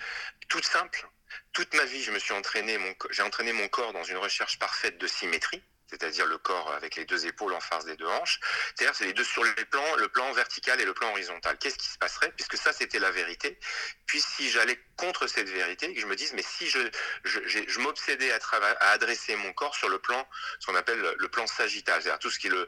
toute 0.47 0.65
simple. 0.65 1.07
Toute 1.53 1.73
ma 1.73 1.85
vie, 1.85 2.03
je 2.03 2.11
me 2.11 2.19
suis 2.19 2.33
entraîné, 2.33 2.77
j'ai 3.09 3.23
entraîné 3.23 3.53
mon 3.53 3.67
corps 3.67 3.93
dans 3.93 4.03
une 4.03 4.17
recherche 4.17 4.59
parfaite 4.59 4.99
de 4.99 5.07
symétrie 5.07 5.63
c'est-à-dire 5.93 6.25
le 6.25 6.37
corps 6.37 6.73
avec 6.73 6.95
les 6.95 7.05
deux 7.05 7.27
épaules 7.27 7.53
en 7.53 7.59
face 7.59 7.85
des 7.85 7.95
deux 7.95 8.07
hanches. 8.07 8.39
C'est-à-dire 8.75 8.95
c'est 8.95 9.05
les 9.05 9.13
deux 9.13 9.23
sur 9.23 9.43
les 9.43 9.65
plans, 9.65 9.95
le 9.97 10.07
plan 10.07 10.31
vertical 10.33 10.81
et 10.81 10.85
le 10.85 10.93
plan 10.93 11.11
horizontal. 11.11 11.57
Qu'est-ce 11.59 11.77
qui 11.77 11.87
se 11.87 11.97
passerait? 11.97 12.31
Puisque 12.35 12.57
ça 12.57 12.73
c'était 12.73 12.99
la 12.99 13.11
vérité 13.11 13.59
Puis 14.07 14.21
si 14.21 14.49
j'allais 14.49 14.79
contre 14.97 15.27
cette 15.27 15.49
vérité 15.49 15.93
que 15.93 15.99
je 15.99 16.07
me 16.07 16.15
dise 16.15 16.33
mais 16.33 16.43
si 16.43 16.67
je 16.67 16.79
je, 17.23 17.39
je 17.45 17.79
m'obsédais 17.79 18.31
à, 18.31 18.39
à 18.79 18.89
adresser 18.89 19.35
mon 19.35 19.53
corps 19.53 19.75
sur 19.75 19.89
le 19.89 19.99
plan 19.99 20.27
ce 20.59 20.65
qu'on 20.65 20.75
appelle 20.75 21.15
le 21.17 21.27
plan 21.27 21.45
sagittal, 21.47 22.01
c'est-à-dire 22.01 22.19
tout 22.19 22.29
ce 22.29 22.39
qui 22.39 22.47
est 22.47 22.51
le 22.51 22.67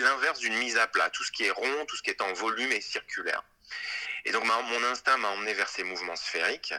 l'inverse 0.00 0.38
d'une 0.38 0.56
mise 0.56 0.76
à 0.76 0.86
plat, 0.86 1.10
tout 1.10 1.24
ce 1.24 1.32
qui 1.32 1.44
est 1.44 1.50
rond, 1.50 1.86
tout 1.86 1.96
ce 1.96 2.02
qui 2.02 2.10
est 2.10 2.20
en 2.22 2.32
volume 2.32 2.72
et 2.72 2.80
circulaire. 2.80 3.42
Et 4.24 4.32
donc 4.32 4.44
mon 4.44 4.84
instinct 4.84 5.16
m'a 5.18 5.28
emmené 5.28 5.52
vers 5.52 5.68
ces 5.68 5.84
mouvements 5.84 6.16
sphériques. 6.16 6.74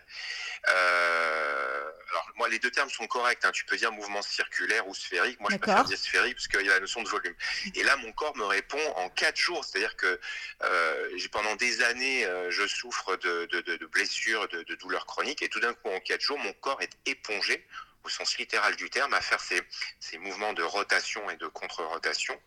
Euh, 0.68 1.92
alors 2.10 2.30
moi 2.36 2.50
les 2.50 2.60
deux 2.60 2.72
termes 2.72 2.90
sont 2.90 3.08
corrects. 3.08 3.44
Hein. 3.44 3.52
Tu 3.52 3.66
peux 3.66 3.78
dire 3.78 3.92
mouvement 3.92 4.22
circulaire 4.22 4.88
ou 4.88 4.96
sphérique. 4.96 5.40
Moi 5.40 5.50
je 5.52 5.58
préfère 5.58 5.84
dire 5.84 5.98
sphérique 5.98 6.36
parce 6.36 6.48
qu'il 6.48 6.66
y 6.66 6.70
a 6.70 6.74
la 6.74 6.80
notion 6.80 7.04
de 7.04 7.10
volume. 7.10 7.36
Et 7.76 7.84
là 7.84 7.96
mon 7.98 8.12
corps 8.14 8.36
me 8.36 8.46
répond 8.46 8.82
en 8.96 9.10
quatre 9.10 9.38
jours. 9.38 9.64
C'est-à-dire 9.64 9.96
que 9.96 10.20
euh, 10.64 11.18
pendant 11.32 11.56
des 11.56 11.84
années 11.84 12.26
euh, 12.26 12.50
je 12.50 12.66
souffre 12.66 13.16
de, 13.18 13.46
de, 13.52 13.62
de, 13.62 13.76
de 13.76 13.86
blessures, 13.86 14.48
de, 14.48 14.64
de 14.64 14.76
douleurs 14.76 15.06
chroniques 15.06 15.42
et 15.42 15.50
tout 15.50 15.60
d'un 15.60 15.74
coup 15.74 15.90
en 15.90 16.00
quatre 16.00 16.22
jours 16.22 16.40
mon 16.40 16.54
corps 16.54 16.82
est 16.82 16.98
épongé 17.06 17.66
au 18.06 18.10
sens 18.10 18.38
littéral 18.38 18.76
du 18.76 18.90
terme, 18.90 19.14
à 19.14 19.22
faire 19.22 19.42
ces, 19.42 19.62
ces 20.00 20.18
mouvements 20.18 20.54
de 20.54 20.64
rotation 20.64 21.30
et 21.30 21.38
de 21.38 21.48
contre-rotation. 21.48 22.40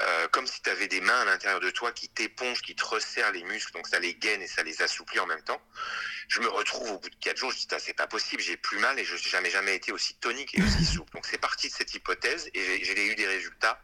Euh, 0.00 0.26
comme 0.28 0.46
si 0.46 0.60
tu 0.60 0.70
avais 0.70 0.88
des 0.88 1.00
mains 1.00 1.20
à 1.20 1.24
l'intérieur 1.24 1.60
de 1.60 1.70
toi 1.70 1.92
qui 1.92 2.08
t'épongent, 2.08 2.62
qui 2.62 2.74
te 2.74 2.84
resserrent 2.84 3.30
les 3.30 3.44
muscles, 3.44 3.72
donc 3.72 3.86
ça 3.86 4.00
les 4.00 4.14
gaine 4.14 4.42
et 4.42 4.48
ça 4.48 4.62
les 4.64 4.82
assouplit 4.82 5.20
en 5.20 5.26
même 5.26 5.42
temps. 5.42 5.60
Je 6.28 6.40
me 6.40 6.48
retrouve 6.48 6.90
au 6.90 6.98
bout 6.98 7.10
de 7.10 7.16
quatre 7.16 7.36
jours, 7.36 7.52
je 7.52 7.58
dis 7.58 7.68
c'est 7.78 7.94
pas 7.94 8.08
possible, 8.08 8.42
j'ai 8.42 8.56
plus 8.56 8.78
mal 8.78 8.98
et 8.98 9.04
je 9.04 9.14
n'ai 9.14 9.20
jamais 9.20 9.50
jamais 9.50 9.76
été 9.76 9.92
aussi 9.92 10.14
tonique 10.16 10.56
et 10.58 10.62
aussi 10.62 10.84
souple. 10.84 11.12
Donc 11.14 11.26
c'est 11.26 11.38
parti 11.38 11.68
de 11.68 11.72
cette 11.72 11.94
hypothèse 11.94 12.50
et 12.54 12.84
j'ai 12.84 13.06
eu 13.06 13.14
des 13.14 13.26
résultats 13.26 13.80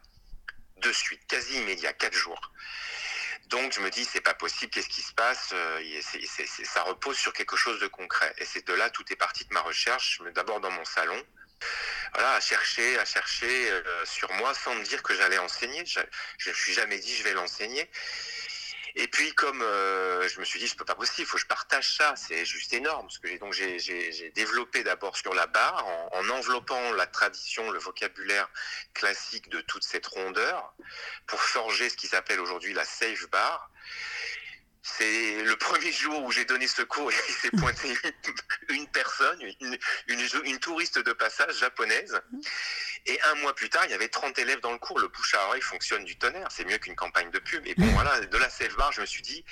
de 0.77 0.91
suite, 0.91 1.21
quasi 1.27 1.57
immédiats, 1.57 1.93
quatre 1.93 2.17
jours. 2.17 2.51
Donc 3.51 3.73
je 3.73 3.81
me 3.81 3.89
dis 3.89 4.05
c'est 4.05 4.21
pas 4.21 4.33
possible, 4.33 4.71
qu'est-ce 4.71 4.87
qui 4.87 5.01
se 5.01 5.13
passe 5.13 5.49
euh, 5.53 6.01
Ça 6.63 6.83
repose 6.83 7.17
sur 7.17 7.33
quelque 7.33 7.57
chose 7.57 7.79
de 7.81 7.87
concret. 7.87 8.33
Et 8.37 8.45
c'est 8.45 8.65
de 8.65 8.73
là 8.73 8.89
tout 8.89 9.03
est 9.11 9.17
parti 9.17 9.43
de 9.45 9.53
ma 9.53 9.59
recherche. 9.61 10.21
D'abord 10.33 10.61
dans 10.61 10.71
mon 10.71 10.85
salon, 10.85 11.21
voilà, 12.13 12.33
à 12.35 12.39
chercher, 12.39 12.97
à 12.97 13.05
chercher 13.05 13.69
euh, 13.69 14.05
sur 14.05 14.31
moi 14.33 14.53
sans 14.53 14.73
me 14.75 14.83
dire 14.83 15.03
que 15.03 15.13
j'allais 15.13 15.37
enseigner. 15.37 15.83
Je 15.85 16.49
ne 16.49 16.55
suis 16.55 16.73
jamais 16.73 16.97
dit 16.97 17.13
je 17.13 17.23
vais 17.23 17.33
l'enseigner. 17.33 17.89
Et 18.95 19.07
puis 19.07 19.33
comme 19.33 19.61
euh, 19.61 20.27
je 20.27 20.39
me 20.39 20.45
suis 20.45 20.59
dit 20.59 20.67
c'est 20.67 20.77
pas 20.77 20.95
possible, 20.95 21.21
il 21.21 21.25
faut 21.25 21.37
que 21.37 21.43
je 21.43 21.47
partage 21.47 21.95
ça, 21.95 22.13
c'est 22.15 22.45
juste 22.45 22.73
énorme. 22.73 23.07
Parce 23.07 23.19
que 23.19 23.37
donc 23.39 23.53
j'ai 23.53 24.31
développé 24.35 24.83
d'abord 24.83 25.15
sur 25.17 25.33
la 25.33 25.47
barre 25.47 25.85
en, 25.85 26.09
en, 26.13 26.29
enveloppant 26.29 26.91
la 26.93 27.07
tradition, 27.07 27.71
le 27.71 27.79
vocabulaire 27.79 28.49
classique 28.93 29.49
de 29.49 29.61
toute 29.61 29.83
cette 29.83 30.07
rondeur 30.07 30.73
pour 31.27 31.41
forger 31.41 31.89
ce 31.89 31.95
qui 31.95 32.07
s'appelle 32.07 32.39
aujourd'hui 32.39 32.73
la 32.73 32.85
safe 32.85 33.29
bar. 33.29 33.69
C'est 34.83 35.43
le 35.43 35.55
premier 35.57 35.91
jour 35.91 36.23
où 36.23 36.31
j'ai 36.31 36.45
donné 36.45 36.67
ce 36.67 36.81
cours, 36.81 37.11
il 37.11 37.33
s'est 37.33 37.51
pointé 37.59 37.95
une, 38.69 38.87
personne, 38.87 39.39
une, 39.59 39.77
une, 40.07 40.59
touriste 40.59 40.97
de 40.97 41.13
passage 41.13 41.55
japonaise. 41.59 42.19
Et 43.05 43.21
un 43.23 43.35
mois 43.35 43.53
plus 43.53 43.69
tard, 43.69 43.83
il 43.85 43.91
y 43.91 43.93
avait 43.93 44.07
30 44.07 44.37
élèves 44.39 44.59
dans 44.59 44.71
le 44.71 44.79
cours. 44.79 44.99
Le 44.99 45.07
bouche 45.07 45.35
à 45.35 45.45
oreille 45.47 45.61
fonctionne 45.61 46.03
du 46.03 46.17
tonnerre. 46.17 46.47
C'est 46.49 46.65
mieux 46.65 46.77
qu'une 46.79 46.95
campagne 46.95 47.29
de 47.29 47.39
pub. 47.39 47.65
Et 47.67 47.75
bon, 47.75 47.87
voilà, 47.93 48.21
de 48.21 48.37
la 48.37 48.49
safe 48.49 48.75
bar, 48.75 48.91
je 48.91 49.01
me 49.01 49.05
suis 49.05 49.21
dit, 49.21 49.45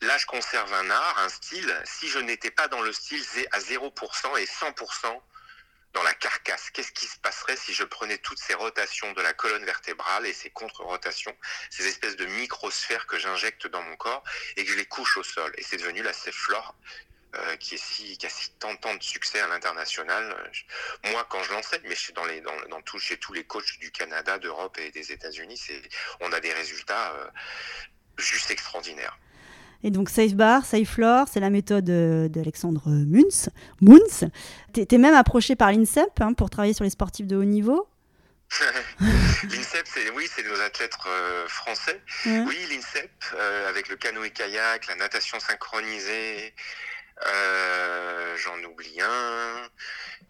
là, 0.00 0.18
je 0.18 0.26
conserve 0.26 0.72
un 0.74 0.90
art, 0.90 1.18
un 1.20 1.28
style. 1.28 1.82
Si 1.84 2.08
je 2.08 2.18
n'étais 2.18 2.50
pas 2.50 2.66
dans 2.66 2.82
le 2.82 2.92
style 2.92 3.24
à 3.52 3.60
0% 3.60 4.38
et 4.38 4.44
100%, 4.44 5.20
dans 5.92 6.02
la 6.02 6.14
carcasse. 6.14 6.70
Qu'est-ce 6.70 6.92
qui 6.92 7.06
se 7.06 7.18
passerait 7.18 7.56
si 7.56 7.72
je 7.72 7.84
prenais 7.84 8.18
toutes 8.18 8.38
ces 8.38 8.54
rotations 8.54 9.12
de 9.12 9.22
la 9.22 9.32
colonne 9.32 9.64
vertébrale 9.64 10.26
et 10.26 10.32
ces 10.32 10.50
contre-rotations, 10.50 11.36
ces 11.70 11.86
espèces 11.86 12.16
de 12.16 12.26
microsphères 12.26 13.06
que 13.06 13.18
j'injecte 13.18 13.66
dans 13.66 13.82
mon 13.82 13.96
corps 13.96 14.22
et 14.56 14.64
que 14.64 14.70
je 14.70 14.76
les 14.76 14.86
couche 14.86 15.16
au 15.16 15.22
sol? 15.22 15.52
Et 15.56 15.62
c'est 15.62 15.78
devenu 15.78 16.02
la 16.02 16.12
Ceflore 16.12 16.74
euh, 17.34 17.56
qui, 17.56 17.74
est 17.74 17.84
si, 17.84 18.16
qui 18.16 18.26
a 18.26 18.30
si 18.30 18.50
tant, 18.58 18.72
de 18.72 19.02
succès 19.02 19.40
à 19.40 19.48
l'international. 19.48 20.50
Moi, 21.04 21.26
quand 21.28 21.42
je 21.42 21.52
l'enseigne, 21.52 21.82
mais 21.84 21.94
chez, 21.94 22.12
dans 22.12 22.24
les, 22.24 22.40
dans, 22.40 22.56
dans 22.68 22.82
chez 22.98 23.18
tous 23.18 23.34
les 23.34 23.44
coachs 23.44 23.78
du 23.78 23.90
Canada, 23.90 24.38
d'Europe 24.38 24.78
et 24.78 24.90
des 24.90 25.12
États-Unis, 25.12 25.60
on 26.20 26.32
a 26.32 26.40
des 26.40 26.52
résultats 26.52 27.12
euh, 27.12 27.30
juste 28.16 28.50
extraordinaires. 28.50 29.18
Et 29.84 29.90
donc 29.90 30.10
Safe 30.10 30.34
Bar, 30.34 30.64
Safe 30.64 30.88
Floor, 30.88 31.26
c'est 31.32 31.40
la 31.40 31.50
méthode 31.50 31.88
euh, 31.88 32.28
d'Alexandre 32.28 32.88
Munz. 32.88 33.48
Munz. 33.80 34.24
Tu 34.74 34.86
es, 34.90 34.98
même 34.98 35.14
approché 35.14 35.54
par 35.54 35.70
l'INSEP 35.70 36.20
hein, 36.20 36.32
pour 36.32 36.50
travailler 36.50 36.74
sur 36.74 36.84
les 36.84 36.90
sportifs 36.90 37.26
de 37.26 37.36
haut 37.36 37.44
niveau. 37.44 37.88
L'INSEP, 39.00 39.86
c'est 39.86 40.10
oui, 40.10 40.26
c'est 40.34 40.42
nos 40.42 40.60
athlètes 40.62 40.96
euh, 41.06 41.46
français. 41.48 42.00
Oui, 42.24 42.56
l'INSEP, 42.70 43.10
euh, 43.34 43.68
avec 43.68 43.88
le 43.88 43.96
canoë-kayak, 43.96 44.86
la 44.86 44.94
natation 44.96 45.38
synchronisée, 45.38 46.54
j'en 48.36 48.62
oublie 48.64 49.00
un. 49.00 49.68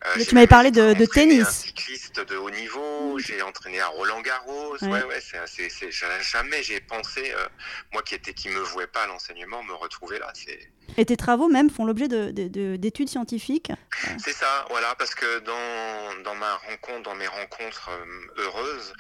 Euh, 0.07 0.25
tu 0.25 0.35
m'avais 0.35 0.47
parlé 0.47 0.71
de, 0.71 0.95
de 0.95 1.05
tennis. 1.07 1.47
Un 1.47 1.51
cycliste 1.51 2.21
de 2.21 2.37
haut 2.37 2.51
niveau, 2.51 3.19
j'ai 3.19 3.43
entraîné 3.43 3.81
à 3.81 3.89
Roland 3.89 4.21
Garros. 4.21 4.77
Ouais, 4.83 5.03
ouais, 5.03 5.21
c'est, 5.21 5.91
jamais 5.91 6.63
j'ai 6.63 6.81
pensé, 6.81 7.33
euh, 7.33 7.49
moi 7.93 8.03
qui 8.03 8.15
était 8.15 8.33
qui 8.33 8.49
me 8.49 8.61
vouais 8.61 8.87
pas 8.87 9.03
à 9.03 9.07
l'enseignement, 9.09 9.63
me 9.65 9.75
retrouver 9.75 10.21
là. 10.21 10.31
C'est 10.35 10.71
Et 10.97 11.05
tes 11.05 11.17
travaux 11.17 11.49
même 11.49 11.71
font 11.71 11.85
l'objet 11.85 12.09
d'études 12.09 13.09
scientifiques 13.09 13.73
C'est 14.19 14.33
ça, 14.33 14.67
voilà, 14.71 14.95
parce 14.97 15.15
que 15.15 15.41
dans, 15.41 16.23
dans 16.23 16.35
ma 16.35 16.55
rencontre, 16.57 17.03
dans 17.03 17.15
mes 17.15 17.27
rencontres 17.27 17.91
heureuses, 18.37 18.93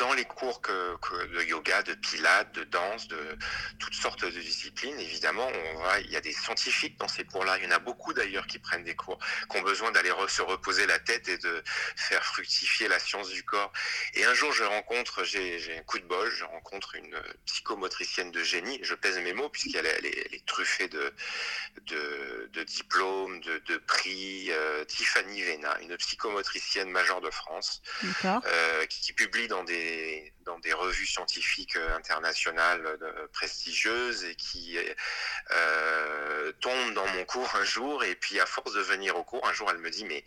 dans 0.00 0.12
les 0.14 0.24
cours 0.24 0.62
que, 0.62 0.96
de 1.26 1.42
yoga, 1.42 1.82
de 1.82 1.92
pilates, 1.92 2.52
de 2.54 2.64
danse, 2.64 3.06
de 3.08 3.36
toutes 3.78 3.94
sortes 3.94 4.24
de 4.24 4.40
disciplines, 4.40 4.98
évidemment, 4.98 5.46
on 5.46 5.78
va, 5.82 6.00
il 6.00 6.10
y 6.10 6.16
a 6.16 6.22
des 6.22 6.32
scientifiques 6.32 6.98
dans 6.98 7.06
ces 7.06 7.24
cours-là. 7.24 7.58
Il 7.58 7.64
y 7.64 7.66
en 7.66 7.70
a 7.70 7.78
beaucoup 7.78 8.14
d'ailleurs 8.14 8.46
qui 8.46 8.58
prennent 8.58 8.84
des 8.84 8.96
cours, 8.96 9.18
qui 9.50 9.58
ont 9.58 9.62
besoin 9.62 9.92
d'aller 9.92 10.10
se 10.28 10.40
reposer 10.40 10.86
la 10.86 10.98
tête 10.98 11.28
et 11.28 11.36
de 11.36 11.62
faire 11.96 12.24
fructifier 12.24 12.88
la 12.88 12.98
science 12.98 13.28
du 13.28 13.42
corps. 13.42 13.72
Et 14.14 14.24
un 14.24 14.32
jour, 14.32 14.52
je 14.52 14.64
rencontre, 14.64 15.24
j'ai 15.24 15.76
un 15.76 15.82
coup 15.82 15.98
de 15.98 16.06
bol, 16.06 16.30
je 16.30 16.44
rencontre 16.44 16.94
une 16.94 17.20
psychomotricienne 17.44 18.30
de 18.30 18.42
génie. 18.42 18.80
Je 18.82 18.94
pèse 18.94 19.18
mes 19.18 19.34
mots 19.34 19.50
puisqu'elle 19.50 19.86
est, 19.86 20.46
truffée 20.46 20.88
de, 20.88 21.12
de, 21.86 22.62
diplômes, 22.64 23.40
de, 23.40 23.76
prix. 23.78 24.50
Euh, 24.50 24.84
Tiffany 24.84 25.42
Vena, 25.42 25.78
une 25.80 25.96
psychomotricienne 25.96 26.90
majeure 26.90 27.20
de 27.20 27.30
France, 27.30 27.82
euh, 28.24 28.86
qui 28.86 29.12
publie 29.12 29.48
dans 29.48 29.64
des 29.64 30.32
dans 30.44 30.58
des 30.58 30.72
revues 30.72 31.06
scientifiques 31.06 31.76
euh, 31.76 31.96
internationales 31.96 32.98
prestigieuses 33.32 34.24
et 34.24 34.34
qui 34.34 34.78
euh, 35.50 36.52
tombe 36.60 36.94
dans 36.94 37.06
mon 37.08 37.24
cours 37.24 37.54
un 37.56 37.64
jour. 37.64 38.04
Et 38.04 38.14
puis, 38.14 38.40
à 38.40 38.46
force 38.46 38.72
de 38.72 38.80
venir 38.80 39.16
au 39.16 39.24
cours, 39.24 39.46
un 39.46 39.52
jour, 39.52 39.70
elle 39.70 39.78
me 39.78 39.90
dit, 39.90 40.04
mais 40.04 40.24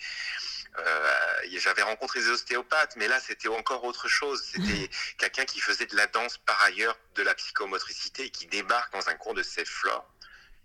j'avais 1.58 1.84
rencontré 1.84 2.20
des 2.20 2.30
ostéopathes, 2.30 2.96
mais 2.96 3.08
là 3.08 3.20
c'était 3.20 3.48
encore 3.48 3.84
autre 3.84 4.08
chose. 4.08 4.44
C'était 4.44 4.90
quelqu'un 5.18 5.46
qui 5.46 5.60
faisait 5.60 5.86
de 5.86 5.96
la 5.96 6.08
danse 6.08 6.38
par 6.40 6.62
ailleurs, 6.64 6.98
de 7.16 7.24
la 7.24 7.36
psychomotricité, 7.36 8.24
et 8.26 8.30
qui 8.30 8.48
débarque 8.48 8.92
dans 8.94 9.08
un 9.08 9.16
cours 9.16 9.34
de 9.34 9.44
safe 9.44 9.68
floor 9.68 10.13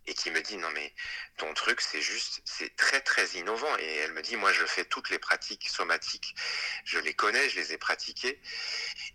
et 0.09 0.14
qui 0.14 0.31
me 0.31 0.40
dit 0.40 0.57
non 0.57 0.71
mais 0.73 0.92
ton 1.37 1.53
truc 1.55 1.81
c'est 1.81 2.01
juste 2.01 2.40
c'est 2.44 2.75
très 2.77 3.01
très 3.01 3.27
innovant. 3.38 3.77
Et 3.79 3.97
elle 3.97 4.12
me 4.12 4.23
dit 4.23 4.37
moi 4.37 4.53
je 4.53 4.64
fais 4.64 4.85
toutes 4.85 5.11
les 5.11 5.18
pratiques 5.18 5.68
somatiques. 5.68 6.35
Je 6.85 6.99
les 6.99 7.14
connais 7.14 7.49
je 7.51 7.57
les 7.57 7.73
ai 7.73 7.79
pratiquées. 7.79 8.40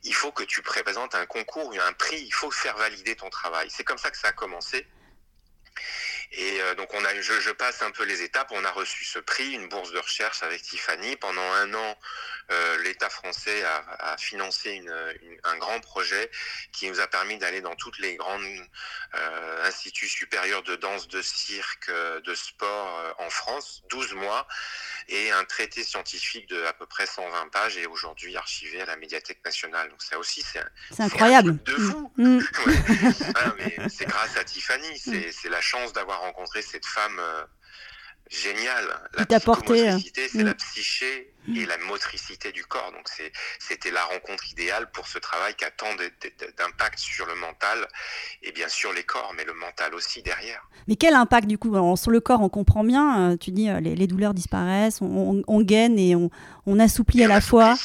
Il 0.03 0.13
faut 0.13 0.31
que 0.31 0.43
tu 0.43 0.61
présentes 0.61 1.15
un 1.15 1.25
concours 1.25 1.73
un 1.79 1.93
prix. 1.93 2.21
Il 2.21 2.33
faut 2.33 2.51
faire 2.51 2.77
valider 2.77 3.15
ton 3.15 3.29
travail. 3.29 3.69
C'est 3.69 3.83
comme 3.83 3.97
ça 3.97 4.11
que 4.11 4.17
ça 4.17 4.29
a 4.29 4.31
commencé 4.31 4.87
et 6.35 6.61
euh, 6.61 6.75
donc 6.75 6.93
on 6.93 7.05
a, 7.05 7.13
je, 7.21 7.39
je, 7.39 7.51
passe 7.51 7.81
un 7.83 7.91
peu 7.91 8.03
les 8.03 8.23
étapes. 8.23 8.47
On 8.51 8.65
a 8.65 8.71
reçu 8.71 9.05
ce 9.05 9.19
prix, 9.19 9.51
une 9.51 9.69
bourse 9.69 9.91
de 9.91 9.99
recherche 9.99 10.41
avec 10.41 10.63
Tiffany. 10.63 11.15
Pendant 11.17 11.51
un 11.53 11.73
an, 11.75 11.97
euh, 12.51 12.83
l'État 12.83 13.09
français 13.09 13.63
a, 13.63 14.13
a 14.13 14.17
financé 14.17 14.71
une, 14.71 15.39
un 15.43 15.57
grand 15.57 15.79
projet 15.79 16.29
qui 16.71 16.89
nous 16.89 16.99
a 16.99 17.07
permis 17.07 17.37
d'aller 17.37 17.61
dans 17.61 17.75
toutes 17.75 17.99
les 17.99 18.15
grandes 18.15 18.43
euh, 19.15 19.65
instituts 19.65 20.09
supérieurs 20.09 20.63
de 20.63 20.75
danse, 20.75 21.07
de 21.07 21.21
cirque, 21.21 21.89
de 21.91 22.35
sport 22.35 22.99
euh, 22.99 23.13
en 23.19 23.29
France, 23.29 23.83
12 23.89 24.13
mois, 24.15 24.47
et 25.07 25.31
un 25.31 25.45
traité 25.45 25.83
scientifique 25.83 26.49
de 26.49 26.63
à 26.65 26.73
peu 26.73 26.85
près 26.85 27.05
120 27.05 27.49
pages 27.49 27.77
est 27.77 27.85
aujourd'hui 27.85 28.35
archivé 28.35 28.81
à 28.81 28.85
la 28.85 28.97
Médiathèque 28.97 29.43
nationale. 29.45 29.89
Donc 29.89 30.01
ça 30.01 30.17
aussi, 30.17 30.41
c'est 30.41 30.63
incroyable. 31.01 31.61
de 31.63 31.75
fou. 31.75 32.11
Mm. 32.17 32.39
Mm. 33.03 33.53
mais 33.57 33.77
c'est 33.89 34.05
grâce 34.05 34.37
à 34.37 34.43
Tiffany, 34.43 34.97
c'est 34.97 35.49
la 35.49 35.61
chance 35.61 35.93
d'avoir 35.93 36.22
rencontré 36.23 36.61
cette 36.61 36.85
femme 36.85 37.19
euh, 37.19 37.43
géniale. 38.29 38.85
La 39.17 39.25
psychomotricité, 39.25 40.27
c'est 40.29 40.43
la 40.43 40.51
mm. 40.51 40.55
psyché 40.55 41.33
et 41.55 41.65
la 41.65 41.77
motricité 41.77 42.51
du 42.51 42.65
corps. 42.65 42.91
Donc 42.93 43.07
c'était 43.59 43.91
la 43.91 44.03
rencontre 44.05 44.49
idéale 44.51 44.89
pour 44.91 45.07
ce 45.07 45.19
travail 45.19 45.53
qui 45.55 45.65
a 45.65 45.71
tant 45.71 45.93
d'impact 46.57 46.99
sur 46.99 47.25
le 47.25 47.35
mental 47.35 47.87
et 48.41 48.51
bien 48.51 48.69
sûr 48.69 48.93
les 48.93 49.03
corps, 49.03 49.33
mais 49.35 49.43
le 49.43 49.53
mental 49.53 49.93
aussi 49.93 50.21
derrière. 50.21 50.67
Mais 50.87 50.95
quel 50.95 51.13
impact 51.15 51.47
du 51.47 51.57
coup 51.57 51.75
Sur 51.97 52.11
le 52.11 52.19
corps, 52.21 52.41
on 52.41 52.49
comprend 52.49 52.83
bien, 52.83 53.31
euh, 53.31 53.37
tu 53.37 53.51
dis 53.51 53.69
euh, 53.69 53.79
les, 53.79 54.07
douleurs 54.07 54.33
disparaissent, 54.33 54.99
on, 55.01 55.61
gaine 55.61 55.99
et 55.99 56.15
on, 56.15 56.79
assouplit 56.79 57.23
à 57.23 57.27
la 57.27 57.41
fois 57.41 57.75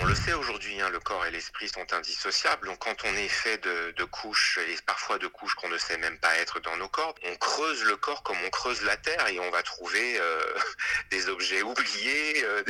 on 0.00 0.04
le 0.04 0.14
sait 0.14 0.34
aujourd'hui, 0.34 0.80
hein, 0.80 0.90
le 0.90 1.00
corps 1.00 1.24
et 1.24 1.30
l'esprit 1.30 1.68
sont 1.68 1.92
indissociables. 1.94 2.66
Donc 2.66 2.78
quand 2.80 3.04
on 3.04 3.14
est 3.14 3.28
fait 3.28 3.58
de, 3.58 4.04
couches, 4.04 4.58
et 4.58 4.76
parfois 4.86 5.18
de 5.18 5.26
couches 5.26 5.54
qu'on 5.54 5.68
ne 5.68 5.78
sait 5.78 5.96
même 5.96 6.18
pas 6.18 6.36
être 6.36 6.60
dans 6.60 6.76
nos 6.76 6.88
corps, 6.88 7.14
on 7.24 7.36
creuse 7.36 7.84
le 7.84 7.96
corps 7.96 8.22
comme 8.22 8.36
on 8.44 8.50
creuse 8.50 8.82
la 8.82 8.96
terre 8.96 9.26
et 9.28 9.40
on 9.40 9.50
va 9.50 9.62
trouver 9.62 10.18
euh, 10.18 10.40
des 11.10 11.28
objets 11.28 11.62
oubliés, 11.62 12.44
euh, 12.44 12.62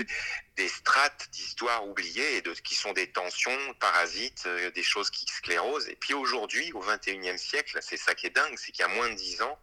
des, 0.57 0.69
strates 0.69 1.29
d'histoire 1.31 1.87
oubliées 1.87 2.43
de, 2.43 2.53
qui 2.53 2.75
sont 2.75 2.93
des 2.93 3.11
tensions, 3.11 3.75
parasites, 3.81 4.45
euh, 4.47 4.71
des 4.71 4.83
choses 4.83 5.11
qui 5.11 5.27
sclérosent. 5.27 5.89
Et 5.89 5.97
puis 5.97 6.15
aujourd'hui, 6.15 6.73
au 6.73 6.83
21e 6.83 7.39
siècle, 7.39 7.79
c'est 7.81 7.97
ça 7.97 8.15
qui 8.15 8.27
est 8.27 8.31
dingue, 8.31 8.55
c'est 8.57 8.73
qu'il 8.73 8.83
y 8.83 8.85
a 8.85 8.89
moins 8.89 9.09
de 9.09 9.15
10 9.15 9.43
ans, 9.43 9.59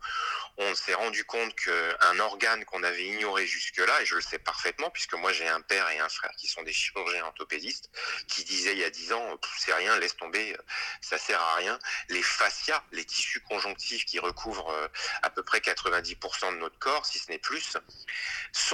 on 0.58 0.74
s'est 0.74 0.94
rendu 0.94 1.26
compte 1.26 1.54
qu'un 1.56 2.20
organe 2.20 2.64
qu'on 2.66 2.84
avait 2.84 3.06
ignoré 3.06 3.46
jusque-là, 3.46 4.02
et 4.02 4.06
je 4.06 4.16
le 4.16 4.22
sais 4.22 4.40
parfaitement 4.40 4.90
puisque 4.90 5.14
moi 5.14 5.34
j'ai 5.34 5.48
un 5.48 5.62
père 5.62 5.90
et 5.90 6.00
un 6.00 6.10
frère 6.10 6.32
qui 6.38 6.48
sont 6.48 6.64
des 6.64 6.72
chirurgiens 6.72 7.05
qui 8.28 8.44
disaient 8.44 8.74
il 8.74 8.80
y 8.80 8.84
a 8.84 8.90
10 8.90 9.14
ans, 9.14 9.40
c'est 9.58 9.74
rien, 9.74 9.98
laisse 10.00 10.16
tomber, 10.16 10.56
ça 11.02 11.18
sert 11.18 11.42
à 11.42 11.56
rien. 11.56 11.80
Les 12.10 12.22
fascias, 12.22 12.84
les 12.92 13.06
tissus 13.06 13.42
conjonctifs 13.42 14.06
qui 14.06 14.20
recouvrent 14.20 14.70
euh, 14.70 14.88
à 15.22 15.30
peu 15.30 15.44
près 15.44 15.60
90% 15.60 16.54
de 16.54 16.58
notre 16.58 16.78
corps, 16.80 17.06
si 17.06 17.20
ce 17.20 17.32
n'est 17.32 17.40
plus, 17.40 17.78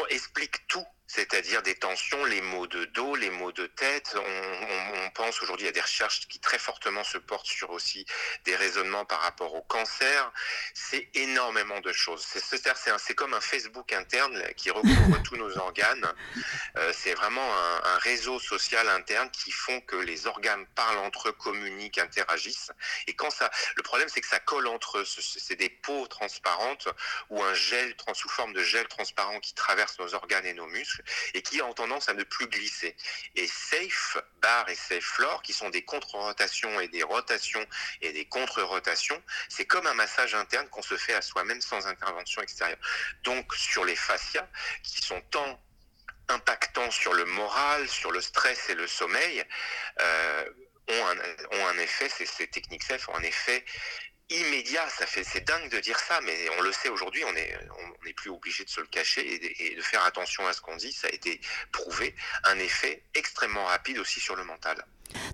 expliquent 0.09 0.67
tout 0.67 0.85
c'est-à-dire 1.13 1.61
des 1.61 1.75
tensions, 1.75 2.23
les 2.23 2.41
maux 2.41 2.67
de 2.67 2.85
dos, 2.85 3.15
les 3.15 3.29
maux 3.29 3.51
de 3.51 3.67
tête. 3.67 4.15
On, 4.15 5.09
pense 5.13 5.41
aujourd'hui 5.41 5.67
à 5.67 5.71
des 5.71 5.81
recherches 5.81 6.25
qui 6.29 6.39
très 6.39 6.57
fortement 6.57 7.03
se 7.03 7.17
portent 7.17 7.45
sur 7.45 7.71
aussi 7.71 8.05
des 8.45 8.55
raisonnements 8.55 9.03
par 9.03 9.19
rapport 9.19 9.53
au 9.53 9.61
cancer. 9.61 10.31
C'est 10.73 11.09
énormément 11.15 11.81
de 11.81 11.91
choses. 11.91 12.25
C'est 12.25 13.13
comme 13.15 13.33
un 13.33 13.41
Facebook 13.41 13.91
interne 13.91 14.41
qui 14.55 14.71
recouvre 14.71 15.21
tous 15.23 15.35
nos 15.35 15.57
organes. 15.57 16.07
Euh, 16.77 16.93
c'est 16.95 17.13
vraiment 17.13 17.45
un, 17.83 17.97
réseau 17.97 18.39
social 18.39 18.87
interne 18.87 19.29
qui 19.31 19.51
font 19.51 19.81
que 19.81 19.97
les 19.97 20.27
organes 20.27 20.65
parlent 20.75 20.99
entre 20.99 21.29
eux, 21.29 21.33
communiquent, 21.33 21.97
interagissent. 21.97 22.71
Et 23.07 23.13
quand 23.13 23.29
ça, 23.29 23.51
le 23.75 23.83
problème 23.83 24.07
c'est 24.07 24.21
que 24.21 24.27
ça 24.27 24.39
colle 24.39 24.67
entre 24.67 24.99
eux. 24.99 25.05
C'est 25.05 25.57
des 25.57 25.69
peaux 25.69 26.07
transparentes 26.07 26.87
ou 27.29 27.43
un 27.43 27.53
gel 27.53 27.93
sous 28.13 28.29
forme 28.29 28.53
de 28.53 28.63
gel 28.63 28.87
transparent 28.87 29.39
qui 29.39 29.53
traverse 29.53 29.99
nos 29.99 30.15
organes 30.15 30.45
et 30.45 30.53
nos 30.53 30.67
muscles 30.67 31.00
et 31.33 31.41
qui 31.41 31.61
ont 31.61 31.73
tendance 31.73 32.09
à 32.09 32.13
ne 32.13 32.23
plus 32.23 32.47
glisser. 32.47 32.95
Et 33.35 33.47
Safe 33.47 34.17
Bar 34.41 34.69
et 34.69 34.75
Safe 34.75 35.03
Floor, 35.03 35.41
qui 35.41 35.53
sont 35.53 35.69
des 35.69 35.83
contre-rotations 35.83 36.79
et 36.79 36.87
des 36.87 37.03
rotations 37.03 37.65
et 38.01 38.11
des 38.13 38.25
contre-rotations, 38.25 39.21
c'est 39.49 39.65
comme 39.65 39.87
un 39.87 39.93
massage 39.93 40.35
interne 40.35 40.67
qu'on 40.69 40.81
se 40.81 40.97
fait 40.97 41.13
à 41.13 41.21
soi-même 41.21 41.61
sans 41.61 41.87
intervention 41.87 42.41
extérieure. 42.41 42.79
Donc 43.23 43.53
sur 43.55 43.85
les 43.85 43.95
fascias, 43.95 44.47
qui 44.83 45.01
sont 45.01 45.21
tant 45.31 45.61
impactants 46.27 46.91
sur 46.91 47.13
le 47.13 47.25
moral, 47.25 47.87
sur 47.89 48.11
le 48.11 48.21
stress 48.21 48.69
et 48.69 48.75
le 48.75 48.87
sommeil, 48.87 49.43
euh, 49.99 50.45
ont, 50.89 51.67
un, 51.67 51.77
effet, 51.77 52.09
ces 52.09 52.47
techniques 52.47 52.83
SAFE 52.83 53.07
ont 53.09 53.15
un 53.15 53.23
effet 53.23 53.63
immédiat. 54.31 54.87
Ça 54.89 55.05
fait, 55.05 55.23
c'est 55.23 55.45
dingue 55.45 55.69
de 55.69 55.79
dire 55.79 55.99
ça, 55.99 56.19
mais 56.23 56.35
on 56.57 56.61
le 56.61 56.71
sait 56.71 56.89
aujourd'hui. 56.89 57.23
On 57.25 57.33
n'est 57.33 57.57
on 58.03 58.07
est 58.07 58.13
plus 58.13 58.29
obligé 58.29 58.63
de 58.63 58.69
se 58.69 58.81
le 58.81 58.87
cacher 58.87 59.35
et 59.35 59.75
de, 59.75 59.81
faire 59.81 60.03
attention 60.05 60.45
à 60.47 60.53
ce 60.53 60.61
qu'on 60.61 60.75
dit. 60.75 60.91
Ça 60.91 61.07
a 61.07 61.11
été 61.11 61.39
prouvé. 61.71 62.15
Un 62.45 62.57
effet 62.59 63.03
extrêmement 63.13 63.65
rapide 63.65 63.99
aussi 63.99 64.19
sur 64.19 64.35
le 64.35 64.43
mental. 64.43 64.85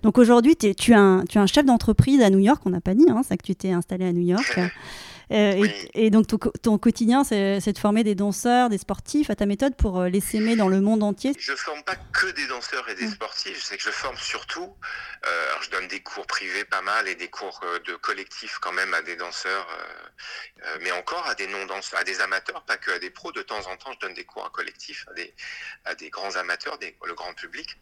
Donc 0.02 0.18
aujourd'hui, 0.18 0.56
tu, 0.56 0.74
tu, 0.74 0.92
es 0.92 0.94
un 0.94 1.46
chef 1.46 1.64
d'entreprise 1.64 2.20
à 2.22 2.30
New 2.30 2.40
York. 2.40 2.62
On 2.66 2.70
n'a 2.70 2.80
pas 2.80 2.94
dit, 2.94 3.06
hein, 3.08 3.22
ça 3.22 3.36
que 3.36 3.44
tu 3.44 3.54
t'es 3.54 3.70
installé 3.70 4.06
à 4.06 4.12
New 4.12 4.26
York. 4.26 4.58
Euh, 5.30 5.68
et, 5.94 6.10
donc 6.10 6.26
ton, 6.62 6.78
quotidien, 6.78 7.24
c'est 7.24 7.72
de 7.72 7.78
former 7.78 8.04
des 8.04 8.14
danseurs, 8.14 8.68
des 8.68 8.78
sportifs 8.78 9.30
à 9.30 9.36
ta 9.36 9.46
méthode 9.46 9.76
pour 9.76 10.00
euh, 10.00 10.08
les 10.08 10.20
s'aimer 10.20 10.56
dans 10.56 10.68
le 10.68 10.80
monde 10.80 11.02
entier? 11.02 11.32
Je 11.38 11.54
forme 11.54 11.82
pas 11.82 11.96
que 11.96 12.26
des 12.32 12.46
danseurs 12.46 12.88
et 12.88 12.94
des 12.94 13.08
sportifs, 13.08 13.58
je 13.58 13.64
sais 13.64 13.76
que 13.76 13.82
je 13.82 13.90
forme 13.90 14.16
surtout, 14.16 14.74
euh, 15.26 15.48
alors 15.50 15.62
je 15.62 15.70
donne 15.70 15.88
des 15.88 16.00
cours 16.00 16.26
privés 16.26 16.64
pas 16.64 16.82
mal 16.82 17.08
et 17.08 17.14
des 17.14 17.28
cours 17.28 17.60
de 17.86 17.94
collectif 17.96 18.58
quand 18.60 18.72
même 18.72 18.94
à 18.94 19.02
des 19.02 19.16
danseurs, 19.16 19.66
mais 20.80 20.92
encore 20.92 21.26
à 21.26 21.34
des 21.34 21.46
non-danseurs, 21.46 22.00
à 22.00 22.04
des 22.04 22.20
amateurs, 22.20 22.62
pas 22.64 22.76
que 22.76 22.90
à 22.90 22.98
des 22.98 23.10
pros. 23.10 23.32
De 23.32 23.42
temps 23.42 23.66
en 23.70 23.76
temps, 23.76 23.92
je 23.92 24.06
donne 24.06 24.14
des 24.14 24.24
cours 24.24 24.46
à 24.46 24.50
collectif 24.50 25.04
à 25.10 25.14
des, 25.14 25.34
à 25.84 25.94
des 25.94 26.08
grands 26.08 26.36
amateurs, 26.36 26.78
des, 26.78 26.96
le 27.04 27.14
grand 27.14 27.34
public. 27.34 27.76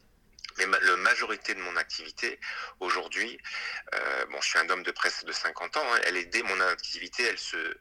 Mais 0.58 0.66
la 0.82 0.96
majorité 0.96 1.54
de 1.54 1.60
mon 1.60 1.76
activité 1.76 2.38
aujourd'hui, 2.80 3.38
euh, 3.94 4.26
bon, 4.26 4.40
je 4.40 4.48
suis 4.48 4.58
un 4.58 4.68
homme 4.70 4.82
de 4.82 4.90
presse 4.90 5.24
de 5.24 5.32
50 5.32 5.76
ans, 5.76 5.82
hein, 5.92 6.00
elle 6.04 6.16
est 6.16 6.26
dès 6.26 6.42
mon 6.42 6.60
activité, 6.60 7.24
elle 7.24 7.38
se, 7.38 7.76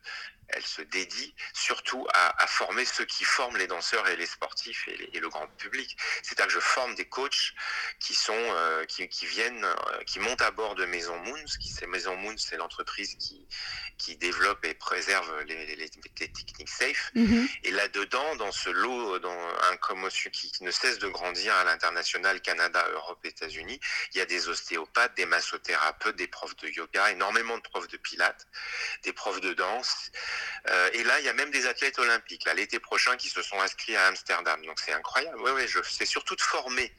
elle 0.49 0.65
se 0.65 0.81
dédie 0.81 1.33
surtout 1.53 2.07
à, 2.13 2.47
former 2.47 2.85
ceux 2.85 3.05
qui 3.05 3.23
forment 3.23 3.57
les 3.57 3.67
danseurs 3.67 4.07
et 4.07 4.15
les 4.15 4.25
sportifs 4.25 4.87
et, 4.87 5.19
le 5.19 5.29
grand 5.29 5.47
public. 5.57 5.97
C'est-à-dire 6.21 6.47
que 6.47 6.53
je 6.53 6.59
forme 6.59 6.95
des 6.95 7.05
coachs 7.05 7.53
qui 7.99 8.13
sont 8.13 8.33
euh, 8.33 8.85
qui, 8.85 9.07
qui, 9.09 9.25
viennent, 9.25 9.65
euh, 9.65 10.03
qui 10.05 10.19
montent 10.19 10.41
à 10.41 10.51
bord 10.51 10.75
de 10.75 10.85
Maison 10.85 11.17
Moons. 11.17 11.45
Qui 11.59 11.69
c'est 11.69 11.87
Maison 11.87 12.15
Moons, 12.15 12.37
c'est 12.37 12.57
l'entreprise 12.57 13.15
qui 13.15 13.45
qui 13.97 14.17
développe 14.17 14.63
et 14.65 14.73
préserve 14.73 15.43
les, 15.43 15.65
les, 15.65 15.75
les, 15.75 15.89
techniques 15.89 16.69
safe. 16.69 17.11
Mhm. 17.15 17.47
Et 17.63 17.71
là-dedans, 17.71 18.35
dans 18.35 18.51
ce 18.51 18.69
lot, 18.69 19.19
dans 19.19 19.47
un 19.71 19.77
commotion 19.77 20.29
qui, 20.31 20.51
ne 20.61 20.71
cesse 20.71 20.99
de 20.99 21.07
grandir 21.07 21.55
à 21.55 21.63
l'international, 21.63 22.41
Canada, 22.41 22.64
Europe, 22.89 23.25
États-Unis, 23.25 23.79
il 24.13 24.17
y 24.17 24.21
a 24.21 24.25
des 24.25 24.47
ostéopathes, 24.47 25.15
des 25.15 25.25
massothérapeutes, 25.25 26.15
des 26.15 26.27
profs 26.27 26.55
de 26.57 26.67
yoga, 26.69 27.11
énormément 27.11 27.57
de 27.57 27.63
profs 27.63 27.87
de 27.87 27.97
pilates, 27.97 28.47
des 29.03 29.13
profs 29.13 29.41
de 29.41 29.53
danse. 29.53 30.11
Euh, 30.69 30.89
et 30.93 31.03
là, 31.03 31.19
il 31.19 31.25
y 31.25 31.29
a 31.29 31.33
même 31.33 31.51
des 31.51 31.67
athlètes 31.67 31.99
olympiques, 31.99 32.45
l'été 32.55 32.79
prochain, 32.79 33.17
qui 33.17 33.29
se 33.29 33.41
sont 33.41 33.59
inscrits 33.61 33.95
à 33.95 34.07
Amsterdam. 34.07 34.63
Donc 34.65 34.79
c'est 34.79 34.93
incroyable. 34.93 35.39
Oui, 35.41 35.51
oui, 35.55 35.81
c'est 35.83 36.05
surtout 36.05 36.35
de 36.35 36.41
former. 36.41 36.93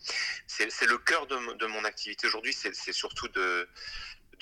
C'est 0.47 0.87
le 0.87 0.99
cœur 0.99 1.27
de, 1.27 1.67
mon 1.67 1.85
activité 1.85 2.27
aujourd'hui, 2.27 2.53
c'est 2.53 2.93
surtout 2.93 3.29
de 3.29 3.69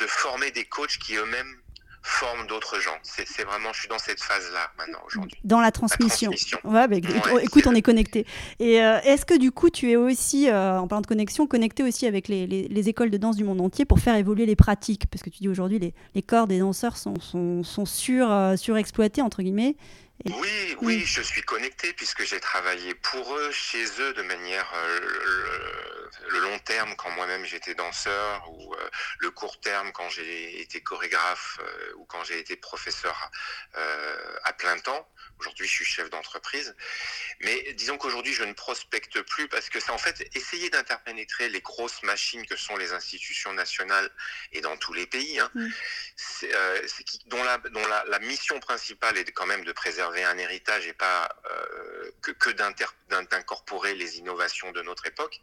former 0.07 0.51
des 0.51 0.65
coachs 0.65 0.99
qui 0.99 1.17
eux-mêmes 1.17 1.64
forment 2.07 2.47
d'autres 2.47 2.79
gens. 2.81 2.97
C'est 3.03 3.45
vraiment, 3.45 3.73
je 3.73 3.81
suis 3.81 3.89
dans 3.89 3.99
cette 3.99 4.23
phase-là 4.23 4.71
maintenant 4.79 4.99
aujourd'hui. 5.07 5.41
Dans 5.43 5.61
la 5.61 5.73
transmission. 5.73 6.31
Ouais, 6.63 6.87
bah, 6.87 6.97
écoute, 7.43 7.67
on 7.67 7.75
est 7.75 7.83
connecté. 7.83 8.27
Et 8.61 8.83
euh, 8.83 9.01
est-ce 9.05 9.25
que 9.25 9.39
du 9.39 9.51
coup, 9.51 9.71
tu 9.71 9.91
es 9.91 9.97
aussi, 9.97 10.51
euh, 10.51 10.79
en 10.79 10.87
parlant 10.87 11.01
de 11.01 11.07
connexion, 11.07 11.47
connecté 11.47 11.83
aussi 11.83 12.07
avec 12.07 12.29
les, 12.29 12.47
les, 12.47 12.89
écoles 12.91 13.09
de 13.09 13.17
danse 13.17 13.37
du 13.37 13.45
monde 13.45 13.63
entier 13.63 13.87
pour 13.87 14.01
faire 14.01 14.17
évoluer 14.17 14.45
les 14.45 14.55
pratiques? 14.55 15.07
Parce 15.11 15.23
que 15.23 15.31
tu 15.31 15.39
dis 15.39 15.49
aujourd'hui, 15.49 15.79
les, 15.79 15.95
les 16.15 16.23
corps 16.23 16.47
des 16.47 16.59
danseurs 16.59 16.99
sont, 16.99 17.19
sont, 17.21 17.63
sont 17.63 17.87
sur, 17.87 18.31
euh, 18.31 18.57
surexploités, 18.57 19.23
entre 19.23 19.43
guillemets. 19.43 19.75
Oui, 20.25 20.77
oui, 20.81 21.05
je 21.05 21.21
suis 21.21 21.43
connecté 21.43 21.93
puisque 21.93 22.25
j'ai 22.25 22.41
travaillé 22.41 22.95
pour 22.95 23.37
eux, 23.37 23.51
chez 23.51 23.85
eux, 24.01 24.15
de 24.15 24.23
manière 24.23 24.73
le, 26.29 26.39
long 26.41 26.59
terme 26.61 26.95
quand 26.97 27.11
moi-même 27.11 27.45
j'étais 27.45 27.75
danseur 27.75 28.51
ou 28.53 28.75
euh, 28.75 28.91
le 29.19 29.31
court 29.31 29.61
terme 29.61 29.93
quand 29.93 30.09
j'ai 30.09 30.61
été 30.61 30.83
chorégraphe 30.83 31.59
euh, 31.61 31.93
ou 31.97 32.05
quand 32.05 32.23
j'ai 32.25 32.39
été 32.39 32.57
professeur 32.57 33.31
euh, 33.77 34.37
à 34.45 34.53
plein 34.53 34.79
temps. 34.79 35.09
Aujourd'hui, 35.41 35.67
je 35.67 35.73
suis 35.73 35.85
chef 35.85 36.11
d'entreprise. 36.11 36.77
Mais 37.41 37.73
disons 37.75 37.99
qu'aujourd'hui, 37.99 38.33
je 38.33 38.45
ne 38.45 38.53
prospecte 38.53 39.21
plus 39.23 39.49
parce 39.49 39.69
que 39.69 39.81
c'est 39.81 39.91
en 39.91 39.99
fait 39.99 40.25
essayer 40.37 40.71
d'interpénétrer 40.71 41.49
les 41.49 41.61
grosses 41.61 42.03
machines 42.03 42.47
que 42.47 42.57
sont 42.57 42.77
les 42.77 42.93
institutions 42.93 43.53
nationales 43.53 44.11
et 44.53 44.61
dans 44.61 44.77
tous 44.77 44.93
les 44.93 45.07
pays, 45.07 45.41
hein, 45.41 45.51
euh, 46.45 46.87
dont, 47.27 47.43
la, 47.43 47.59
dont 47.59 47.87
la, 47.87 48.19
mission 48.21 48.61
principale 48.61 49.19
est 49.19 49.31
quand 49.33 49.47
même 49.47 49.65
de 49.65 49.73
préserver 49.73 50.04
un 50.05 50.39
héritage 50.39 50.87
et 50.87 50.93
pas 50.93 51.29
euh, 51.51 52.11
que, 52.23 52.31
que 52.33 52.51
d'incorporer 52.51 53.95
les 53.95 54.19
innovations 54.19 54.71
de 54.73 54.83
notre 54.83 55.07
époque. 55.07 55.41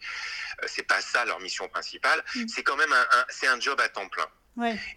Euh, 0.62 0.68
c'est 0.68 0.84
pas 0.84 1.02
ça 1.02 1.26
leur 1.26 1.40
mission 1.40 1.68
principale. 1.68 2.24
Mm. 2.36 2.48
C'est 2.48 2.64
quand 2.64 2.76
même 2.76 2.94
un, 2.94 3.26
c'est 3.30 3.48
un 3.48 3.60
job 3.60 3.80
à 3.80 3.90
temps 3.90 4.08
plein. 4.10 4.28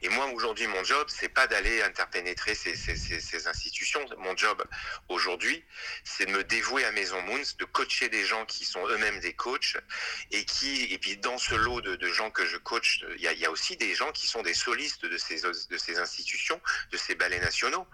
Et 0.02 0.08
moi, 0.08 0.26
aujourd'hui, 0.32 0.66
mon 0.66 0.82
job, 0.82 1.06
c'est 1.08 1.28
pas 1.28 1.46
d'aller 1.46 1.82
interpénétrer 1.82 2.54
ces, 2.54 3.46
institutions. 3.46 4.04
Mon 4.18 4.36
job, 4.36 4.64
aujourd'hui, 5.08 5.64
c'est 6.02 6.26
de 6.26 6.32
me 6.32 6.42
dévouer 6.42 6.84
à 6.84 6.90
Maison 6.90 7.20
Moons, 7.22 7.54
de 7.58 7.64
coacher 7.64 8.08
des 8.08 8.24
gens 8.24 8.44
qui 8.46 8.64
sont 8.64 8.84
eux-mêmes 8.88 9.20
des 9.20 9.32
coachs 9.32 9.76
et 10.32 10.44
qui, 10.44 10.92
et 10.92 10.98
puis 10.98 11.16
dans 11.18 11.38
ce 11.38 11.54
lot 11.54 11.80
de, 11.80 12.12
gens 12.12 12.30
que 12.30 12.44
je 12.44 12.56
coach, 12.56 13.04
il 13.16 13.22
y 13.22 13.46
a, 13.46 13.50
aussi 13.50 13.76
des 13.76 13.94
gens 13.94 14.10
qui 14.12 14.26
sont 14.26 14.42
des 14.42 14.54
solistes 14.54 15.06
de 15.06 15.16
ces 15.16 15.98
institutions, 15.98 16.60
de 16.90 16.96
ces 16.96 17.14
ballets 17.14 17.40
nationaux. 17.40 17.86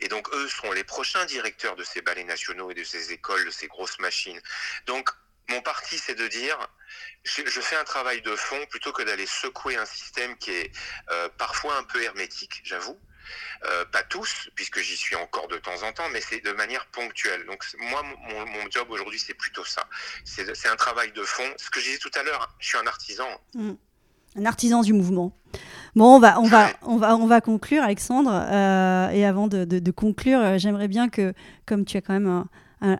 Et 0.00 0.08
donc, 0.08 0.28
eux 0.34 0.48
seront 0.48 0.72
les 0.72 0.84
prochains 0.84 1.24
directeurs 1.26 1.76
de 1.76 1.84
ces 1.84 2.02
ballets 2.02 2.24
nationaux 2.24 2.70
et 2.70 2.74
de 2.74 2.84
ces 2.84 3.12
écoles, 3.12 3.44
de 3.44 3.50
ces 3.50 3.68
grosses 3.68 3.98
machines. 4.00 4.40
Donc, 4.86 5.10
mon 5.48 5.60
parti, 5.60 5.98
c'est 5.98 6.14
de 6.14 6.26
dire, 6.26 6.56
je, 7.24 7.60
fais 7.60 7.76
un 7.76 7.84
travail 7.84 8.22
de 8.22 8.34
fond 8.36 8.58
plutôt 8.70 8.92
que 8.92 9.02
d'aller 9.02 9.26
secouer 9.26 9.76
un 9.76 9.84
système 9.84 10.36
qui 10.36 10.50
est 10.50 10.70
euh, 11.10 11.28
parfois 11.38 11.76
un 11.78 11.84
peu 11.84 12.02
hermétique, 12.02 12.60
j'avoue. 12.64 12.98
Euh, 13.64 13.86
pas 13.86 14.02
tous, 14.02 14.50
puisque 14.54 14.80
j'y 14.80 14.96
suis 14.96 15.16
encore 15.16 15.48
de 15.48 15.56
temps 15.56 15.82
en 15.82 15.92
temps, 15.92 16.08
mais 16.12 16.20
c'est 16.20 16.44
de 16.44 16.52
manière 16.52 16.86
ponctuelle. 16.86 17.46
Donc 17.46 17.64
moi, 17.78 18.02
mon, 18.02 18.70
job 18.70 18.90
aujourd'hui, 18.90 19.18
c'est 19.18 19.34
plutôt 19.34 19.64
ça. 19.64 19.84
C'est 20.24 20.68
un 20.68 20.76
travail 20.76 21.12
de 21.12 21.22
fond. 21.22 21.50
Ce 21.56 21.70
que 21.70 21.80
je 21.80 21.86
disais 21.86 21.98
tout 21.98 22.10
à 22.14 22.22
l'heure, 22.22 22.54
je 22.58 22.68
suis 22.68 22.78
un 22.78 22.86
artisan. 22.86 23.28
Mmh. 23.54 23.72
Un 24.36 24.44
artisan 24.44 24.82
du 24.82 24.92
mouvement. 24.92 25.34
Bon, 25.94 26.16
on 26.16 26.18
va, 26.18 26.38
on 26.40 26.48
va, 26.48 26.68
on 26.82 26.96
va, 26.98 27.16
on 27.16 27.26
va 27.26 27.40
conclure, 27.40 27.82
Alexandre. 27.82 28.30
Euh, 28.34 29.08
et 29.10 29.24
avant 29.24 29.46
de, 29.46 29.64
de 29.64 29.90
conclure, 29.90 30.58
j'aimerais 30.58 30.88
bien 30.88 31.08
que, 31.08 31.32
comme 31.64 31.86
tu 31.86 31.96
as 31.96 32.02
quand 32.02 32.12
même 32.12 32.26
un, 32.26 32.48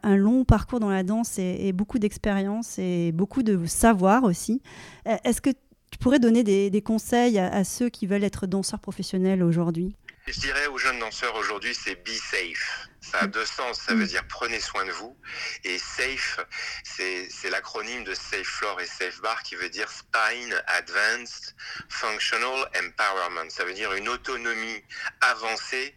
un, 0.03 0.17
long 0.17 0.45
parcours 0.45 0.81
dans 0.81 0.91
la 0.91 1.03
danse 1.03 1.39
et, 1.39 1.73
beaucoup 1.73 1.99
d'expérience 1.99 2.79
et 2.79 3.13
beaucoup 3.13 3.43
de 3.43 3.67
savoir 3.67 4.25
aussi. 4.25 4.63
Euh, 5.07 5.17
est-ce 5.25 5.41
que 5.41 5.51
tu 5.51 5.99
pourrais 6.01 6.19
donner 6.19 6.43
des, 6.43 6.83
conseils 6.83 7.39
à, 7.39 7.65
ceux 7.65 7.89
qui 7.89 8.07
veulent 8.07 8.25
être 8.25 8.47
danseurs 8.47 8.81
professionnels 8.81 9.43
aujourd'hui? 9.43 9.95
Je 10.27 10.41
dirais 10.41 10.67
aux 10.73 10.79
jeunes 10.79 10.99
danseurs 10.99 11.35
aujourd'hui, 11.37 11.75
c'est 11.75 11.97
be 12.03 12.09
safe. 12.09 12.89
Ça 13.15 13.21
a 13.21 13.27
mm. 13.29 13.31
deux 13.31 13.47
sens, 13.47 13.81
ça 13.81 13.95
veut 13.95 14.05
mm. 14.05 14.09
dire 14.09 14.25
prenez 14.29 14.61
soin 14.61 14.85
de 14.85 14.91
vous. 14.91 15.17
Et 15.63 15.79
safe, 15.79 16.41
c'est 16.83 17.51
l'acronyme 17.51 18.03
de 18.03 18.13
Safe 18.13 18.43
Floor 18.43 18.81
et 18.81 18.87
Safe 18.87 19.21
Bar 19.21 19.41
qui 19.45 19.55
veut 19.55 19.69
dire 19.69 19.89
Spine 19.89 20.61
Advanced 20.67 21.55
Functional 21.89 22.69
Empowerment. 22.77 23.51
Ça 23.51 23.65
veut 23.65 23.75
dire 23.75 23.93
une 23.93 24.09
autonomie 24.09 24.83
avancée 25.21 25.95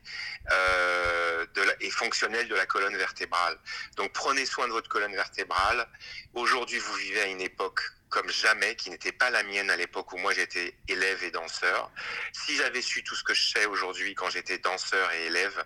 euh, 0.51 1.45
de 1.55 1.63
et 1.82 1.89
fonctionnelle 1.89 2.47
de 2.47 2.55
la 2.55 2.68
colonne 2.68 2.95
vertébrale. 2.95 3.57
Donc 3.95 4.13
prenez 4.13 4.45
soin 4.45 4.68
de 4.68 4.74
votre 4.74 4.89
colonne 4.89 5.15
vertébrale. 5.15 5.88
Aujourd'hui, 6.36 6.78
vous 6.78 6.93
vivez 6.93 7.22
à 7.22 7.26
une 7.26 7.41
époque 7.41 7.82
comme 8.10 8.30
jamais, 8.30 8.76
qui 8.76 8.89
n'était 8.89 9.12
pas 9.12 9.30
la 9.30 9.43
mienne 9.43 9.70
à 9.70 9.76
l'époque 9.76 10.12
où 10.14 10.18
moi 10.18 10.34
j'étais 10.34 10.76
élève 10.88 11.24
et 11.24 11.32
danseur. 11.32 11.91
Si 12.32 12.55
j'avais 12.55 12.82
su 12.82 13.03
tout 13.03 13.16
ce 13.16 13.24
que 13.24 13.34
je 13.34 13.49
sais 13.49 13.66
aujourd'hui 13.66 14.16
quand 14.16 14.30
j'étais 14.30 14.58
danseur 14.60 15.12
et 15.14 15.26
élève, 15.26 15.66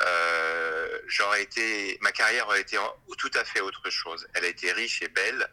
euh, 0.00 0.98
j'aurais 1.06 1.42
été, 1.42 1.98
ma 2.02 2.12
carrière 2.12 2.46
aurait 2.46 2.60
été 2.60 2.76
tout 3.16 3.30
à 3.34 3.44
fait 3.44 3.60
autre 3.60 3.90
chose. 3.90 4.26
Elle 4.34 4.44
a 4.44 4.48
été 4.48 4.72
riche 4.72 5.02
et 5.02 5.08
belle, 5.08 5.48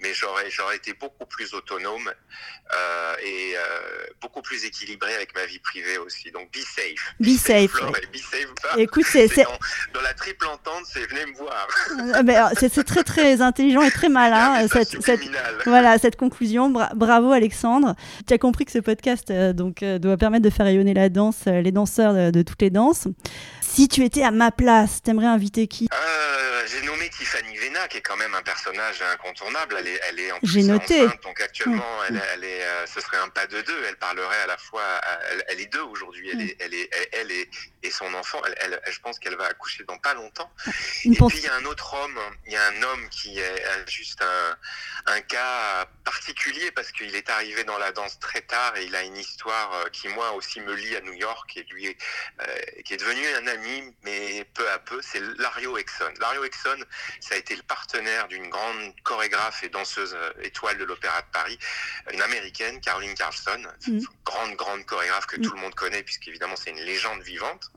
mais 0.00 0.14
j'aurais, 0.14 0.50
j'aurais 0.50 0.76
été 0.76 0.92
beaucoup 0.92 1.26
plus 1.26 1.54
autonome 1.54 2.12
euh, 2.72 3.16
et 3.22 3.54
euh, 3.56 4.06
beaucoup 4.20 4.42
plus 4.42 4.64
équilibré 4.64 5.14
avec 5.14 5.34
ma 5.34 5.46
vie 5.46 5.58
privée 5.58 5.98
aussi. 5.98 6.30
Donc 6.30 6.52
be 6.52 6.58
safe. 6.58 7.14
Be, 7.20 7.36
safe. 7.36 7.72
be 8.12 8.18
safe. 8.18 8.52
Écoute, 8.76 9.06
c'est, 9.10 9.28
dans, 9.92 10.00
la 10.00 10.14
triple 10.18 10.46
entente, 10.46 10.84
c'est 10.84 11.00
venez 11.08 11.26
me 11.32 11.36
voir. 11.36 11.68
Ah, 12.14 12.50
c'est, 12.58 12.84
très 12.84 13.02
très 13.02 13.40
intelligent 13.40 13.82
et 13.82 13.90
très 13.90 14.08
malin. 14.08 14.66
Cette, 14.68 15.02
cette, 15.02 15.20
voilà 15.64 15.98
cette 15.98 16.16
conclusion. 16.16 16.70
bravo 16.94 17.32
Alexandre. 17.32 17.94
Tu 18.26 18.34
as 18.34 18.38
compris 18.38 18.64
que 18.64 18.72
ce 18.72 18.78
podcast 18.78 19.32
donc 19.32 19.82
doit 19.82 20.16
permettre 20.16 20.44
de 20.44 20.50
faire 20.50 20.66
rayonner 20.66 20.94
la 20.94 21.08
danse, 21.08 21.46
les 21.46 21.72
danseurs 21.72 22.32
de 22.32 22.42
toutes 22.42 22.62
les 22.62 22.70
danses. 22.70 23.08
Si 23.60 23.86
tu 23.86 24.04
étais 24.04 24.22
à 24.22 24.30
ma 24.30 24.50
place, 24.50 25.02
t'aimerais 25.02 25.26
inviter 25.26 25.66
qui? 25.66 25.88
Euh, 25.92 26.57
J'ai 26.70 26.82
nommé 26.82 27.08
Tiffany 27.08 27.56
Vena, 27.56 27.88
qui 27.88 27.98
est 27.98 28.02
quand 28.02 28.16
même 28.16 28.34
un 28.34 28.42
personnage 28.42 29.02
incontournable. 29.02 29.76
Elle 29.78 29.88
est, 29.88 30.00
elle 30.08 30.20
est 30.20 30.32
en 30.32 30.38
J'ai 30.42 30.62
noté. 30.62 31.06
donc 31.22 31.40
actuellement, 31.40 32.04
elle, 32.08 32.22
elle, 32.34 32.44
est, 32.44 32.62
euh, 32.62 32.86
ce 32.86 33.00
serait 33.00 33.18
un 33.18 33.28
pas 33.28 33.46
de 33.46 33.60
deux. 33.60 33.84
Elle 33.86 33.96
parlerait 33.96 34.42
à 34.42 34.46
la 34.46 34.58
fois, 34.58 34.82
elle, 35.48 35.60
est 35.60 35.66
deux 35.66 35.82
aujourd'hui. 35.82 36.30
Elle, 36.32 36.42
est, 36.42 36.56
elle, 36.60 36.74
est, 36.74 36.90
elle 37.12 37.30
est, 37.30 37.48
et 37.82 37.90
son 37.90 38.12
enfant. 38.14 38.40
Elle, 38.60 38.80
je 38.90 38.98
pense 39.00 39.18
qu'elle 39.18 39.36
va 39.36 39.46
accoucher 39.46 39.84
dans 39.84 39.98
pas 39.98 40.14
longtemps. 40.14 40.50
et 41.04 41.10
puis 41.10 41.38
il 41.38 41.40
y 41.40 41.46
a 41.48 41.54
un 41.54 41.64
autre 41.64 41.94
homme. 41.94 42.18
Il 42.46 42.52
y 42.52 42.56
a 42.56 42.66
un 42.66 42.82
homme 42.82 43.08
qui 43.10 43.38
est 43.38 43.88
juste 43.88 44.22
un, 44.22 45.12
un 45.14 45.20
cas 45.20 45.86
particulier 46.04 46.70
parce 46.72 46.92
qu'il 46.92 47.14
est 47.14 47.30
arrivé 47.30 47.64
dans 47.64 47.78
la 47.78 47.92
danse 47.92 48.18
très 48.18 48.40
tard 48.42 48.76
et 48.76 48.84
il 48.84 48.94
a 48.96 49.02
une 49.02 49.16
histoire 49.16 49.72
euh, 49.74 49.88
qui 49.90 50.08
moi 50.08 50.32
aussi 50.32 50.60
me 50.60 50.74
lie 50.74 50.96
à 50.96 51.00
New 51.00 51.12
York 51.12 51.56
et 51.56 51.64
lui 51.70 51.96
qui 52.84 52.94
est 52.94 52.96
devenu 52.96 53.26
un 53.36 53.46
ami 53.46 53.94
mais 54.02 54.44
peu 54.54 54.68
à 54.70 54.78
peu, 54.78 55.00
c'est 55.02 55.20
Lario 55.38 55.76
Exxon. 55.78 56.12
Lario 56.20 56.44
Exxon, 56.44 56.57
ça 57.20 57.34
a 57.34 57.38
été 57.38 57.56
le 57.56 57.62
partenaire 57.62 58.28
d'une 58.28 58.48
grande 58.48 58.94
chorégraphe 59.02 59.62
et 59.62 59.68
danseuse 59.68 60.14
euh, 60.14 60.32
étoile 60.42 60.78
de 60.78 60.84
l'Opéra 60.84 61.20
de 61.22 61.26
Paris, 61.32 61.58
une 62.12 62.22
américaine, 62.22 62.80
Caroline 62.80 63.14
Carlson, 63.14 63.62
mm. 63.86 64.00
grande, 64.24 64.54
grande 64.54 64.84
chorégraphe 64.86 65.26
que 65.26 65.36
mm. 65.36 65.42
tout 65.42 65.54
le 65.54 65.60
monde 65.60 65.74
connaît, 65.74 66.02
puisqu'évidemment 66.02 66.56
c'est 66.56 66.70
une 66.70 66.80
légende 66.80 67.22
vivante. 67.22 67.70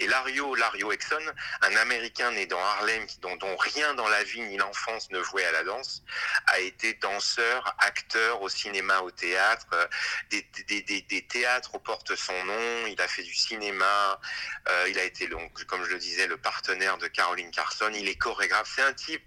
Et 0.00 0.06
Lario, 0.06 0.54
Lario 0.54 0.92
Exxon, 0.92 1.16
un 1.62 1.76
américain 1.76 2.30
né 2.32 2.46
dans 2.46 2.62
Harlem, 2.62 3.06
dont, 3.20 3.36
dont 3.36 3.56
rien 3.56 3.94
dans 3.94 4.08
la 4.08 4.22
vie 4.24 4.40
ni 4.40 4.56
l'enfance 4.56 5.10
ne 5.10 5.18
vouait 5.18 5.44
à 5.44 5.52
la 5.52 5.64
danse, 5.64 6.02
a 6.46 6.60
été 6.60 6.94
danseur, 6.94 7.74
acteur 7.78 8.42
au 8.42 8.48
cinéma, 8.48 9.00
au 9.00 9.10
théâtre. 9.10 9.66
Euh, 9.72 9.86
des, 10.30 10.46
des, 10.68 10.82
des, 10.82 11.02
des 11.02 11.26
théâtres 11.26 11.78
portent 11.78 12.16
son 12.16 12.44
nom, 12.44 12.86
il 12.86 13.00
a 13.00 13.08
fait 13.08 13.22
du 13.22 13.34
cinéma, 13.34 14.20
euh, 14.68 14.86
il 14.88 14.98
a 14.98 15.04
été 15.04 15.28
donc, 15.28 15.64
comme 15.64 15.84
je 15.84 15.90
le 15.90 15.98
disais, 15.98 16.26
le 16.26 16.36
partenaire 16.36 16.98
de 16.98 17.06
Caroline 17.06 17.50
Carson. 17.50 17.90
Il 17.94 18.08
est 18.08 18.15
chorégraphe. 18.18 18.70
C'est 18.74 18.82
un 18.82 18.92
type 18.92 19.24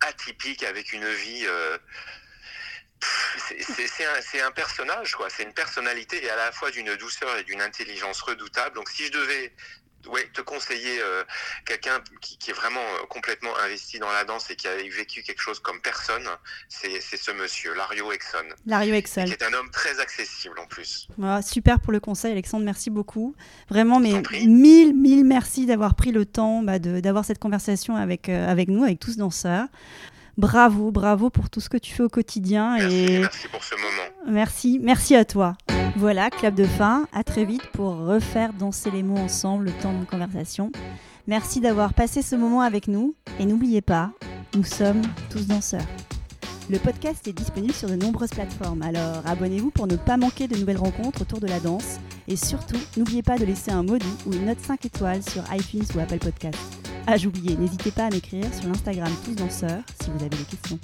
atypique 0.00 0.62
avec 0.62 0.92
une 0.92 1.08
vie. 1.08 1.44
Euh, 1.46 1.78
c'est 3.48 4.40
un, 4.40 4.52
personnage, 4.52 5.14
quoi. 5.16 5.28
C'est 5.28 5.42
une 5.42 5.54
personnalité 5.54 6.24
et 6.24 6.30
à 6.30 6.36
la 6.36 6.52
fois 6.52 6.70
d'une 6.70 6.94
douceur 6.96 7.36
et 7.36 7.44
d'une 7.44 7.60
intelligence 7.60 8.20
redoutable. 8.20 8.76
Donc, 8.76 8.88
si 8.90 9.06
je 9.06 9.12
devais 9.12 9.52
ouais, 10.08 10.28
te 10.32 10.40
conseiller 10.40 11.00
euh, 11.00 11.22
quelqu'un 11.64 12.02
qui, 12.20 12.36
qui, 12.38 12.50
est 12.50 12.54
vraiment 12.54 12.80
euh, 12.80 13.06
complètement 13.08 13.56
investi 13.58 13.98
dans 13.98 14.10
la 14.10 14.24
danse 14.24 14.50
et 14.50 14.56
qui 14.56 14.68
a 14.68 14.76
vécu 14.76 15.22
quelque 15.22 15.40
chose 15.40 15.60
comme 15.60 15.80
personne, 15.80 16.26
c'est 16.68 17.00
ce 17.00 17.30
monsieur, 17.32 17.74
Lario 17.74 18.12
Exxon. 18.12 18.44
Lario 18.66 18.94
Exxon. 18.94 19.24
Qui 19.24 19.32
est 19.32 19.42
un 19.42 19.52
homme 19.52 19.70
très 19.70 20.00
accessible 20.00 20.58
en 20.58 20.66
plus. 20.66 21.08
Voilà, 21.18 21.42
super 21.42 21.80
pour 21.80 21.92
le 21.92 22.00
conseil, 22.00 22.32
Alexandre, 22.32 22.64
merci 22.64 22.90
beaucoup. 22.90 23.34
Vraiment, 23.68 24.00
mais 24.00 24.22
mille, 24.46 24.94
mille 24.94 25.24
merci 25.24 25.66
d'avoir 25.66 25.94
pris 25.94 26.12
le 26.12 26.24
temps 26.24 26.62
bah, 26.62 26.78
d'avoir 26.78 27.24
cette 27.24 27.38
conversation 27.38 27.96
avec, 27.96 28.28
euh, 28.28 28.48
avec 28.48 28.68
nous, 28.68 28.84
avec 28.84 28.98
tous 28.98 29.16
danseurs. 29.16 29.66
Bravo, 30.38 30.90
bravo 30.90 31.30
pour 31.30 31.50
tout 31.50 31.60
ce 31.60 31.68
que 31.68 31.76
tu 31.76 31.92
fais 31.92 32.02
au 32.02 32.08
quotidien. 32.08 32.76
Merci, 32.78 32.96
et... 32.96 33.18
merci 33.20 33.48
pour 33.48 33.62
ce 33.62 33.74
moment. 33.74 34.32
Merci, 34.34 34.80
merci 34.82 35.14
à 35.14 35.24
toi. 35.24 35.54
Voilà, 35.96 36.30
clap 36.30 36.54
de 36.54 36.64
fin. 36.64 37.06
À 37.12 37.22
très 37.22 37.44
vite 37.44 37.66
pour 37.72 37.96
refaire 37.96 38.52
danser 38.54 38.90
les 38.90 39.02
mots 39.02 39.18
ensemble 39.18 39.66
le 39.66 39.72
temps 39.72 39.92
de 39.92 40.04
conversation. 40.04 40.72
Merci 41.26 41.60
d'avoir 41.60 41.92
passé 41.92 42.22
ce 42.22 42.34
moment 42.34 42.62
avec 42.62 42.88
nous. 42.88 43.14
Et 43.38 43.44
n'oubliez 43.44 43.82
pas, 43.82 44.10
nous 44.54 44.64
sommes 44.64 45.02
tous 45.30 45.46
danseurs. 45.46 45.86
Le 46.70 46.78
podcast 46.78 47.26
est 47.28 47.32
disponible 47.32 47.74
sur 47.74 47.88
de 47.88 47.96
nombreuses 47.96 48.30
plateformes, 48.30 48.82
alors 48.82 49.22
abonnez-vous 49.26 49.70
pour 49.70 49.86
ne 49.86 49.96
pas 49.96 50.16
manquer 50.16 50.48
de 50.48 50.56
nouvelles 50.56 50.78
rencontres 50.78 51.22
autour 51.22 51.40
de 51.40 51.46
la 51.46 51.60
danse. 51.60 51.98
Et 52.28 52.36
surtout, 52.36 52.78
n'oubliez 52.96 53.22
pas 53.22 53.36
de 53.36 53.44
laisser 53.44 53.72
un 53.72 53.82
mot 53.82 53.98
doux 53.98 54.16
ou 54.26 54.32
une 54.32 54.46
note 54.46 54.60
5 54.60 54.86
étoiles 54.86 55.22
sur 55.22 55.42
iTunes 55.52 55.84
ou 55.94 56.00
Apple 56.00 56.18
Podcasts. 56.18 56.81
Ah, 57.06 57.16
j'oubliais, 57.16 57.56
n'hésitez 57.56 57.90
pas 57.90 58.06
à 58.06 58.10
m'écrire 58.10 58.52
sur 58.54 58.68
l'Instagram 58.68 59.10
Tous 59.24 59.34
Danseurs 59.34 59.82
si 60.00 60.10
vous 60.10 60.20
avez 60.20 60.28
des 60.36 60.44
questions. 60.44 60.78